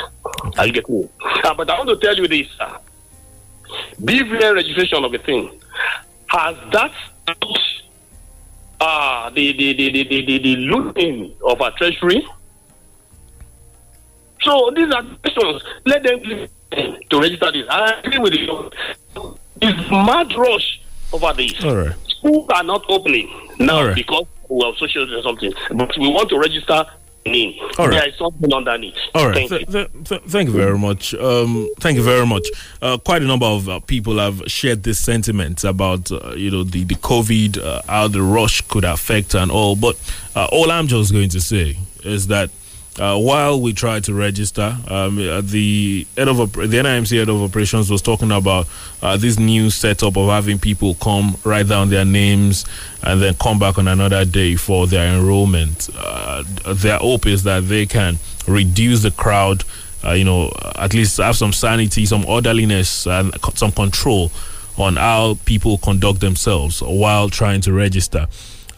Are 0.59 0.67
you 0.67 0.73
getting 0.73 1.01
me? 1.01 1.09
Uh, 1.43 1.55
but 1.55 1.69
I 1.69 1.79
want 1.79 1.89
to 1.91 1.97
tell 1.97 2.17
you 2.17 2.29
this: 2.29 2.47
uh, 2.61 2.79
BVN 4.01 4.55
registration 4.55 5.05
of 5.05 5.13
a 5.13 5.19
thing 5.19 5.61
has 6.29 6.57
that 6.73 6.93
uh, 8.81 9.31
the, 9.31 9.53
the, 9.53 9.73
the, 9.75 9.91
the, 9.91 10.05
the, 10.05 10.27
the, 10.27 10.39
the 10.39 10.57
looting 10.57 11.35
of 11.47 11.61
our 11.61 11.71
treasury. 11.73 12.27
So 14.43 14.73
these 14.75 14.93
are 14.93 15.03
questions. 15.23 15.63
Let 15.85 16.03
them 16.03 16.49
to 17.11 17.21
register 17.21 17.53
this. 17.53 17.67
I 17.69 18.01
agree 18.01 18.19
with 18.19 18.35
you. 18.35 18.71
It's 19.61 19.91
mad 19.91 20.35
rush 20.35 20.81
over 21.13 21.33
this. 21.35 21.63
All 21.65 21.77
right. 21.77 21.97
Schools 22.09 22.49
are 22.55 22.63
not 22.63 22.85
opening 22.89 23.29
now 23.59 23.95
because 23.95 24.25
we 24.49 24.65
have 24.65 24.77
social 24.77 25.15
or 25.15 25.23
something. 25.23 25.53
But 25.75 25.97
we 25.99 26.09
want 26.09 26.29
to 26.31 26.39
register 26.39 26.85
name. 27.27 27.55
All 27.79 27.89
right. 27.89 28.01
There 28.01 28.09
is 28.09 28.17
something 28.19 28.53
underneath. 28.53 28.95
All 29.15 29.27
right. 29.27 29.35
Thank 29.35 29.49
Th- 29.51 29.61
you. 29.61 29.67
th- 29.67 30.09
th- 30.09 30.23
thank 30.29 30.49
you 30.49 30.55
very 30.57 30.79
much. 30.79 31.15
Um, 31.15 31.69
thank 31.81 31.97
you 31.97 32.03
very 32.03 32.27
much. 32.27 32.47
Uh, 32.81 32.97
quite 32.99 33.23
a 33.23 33.27
number 33.27 33.47
of 33.47 33.69
uh, 33.69 33.81
people 33.81 34.19
have 34.19 34.43
shared 34.47 34.83
this 34.83 34.99
sentiment 34.99 35.65
about 35.65 36.11
uh, 36.11 36.33
you 36.37 36.51
know 36.51 36.65
the 36.65 36.85
the 36.85 36.95
COVID, 36.97 37.59
uh, 37.59 37.83
how 37.87 38.09
the 38.09 38.23
rush 38.23 38.61
could 38.63 38.85
affect 38.85 39.35
and 39.35 39.51
all. 39.51 39.77
But 39.77 39.97
uh, 40.35 40.49
all 40.53 40.71
I'm 40.71 40.87
just 40.87 41.13
going 41.13 41.29
to 41.31 41.41
say 41.41 41.77
is 42.05 42.27
that. 42.29 42.51
Uh, 43.01 43.19
while 43.19 43.59
we 43.59 43.73
try 43.73 43.99
to 43.99 44.13
register, 44.13 44.77
um, 44.89 45.19
uh, 45.19 45.41
the 45.41 46.07
head 46.19 46.29
of 46.29 46.37
the 46.37 46.67
NIMC 46.67 47.19
head 47.19 47.31
of 47.31 47.41
operations 47.41 47.91
was 47.91 48.03
talking 48.03 48.31
about 48.31 48.69
uh, 49.01 49.17
this 49.17 49.39
new 49.39 49.71
setup 49.71 50.19
of 50.19 50.29
having 50.29 50.59
people 50.59 50.93
come 50.97 51.35
write 51.43 51.67
down 51.67 51.89
their 51.89 52.05
names 52.05 52.67
and 53.03 53.23
then 53.23 53.33
come 53.41 53.59
back 53.59 53.79
on 53.79 53.89
another 53.89 54.27
day 54.27 54.55
for 54.55 54.87
their 54.87 55.15
enrollment. 55.15 55.89
Uh, 55.97 56.45
their 56.75 56.99
hope 56.99 57.25
is 57.25 57.43
that 57.45 57.61
they 57.69 57.87
can 57.87 58.19
reduce 58.47 59.03
the 59.03 59.11
crowd, 59.11 59.65
uh, 60.05 60.13
you 60.13 60.25
know, 60.25 60.53
at 60.75 60.93
least 60.93 61.17
have 61.17 61.37
some 61.37 61.55
sanity, 61.55 62.05
some 62.05 62.27
orderliness, 62.27 63.07
and 63.07 63.35
some 63.55 63.73
control 63.73 64.31
on 64.77 64.97
how 64.97 65.39
people 65.47 65.79
conduct 65.79 66.21
themselves 66.21 66.83
while 66.83 67.31
trying 67.31 67.63
to 67.63 67.73
register. 67.73 68.27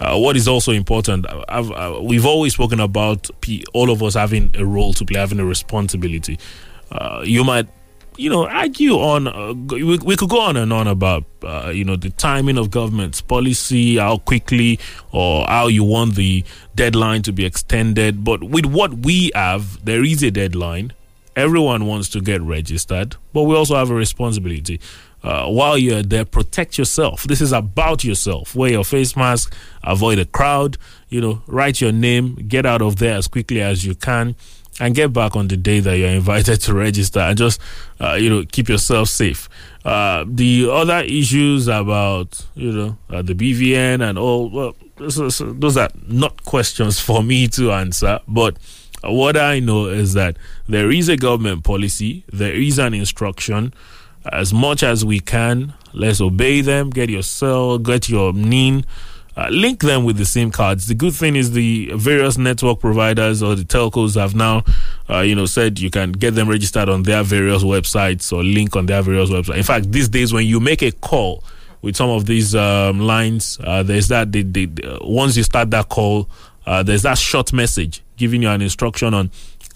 Uh, 0.01 0.19
what 0.19 0.37
is 0.37 0.49
also 0.49 0.73
important, 0.73 1.27
I've, 1.49 1.71
uh, 1.71 2.01
we've 2.03 2.27
always 2.27 2.55
spoken 2.55 2.81
about 2.81 3.31
P- 3.41 3.65
all 3.73 3.91
of 3.91 4.03
us 4.03 4.15
having 4.15 4.51
a 4.55 4.65
role 4.65 4.93
to 4.95 5.05
play, 5.05 5.21
having 5.21 5.39
a 5.39 5.45
responsibility. 5.45 6.39
Uh, 6.91 7.23
you 7.25 7.45
might, 7.45 7.69
you 8.17 8.29
know, 8.29 8.47
argue 8.47 8.95
on. 8.95 9.27
Uh, 9.27 9.55
we, 9.75 9.99
we 9.99 10.17
could 10.17 10.29
go 10.29 10.41
on 10.41 10.57
and 10.57 10.73
on 10.73 10.87
about, 10.87 11.25
uh, 11.43 11.71
you 11.75 11.85
know, 11.85 11.97
the 11.97 12.11
timing 12.11 12.59
of 12.59 12.71
government's 12.71 13.21
policy, 13.21 13.97
how 13.97 14.19
quickly 14.19 14.79
or 15.13 15.47
how 15.47 15.69
you 15.69 15.85
want 15.85 16.15
the 16.17 16.45
deadline 16.75 17.23
to 17.23 17.33
be 17.33 17.45
extended. 17.45 18.25
But 18.25 18.43
with 18.43 18.67
what 18.67 18.93
we 18.95 19.31
have, 19.35 19.85
there 19.85 20.05
is 20.05 20.23
a 20.23 20.31
deadline. 20.31 20.93
Everyone 21.35 21.87
wants 21.87 22.11
to 22.11 22.21
get 22.21 22.43
registered, 22.43 23.17
but 23.33 23.45
we 23.45 23.55
also 23.57 23.75
have 23.77 23.91
a 23.91 23.95
responsibility. 23.95 24.79
Uh, 25.23 25.47
while 25.47 25.79
you're 25.79 26.03
there, 26.03 26.25
protect 26.25 26.77
yourself. 26.79 27.25
This 27.25 27.41
is 27.41 27.53
about 27.53 28.03
yourself. 28.03 28.55
Wear 28.55 28.73
your 28.73 28.85
face 28.85 29.17
mask, 29.17 29.55
avoid 29.85 30.19
a 30.19 30.25
crowd, 30.25 30.79
you 31.09 31.21
know, 31.21 31.43
write 31.47 31.81
your 31.81 31.93
name, 31.93 32.35
get 32.49 32.67
out 32.67 32.83
of 32.83 32.97
there 32.97 33.17
as 33.17 33.29
quickly 33.29 33.63
as 33.63 33.85
you 33.85 33.95
can, 33.95 34.35
and 34.81 34.95
get 34.95 35.13
back 35.13 35.37
on 35.37 35.49
the 35.49 35.57
day 35.57 35.81
that 35.81 35.97
you're 35.97 36.09
invited 36.09 36.61
to 36.63 36.75
register 36.75 37.21
and 37.21 37.39
just, 37.39 37.61
uh, 38.01 38.15
you 38.15 38.29
know, 38.29 38.45
keep 38.51 38.69
yourself 38.69 39.09
safe. 39.09 39.49
Uh, 39.85 40.25
the 40.27 40.69
other 40.71 41.01
issues 41.01 41.69
about, 41.69 42.45
you 42.55 42.73
know, 42.73 42.97
uh, 43.11 43.23
the 43.23 43.35
BVN 43.35 44.09
and 44.09 44.19
all, 44.19 44.51
well, 44.51 44.75
those 44.97 45.41
are, 45.41 45.53
those 45.53 45.77
are 45.77 45.91
not 46.09 46.45
questions 46.45 46.99
for 47.01 47.23
me 47.23 47.47
to 47.49 47.73
answer, 47.73 48.21
but 48.27 48.57
what 49.05 49.37
I 49.37 49.59
know 49.59 49.87
is 49.87 50.15
that 50.15 50.37
there 50.69 50.91
is 50.91 51.09
a 51.09 51.17
government 51.17 51.65
policy, 51.65 52.25
there 52.33 52.55
is 52.55 52.79
an 52.79 52.95
instruction. 52.95 53.75
As 54.31 54.53
much 54.53 54.83
as 54.83 55.05
we 55.05 55.21
can, 55.21 55.75
let's 55.93 56.21
obey 56.21 56.61
them. 56.61 56.91
Get 56.91 57.11
your 57.11 57.23
cell, 57.23 57.79
get 57.79 58.09
your 58.09 58.33
NIN, 58.33 58.85
uh, 59.37 59.49
link 59.51 59.81
them 59.81 60.05
with 60.05 60.17
the 60.17 60.25
SIM 60.25 60.51
cards. 60.51 60.87
The 60.87 60.95
good 60.95 61.15
thing 61.15 61.37
is 61.37 61.53
the 61.53 61.91
various 61.95 62.39
network 62.39 62.81
providers 62.81 63.43
or 63.43 63.55
the 63.55 63.65
telcos 63.65 64.15
have 64.21 64.35
now, 64.35 64.63
uh, 65.09 65.21
you 65.21 65.35
know, 65.35 65.47
said 65.47 65.79
you 65.81 65.91
can 65.91 66.13
get 66.13 66.35
them 66.35 66.49
registered 66.49 66.89
on 66.89 67.03
their 67.03 67.23
various 67.23 67.65
websites 67.65 68.33
or 68.33 68.45
link 68.45 68.77
on 68.77 68.87
their 68.87 69.03
various 69.03 69.31
websites. 69.31 69.57
In 69.57 69.63
fact, 69.63 69.91
these 69.91 70.09
days 70.09 70.33
when 70.33 70.47
you 70.47 70.61
make 70.61 70.83
a 70.83 70.93
call 70.93 71.43
with 71.81 71.97
some 71.97 72.11
of 72.11 72.27
these 72.27 72.55
um, 72.55 73.01
lines, 73.01 73.59
uh, 73.65 73.83
there's 73.83 74.09
that. 74.09 74.29
Uh, 74.37 74.99
once 75.03 75.37
you 75.37 75.43
start 75.43 75.71
that 75.71 75.89
call, 75.89 76.29
uh, 76.67 76.83
there's 76.83 77.03
that 77.03 77.19
short 77.19 77.53
message 77.53 78.03
giving 78.17 78.43
you 78.43 78.49
an 78.49 78.63
instruction 78.63 79.15
on 79.15 79.31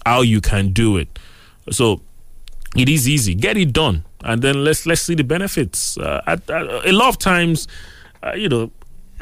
how 0.05 0.21
you 0.21 0.39
can 0.39 0.71
do 0.71 0.97
it. 0.97 1.19
So 1.71 2.01
it 2.77 2.87
is 2.87 3.09
easy. 3.09 3.35
Get 3.35 3.57
it 3.57 3.73
done, 3.73 4.05
and 4.23 4.41
then 4.41 4.63
let's 4.63 4.85
let's 4.85 5.01
see 5.01 5.15
the 5.15 5.23
benefits. 5.23 5.97
Uh, 5.97 6.21
at, 6.27 6.49
at, 6.49 6.65
a 6.85 6.91
lot 6.91 7.09
of 7.09 7.17
times, 7.17 7.67
uh, 8.23 8.33
you 8.33 8.49
know, 8.49 8.71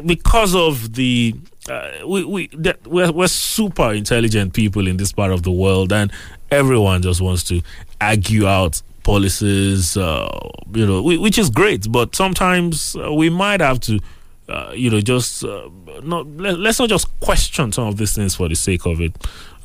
because 0.06 0.56
of 0.56 0.94
the 0.94 1.36
uh, 1.70 1.92
we 2.06 2.24
we 2.24 2.48
that 2.54 2.86
we're, 2.88 3.12
we're 3.12 3.28
super 3.28 3.94
intelligent 3.94 4.54
people 4.54 4.88
in 4.88 4.98
this 4.98 5.12
part 5.12 5.32
of 5.32 5.44
the 5.44 5.52
world, 5.52 5.92
and 5.92 6.12
everyone 6.52 7.02
just 7.02 7.22
wants 7.22 7.44
to 7.44 7.62
argue 8.02 8.48
out 8.48 8.82
policies, 9.04 9.96
uh, 9.98 10.28
you 10.74 10.86
know, 10.86 11.02
whi- 11.02 11.18
which 11.18 11.38
is 11.38 11.50
great. 11.50 11.92
But 11.92 12.16
sometimes 12.16 12.96
uh, 12.96 13.14
we 13.14 13.30
might 13.30 13.62
have 13.62 13.80
to. 13.82 14.00
Uh, 14.48 14.72
you 14.76 14.92
know, 14.92 15.02
just 15.02 15.44
uh, 15.44 15.70
not 16.04 16.28
let, 16.38 16.60
let's 16.60 16.78
not 16.78 16.88
just 16.88 17.20
question 17.20 17.72
some 17.72 17.88
of 17.88 17.98
these 17.98 18.16
things 18.16 18.36
for 18.36 18.48
the 18.48 18.56
sake 18.56 18.86
of 18.86 19.02
it. 19.02 19.12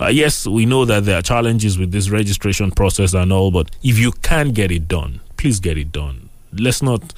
Uh, 0.01 0.07
yes, 0.07 0.47
we 0.47 0.65
know 0.65 0.87
that 0.87 1.05
there 1.05 1.19
are 1.19 1.23
challenges 1.23 1.79
with 1.79 1.93
this 1.93 2.09
registration 2.09 2.71
process 2.71 3.13
and 3.13 3.31
all, 3.31 3.51
but 3.51 3.71
if 3.83 3.99
you 3.99 4.11
can 4.11 4.53
get 4.53 4.71
it 4.71 4.89
done, 4.89 5.21
please 5.37 5.61
get 5.61 5.77
it 5.77 5.93
done. 5.93 6.31
Let's 6.55 6.81
not 6.81 7.13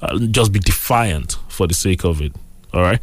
uh, 0.00 0.18
just 0.18 0.52
be 0.52 0.60
defiant 0.60 1.36
for 1.48 1.66
the 1.66 1.74
sake 1.74 2.04
of 2.04 2.22
it. 2.22 2.32
All 2.72 2.82
right. 2.82 3.02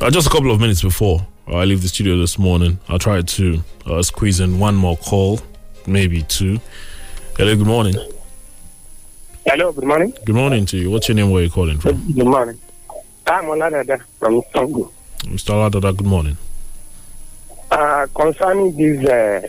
Uh, 0.00 0.10
just 0.10 0.28
a 0.28 0.30
couple 0.30 0.52
of 0.52 0.60
minutes 0.60 0.82
before 0.82 1.26
I 1.46 1.64
leave 1.64 1.82
the 1.82 1.88
studio 1.88 2.16
this 2.16 2.38
morning, 2.38 2.78
I 2.88 2.96
tried 2.96 3.28
to 3.28 3.62
uh, 3.86 4.02
squeeze 4.02 4.40
in 4.40 4.58
one 4.58 4.74
more 4.74 4.96
call, 4.96 5.40
maybe 5.86 6.22
two. 6.22 6.58
Hello, 7.36 7.54
good 7.54 7.66
morning. 7.66 7.94
Hello, 9.46 9.70
good 9.72 9.84
morning. 9.84 10.14
Good 10.24 10.34
morning 10.34 10.64
to 10.66 10.78
you. 10.78 10.90
What's 10.90 11.08
your 11.08 11.16
name? 11.16 11.30
Where 11.30 11.42
are 11.42 11.44
you 11.44 11.50
calling 11.50 11.78
from? 11.78 12.12
Good 12.12 12.24
morning. 12.26 12.58
I'm 13.26 13.44
Oladada 13.44 14.00
from 14.18 14.40
Togo. 14.54 14.90
Mr. 15.24 15.50
Aladada, 15.70 15.94
good 15.94 16.06
morning. 16.06 16.36
Uh, 17.70 18.06
concerning 18.14 18.74
this, 18.76 19.06
uh, 19.06 19.46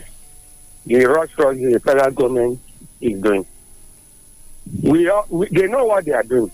the 0.84 1.04
rush 1.06 1.30
rush 1.38 1.56
the 1.56 1.80
federal 1.82 2.10
government 2.10 2.60
is 3.00 3.18
doing, 3.20 3.46
we, 4.82 5.08
are, 5.08 5.24
we 5.30 5.48
they 5.48 5.66
know 5.66 5.86
what 5.86 6.04
they 6.04 6.12
are 6.12 6.22
doing. 6.22 6.50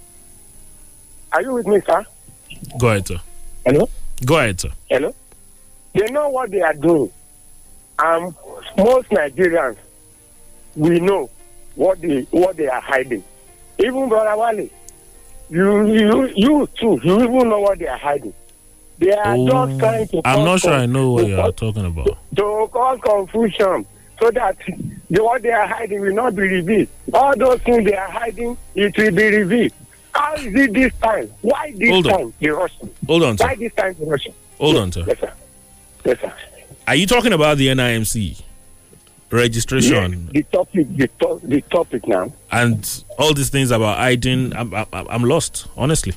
Are 1.32 1.42
you 1.42 1.54
with 1.54 1.66
me, 1.66 1.80
sir? 1.84 2.06
Go 2.78 2.88
ahead, 2.88 3.08
sir. 3.08 3.20
Hello? 3.66 3.88
Go 4.24 4.38
ahead, 4.38 4.60
sir. 4.60 4.70
Hello? 4.88 5.14
They 5.92 6.06
know 6.10 6.28
what 6.30 6.50
they 6.50 6.60
are 6.62 6.74
doing. 6.74 7.10
Um, 7.98 8.34
most 8.76 9.08
Nigerians, 9.10 9.76
we 10.74 11.00
know 11.00 11.30
what 11.74 12.00
they 12.00 12.22
what 12.30 12.56
they 12.56 12.66
are 12.68 12.80
hiding. 12.80 13.22
Even 13.78 14.08
Brother 14.08 14.36
Wale, 14.40 14.68
you 15.50 15.86
you 15.86 16.32
you 16.34 16.68
too, 16.78 17.00
you 17.02 17.22
even 17.22 17.48
know 17.48 17.60
what 17.60 17.78
they 17.78 17.86
are 17.88 17.98
hiding. 17.98 18.32
They 18.98 19.12
are 19.12 19.36
just 19.36 19.78
trying 19.78 20.08
to 20.08 20.22
I'm 20.24 20.44
not 20.44 20.60
sure 20.60 20.72
I 20.72 20.86
know 20.86 21.10
what 21.10 21.26
you 21.26 21.38
are 21.40 21.52
talking 21.52 21.84
about. 21.86 22.06
to 22.36 22.68
cause 22.72 23.00
confusion 23.02 23.84
so 24.20 24.30
that 24.30 24.56
the, 25.10 25.22
what 25.22 25.42
they 25.42 25.50
are 25.50 25.66
hiding 25.66 26.00
will 26.00 26.14
not 26.14 26.34
be 26.36 26.42
revealed. 26.42 26.88
All 27.12 27.36
those 27.36 27.60
things 27.62 27.84
they 27.84 27.96
are 27.96 28.08
hiding, 28.10 28.56
it 28.74 28.96
will 28.96 29.10
be 29.10 29.36
revealed. 29.36 29.72
How 30.14 30.34
is 30.34 30.54
it 30.54 30.72
this 30.72 30.92
time? 31.02 31.28
Why 31.40 31.72
this 31.76 31.90
Hold 31.90 32.06
on. 32.06 32.12
time 32.12 32.34
the 32.38 32.50
Russian? 32.50 32.90
Hold 33.06 33.22
on, 33.24 33.38
sir. 33.38 33.46
Why 33.46 33.54
this 33.56 33.74
time 33.74 33.94
the 33.98 34.06
Russian? 34.06 34.34
Hold 34.58 34.76
on, 34.76 34.92
sir. 34.92 35.04
Yes, 35.06 35.18
sir. 35.18 35.32
Yes, 36.04 36.20
sir. 36.20 36.32
Are 36.86 36.94
you 36.96 37.06
talking 37.06 37.32
about 37.32 37.58
the 37.58 37.68
NIMC 37.68 38.42
registration 39.30 40.30
Yes, 40.32 40.32
the 40.32 40.42
topic, 40.58 40.86
the, 40.96 41.08
to- 41.20 41.40
the 41.44 41.60
topic 41.62 42.06
now. 42.08 42.32
and 42.50 43.02
all 43.18 43.32
these 43.34 43.50
things 43.50 43.70
about 43.70 43.96
hiding? 43.98 44.54
I'm, 44.56 44.74
I'm, 44.74 44.86
I'm 44.92 45.22
lost, 45.24 45.66
honestly. 45.76 46.14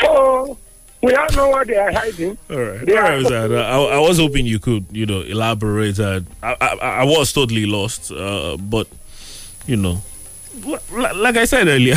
So 0.00 0.58
we 1.02 1.14
all 1.14 1.26
know 1.34 1.48
what 1.50 1.66
they 1.66 1.76
are 1.76 1.90
hiding. 1.92 2.38
All 2.50 2.56
right. 2.56 2.86
They 2.86 2.92
All 2.96 2.98
are- 2.98 3.16
right, 3.18 3.26
Zad. 3.26 3.52
I, 3.52 3.78
I 3.82 3.98
was 3.98 4.18
hoping 4.18 4.46
you 4.46 4.58
could, 4.58 4.86
you 4.92 5.06
know, 5.06 5.20
elaborate. 5.22 5.98
Uh, 5.98 6.20
I, 6.42 6.56
I, 6.60 6.74
I 6.76 7.04
was 7.04 7.32
totally 7.32 7.66
lost, 7.66 8.10
uh, 8.12 8.56
but 8.56 8.86
you 9.66 9.76
know, 9.76 10.00
like 10.92 11.36
I 11.36 11.44
said 11.44 11.68
earlier, 11.68 11.96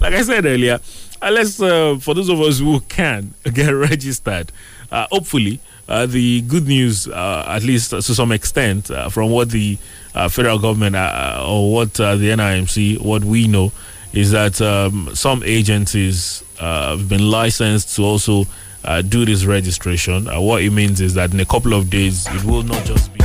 like 0.00 0.14
I 0.14 0.22
said 0.22 0.44
earlier, 0.46 0.78
uh, 1.22 1.30
let's 1.30 1.60
uh, 1.60 1.98
for 2.00 2.14
those 2.14 2.28
of 2.28 2.40
us 2.40 2.58
who 2.58 2.80
can 2.80 3.34
get 3.52 3.70
registered. 3.70 4.52
Uh, 4.90 5.06
hopefully, 5.10 5.60
uh, 5.88 6.06
the 6.06 6.40
good 6.42 6.66
news, 6.66 7.06
uh, 7.08 7.44
at 7.48 7.62
least 7.62 7.90
to 7.90 8.02
some 8.02 8.32
extent, 8.32 8.90
uh, 8.90 9.08
from 9.08 9.30
what 9.30 9.50
the 9.50 9.78
uh, 10.14 10.28
federal 10.28 10.58
government 10.58 10.96
uh, 10.96 11.44
or 11.46 11.72
what 11.72 11.98
uh, 12.00 12.16
the 12.16 12.30
NIMC, 12.30 13.00
what 13.00 13.24
we 13.24 13.46
know, 13.48 13.72
is 14.12 14.30
that 14.30 14.60
um, 14.60 15.10
some 15.14 15.42
agencies 15.44 16.42
uh, 16.60 16.96
have 16.96 17.08
been 17.08 17.30
licensed 17.30 17.94
to 17.96 18.02
also 18.02 18.44
uh, 18.84 19.02
do 19.02 19.24
this 19.24 19.44
registration. 19.44 20.28
Uh, 20.28 20.40
what 20.40 20.62
it 20.62 20.70
means 20.70 21.00
is 21.00 21.14
that 21.14 21.32
in 21.32 21.40
a 21.40 21.44
couple 21.44 21.74
of 21.74 21.90
days, 21.90 22.26
it 22.28 22.44
will 22.44 22.62
not 22.62 22.84
just 22.86 23.12
be. 23.12 23.20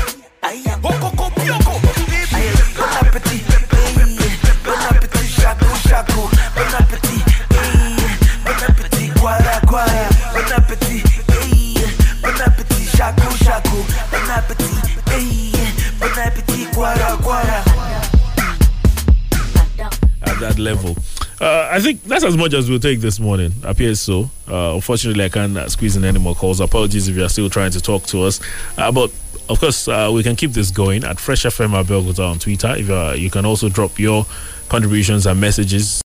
At 20.23 20.39
that 20.39 20.57
level. 20.57 20.95
Uh, 21.41 21.67
I 21.69 21.79
think 21.81 22.03
that's 22.03 22.23
as 22.23 22.37
much 22.37 22.53
as 22.53 22.69
we'll 22.69 22.79
take 22.79 23.01
this 23.01 23.19
morning. 23.19 23.51
Appears 23.63 23.99
so. 23.99 24.29
Uh, 24.49 24.75
unfortunately, 24.75 25.25
I 25.25 25.29
can't 25.29 25.57
uh, 25.57 25.67
squeeze 25.67 25.95
in 25.97 26.05
any 26.05 26.19
more 26.19 26.35
calls. 26.35 26.59
Apologies 26.61 27.07
if 27.07 27.15
you 27.17 27.23
are 27.23 27.29
still 27.29 27.49
trying 27.49 27.71
to 27.71 27.81
talk 27.81 28.03
to 28.07 28.23
us. 28.23 28.39
Uh, 28.77 28.91
but 28.91 29.11
of 29.49 29.59
course, 29.59 29.87
uh, 29.87 30.09
we 30.13 30.23
can 30.23 30.35
keep 30.35 30.51
this 30.51 30.71
going 30.71 31.03
at 31.03 31.19
Fresh 31.19 31.43
FM 31.43 31.71
Abeokuta 31.83 32.31
on 32.31 32.39
Twitter. 32.39 32.73
If 32.77 32.89
uh, 32.89 33.13
you 33.17 33.29
can 33.29 33.45
also 33.45 33.67
drop 33.67 33.99
your 33.99 34.25
contributions 34.69 35.25
and 35.25 35.41
messages. 35.41 36.01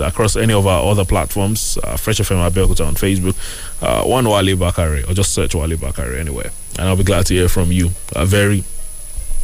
Across 0.00 0.36
any 0.36 0.52
of 0.52 0.66
our 0.66 0.90
other 0.90 1.04
platforms, 1.04 1.78
uh, 1.84 1.96
Fresh 1.96 2.18
FM 2.18 2.48
Abeokuta 2.48 2.86
on 2.86 2.94
Facebook, 2.94 3.36
uh, 3.82 4.04
one 4.04 4.28
Wale 4.28 4.56
Bakare, 4.56 5.08
or 5.08 5.14
just 5.14 5.32
search 5.32 5.54
Wale 5.54 5.76
Bakare 5.76 6.18
anywhere. 6.18 6.50
And 6.78 6.88
I'll 6.88 6.96
be 6.96 7.04
glad 7.04 7.26
to 7.26 7.34
hear 7.34 7.48
from 7.48 7.72
you 7.72 7.90
uh, 8.14 8.24
very, 8.24 8.64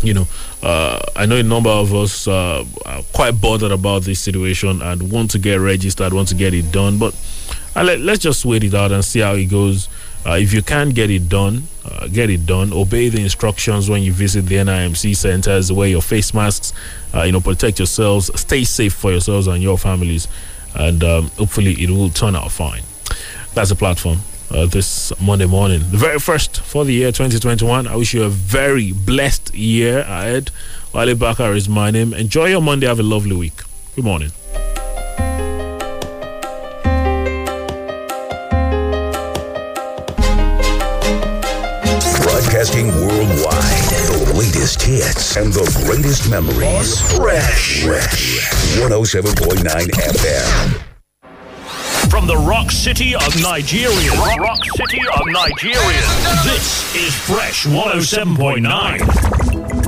you 0.02 0.14
know, 0.14 0.26
uh, 0.62 1.00
I 1.14 1.26
know 1.26 1.36
a 1.36 1.42
number 1.42 1.70
of 1.70 1.94
us 1.94 2.26
uh, 2.26 2.64
are 2.84 3.02
quite 3.12 3.40
bothered 3.40 3.72
about 3.72 4.02
this 4.02 4.20
situation 4.20 4.82
and 4.82 5.10
want 5.10 5.30
to 5.32 5.38
get 5.38 5.56
registered, 5.56 6.12
want 6.12 6.28
to 6.28 6.34
get 6.34 6.54
it 6.54 6.72
done. 6.72 6.98
But 6.98 7.14
uh, 7.74 7.82
let, 7.84 8.00
let's 8.00 8.22
just 8.22 8.44
wait 8.44 8.64
it 8.64 8.74
out 8.74 8.92
and 8.92 9.04
see 9.04 9.20
how 9.20 9.34
it 9.34 9.46
goes. 9.46 9.88
Uh, 10.24 10.38
if 10.40 10.52
you 10.52 10.62
can 10.62 10.90
get 10.90 11.10
it 11.10 11.28
done, 11.28 11.64
uh, 11.86 12.08
get 12.08 12.30
it 12.30 12.46
done. 12.46 12.72
Obey 12.72 13.08
the 13.08 13.22
instructions 13.22 13.88
when 13.88 14.02
you 14.02 14.12
visit 14.12 14.46
the 14.46 14.56
NIMC 14.56 15.16
centers. 15.16 15.72
Wear 15.72 15.88
your 15.88 16.02
face 16.02 16.34
masks. 16.34 16.72
Uh, 17.14 17.22
you 17.22 17.32
know, 17.32 17.40
protect 17.40 17.78
yourselves. 17.78 18.30
Stay 18.38 18.64
safe 18.64 18.94
for 18.94 19.10
yourselves 19.10 19.46
and 19.46 19.62
your 19.62 19.78
families, 19.78 20.28
and 20.74 21.02
um, 21.04 21.28
hopefully 21.38 21.72
it 21.82 21.90
will 21.90 22.10
turn 22.10 22.34
out 22.34 22.50
fine. 22.50 22.82
That's 23.54 23.70
the 23.70 23.76
platform. 23.76 24.18
Uh, 24.48 24.64
this 24.64 25.12
Monday 25.20 25.46
morning, 25.46 25.80
the 25.90 25.96
very 25.96 26.20
first 26.20 26.60
for 26.60 26.84
the 26.84 26.92
year 26.92 27.10
2021. 27.10 27.88
I 27.88 27.96
wish 27.96 28.14
you 28.14 28.22
a 28.22 28.28
very 28.28 28.92
blessed 28.92 29.52
year 29.54 30.00
ahead. 30.00 30.52
Wale 30.94 31.16
Bakare 31.16 31.56
is 31.56 31.68
my 31.68 31.90
name. 31.90 32.14
Enjoy 32.14 32.46
your 32.46 32.62
Monday. 32.62 32.86
Have 32.86 33.00
a 33.00 33.02
lovely 33.02 33.34
week. 33.34 33.60
Good 33.96 34.04
morning. 34.04 34.30
Hits 45.06 45.36
and 45.36 45.52
the 45.52 45.64
greatest 45.84 46.30
memories. 46.30 47.00
Fresh. 47.16 47.84
Fresh. 47.84 48.48
107.9 48.78 49.90
FM. 49.90 50.80
From 52.10 52.26
the 52.26 52.36
rock 52.36 52.70
city 52.70 53.14
of 53.14 53.42
Nigeria. 53.42 54.10
Rock, 54.12 54.38
rock 54.40 54.64
city 54.64 55.00
of 55.14 55.26
Nigeria. 55.26 56.00
This 56.44 56.94
is 56.96 57.14
Fresh 57.14 57.66
107.9. 57.66 59.85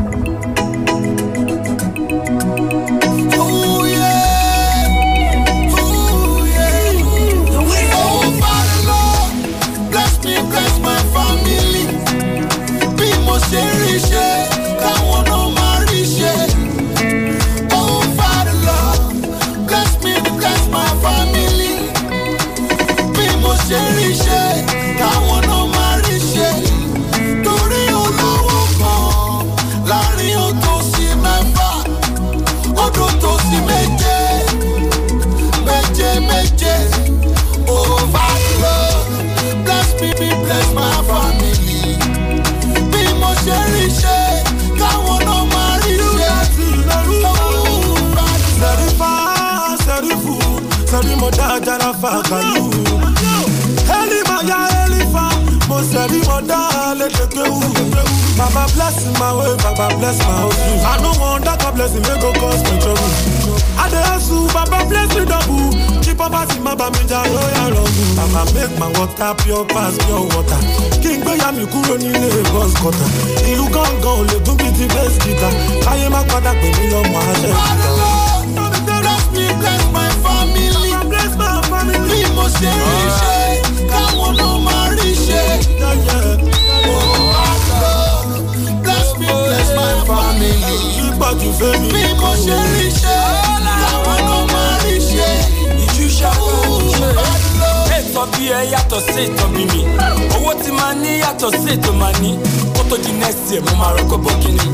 dáadáa 52.03 52.23
fa 52.23 52.23
kàlù. 52.31 52.71
Élímà 53.99 54.39
ya 54.49 54.59
élífà 54.85 55.25
mo 55.69 55.81
sẹ̀rímọ̀ 55.93 56.41
dá 56.49 56.95
lédèké 56.99 57.43
wù. 57.51 57.61
Baba 58.39 58.67
bless 58.75 59.05
my 59.19 59.33
way, 59.39 59.57
Baba 59.65 59.89
bless 59.99 60.19
my 60.19 60.33
hustle. 60.43 60.87
I 60.87 61.03
no 61.03 61.11
want 61.21 61.45
that 61.45 61.59
God 61.61 61.75
blessing 61.75 62.03
may 62.03 62.21
go 62.21 62.33
cause 62.41 62.63
me 62.63 62.79
trouble. 62.81 63.11
I 63.79 63.89
dey 63.91 64.03
hustle, 64.11 64.47
Baba 64.55 64.85
bless 64.89 65.09
me 65.17 65.25
double. 65.25 65.71
Kí 66.03 66.15
poverty 66.15 66.61
má 66.61 66.75
bà 66.77 66.89
mí 66.91 67.03
jà 67.09 67.23
lóyà 67.35 67.65
lọ́gùn. 67.75 68.17
Baba 68.17 68.45
make 68.55 68.79
my 68.79 68.87
water 68.99 69.35
pure 69.43 69.65
pass 69.75 69.99
pure 70.07 70.23
water. 70.35 70.61
Kí 71.03 71.19
n 71.19 71.21
gbéyà 71.23 71.51
mi 71.53 71.65
kúrò 71.67 71.97
nílé 71.99 72.43
bus 72.53 72.73
cutter. 72.81 73.09
Ìlú 73.51 73.65
gángan 73.75 74.15
ò 74.21 74.23
lè 74.31 74.39
dún 74.47 74.57
bíi 74.57 74.71
ti 74.79 74.87
bass 74.95 75.15
guitar. 75.25 75.53
Káyé 75.85 76.09
má 76.09 76.23
padà 76.31 76.53
pè 76.61 76.69
mí 76.79 76.85
àṣẹ 76.95 77.51
ìgbà. 77.51 77.98
Ṣe 82.57 82.71
rí 82.89 83.03
ṣe, 83.19 83.35
káwọn 83.91 84.31
náà 84.39 84.55
máa 84.67 84.87
rí 84.99 85.11
ṣe. 85.27 85.43
Bless 88.83 89.09
me, 89.19 89.27
bless 89.27 89.69
my 89.79 89.93
family. 90.09 90.77
Bí 91.93 92.05
mo 92.21 92.31
ṣe 92.45 92.57
rí 92.75 92.89
ṣe, 93.01 93.17
Ètò 98.19 98.27
bí 98.39 98.49
ẹ 98.51 98.61
yàtọ̀ 98.73 99.01
sí 99.07 99.21
ètò 99.27 99.47
bí 99.55 99.65
mi 99.73 99.81
owó 100.37 100.53
tí 100.65 100.71
máa 100.73 100.95
ní 100.95 101.11
yàtọ̀ 101.23 101.51
sí 101.53 101.71
ètò 101.75 101.93
máa 102.01 102.13
ní. 102.23 102.31
Kó 102.75 102.83
tó 102.91 102.97
di 102.97 103.13
next 103.13 103.51
year 103.53 103.63
mo 103.65 103.73
máa 103.81 103.93
rọ́kọ̀ 103.97 104.19
bọ́ 104.25 104.33
kínní. 104.43 104.67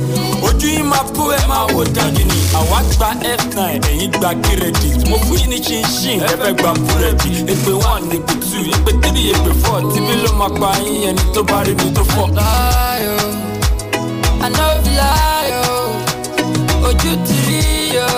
Ojú 0.48 0.66
yín 0.68 0.84
máa 0.88 1.04
kó 1.16 1.22
ẹ 1.36 1.38
máa 1.48 1.66
wò 1.74 1.84
dájú 1.96 2.24
ni. 2.30 2.38
Àwa 2.58 2.78
gba 2.96 3.08
f9 3.38 3.80
ẹ̀yìn 3.90 4.10
gba 4.12 4.30
kírẹ́dì. 4.44 4.88
Mo 5.10 5.16
fún 5.24 5.36
yín 5.40 5.50
ní 5.50 5.58
ṣinṣin 5.66 6.18
ẹ 6.24 6.32
fẹ́ 6.42 6.52
gba 6.58 6.70
búrẹ́dì. 6.84 7.30
Èpè 7.52 7.72
one 7.92 8.06
èpè 8.16 8.34
two 8.48 8.62
èpè 8.74 8.92
three 9.02 9.32
èpè 9.34 9.52
four. 9.62 9.80
Tíbí 9.92 10.14
ló 10.24 10.30
máa 10.40 10.52
pa 10.60 10.70
yín 10.84 11.02
ẹni 11.08 11.22
tó 11.34 11.42
bá 11.42 11.58
rí 11.66 11.74
mi 11.80 11.88
tó 11.96 12.02
fọ́. 12.12 12.26
If 14.74 14.86
lie, 14.98 15.52
oh. 15.68 16.88
Ojú 16.88 17.12
ti 17.26 17.36
rí 17.46 17.60
yo, 17.96 18.08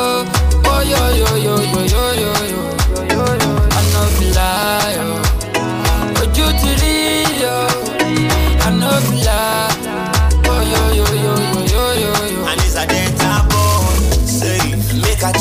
oh 0.70 0.80
yo 0.92 1.02
yo 1.20 1.30
yo 1.46 1.54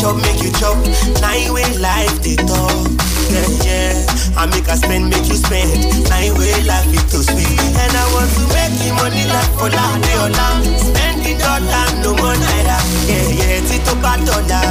chop, 0.05 0.17
make 0.21 0.41
you 0.43 0.51
chop. 0.53 0.77
Nine 1.21 1.51
way 1.53 1.65
life 1.81 2.21
they 2.21 2.35
talk. 2.37 2.85
Yeah, 3.33 3.49
yeah. 3.65 4.37
I 4.37 4.45
make 4.53 4.67
a 4.67 4.77
spend, 4.77 5.09
make 5.09 5.25
you 5.27 5.33
spend. 5.35 5.81
Nine 6.09 6.33
way 6.37 6.53
life 6.69 6.85
it 6.93 7.05
too 7.09 7.23
sweet. 7.25 7.57
And 7.81 7.93
I 7.97 8.05
want 8.13 8.29
to 8.37 8.43
make 8.53 8.77
you 8.85 8.93
money 9.01 9.25
like 9.25 9.51
for 9.57 9.69
la 9.73 9.85
de 9.97 10.13
ola. 10.21 10.47
Spend 10.77 11.25
the 11.25 11.33
dollar, 11.41 11.85
no 12.05 12.13
more 12.21 12.37
naira. 12.37 12.77
Yeah, 13.09 13.29
yeah. 13.33 13.65
Tito 13.65 13.93
dollar, 13.97 14.65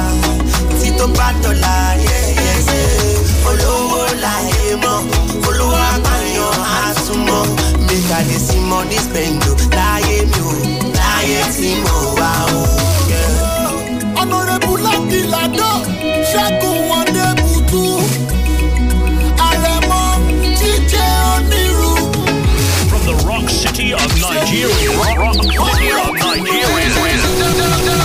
Tito 0.79 1.07
bad 1.19 1.35
dollar. 1.43 1.83
Yeah, 1.99 2.27
yeah, 2.39 2.59
yeah. 2.71 3.03
Olówó 3.45 4.01
láyé 4.23 4.75
mọ́, 4.83 4.97
olówó 5.47 5.77
àpàyàn 5.91 6.55
àsùnmọ́. 6.79 7.43
Make 7.85 8.11
a 8.15 8.19
dey 8.27 8.39
see 8.39 8.59
money 8.69 8.97
spend 8.97 9.43
o. 9.49 9.53
Láyé 9.77 10.17
mi 10.31 10.39
o, 10.49 10.53
láyé 10.97 11.41
tí 11.55 11.69
mo 11.83 12.15
wá 12.17 12.31
o. 12.57 12.94
Yeah. 15.15 15.25
Honorable 15.25 15.31
Lucky 15.31 15.31
Lado, 15.31 15.71
Ṣẹ́gun 16.31 16.77
Wọlé 16.89 17.27
Butu, 17.41 17.83
Àrẹ̀mọ 19.47 20.01
jíjẹ́ 20.59 21.09
onírú. 21.33 21.93
From 22.89 23.01
the 23.05 23.15
rock 23.27 23.47
city 23.49 23.87
of 23.93 24.09
Nigeria. 24.21 24.91
Rock, 24.99 25.17
rock 25.23 25.35
city 25.35 25.89
of 26.03 26.13
Nigeria. 26.13 27.95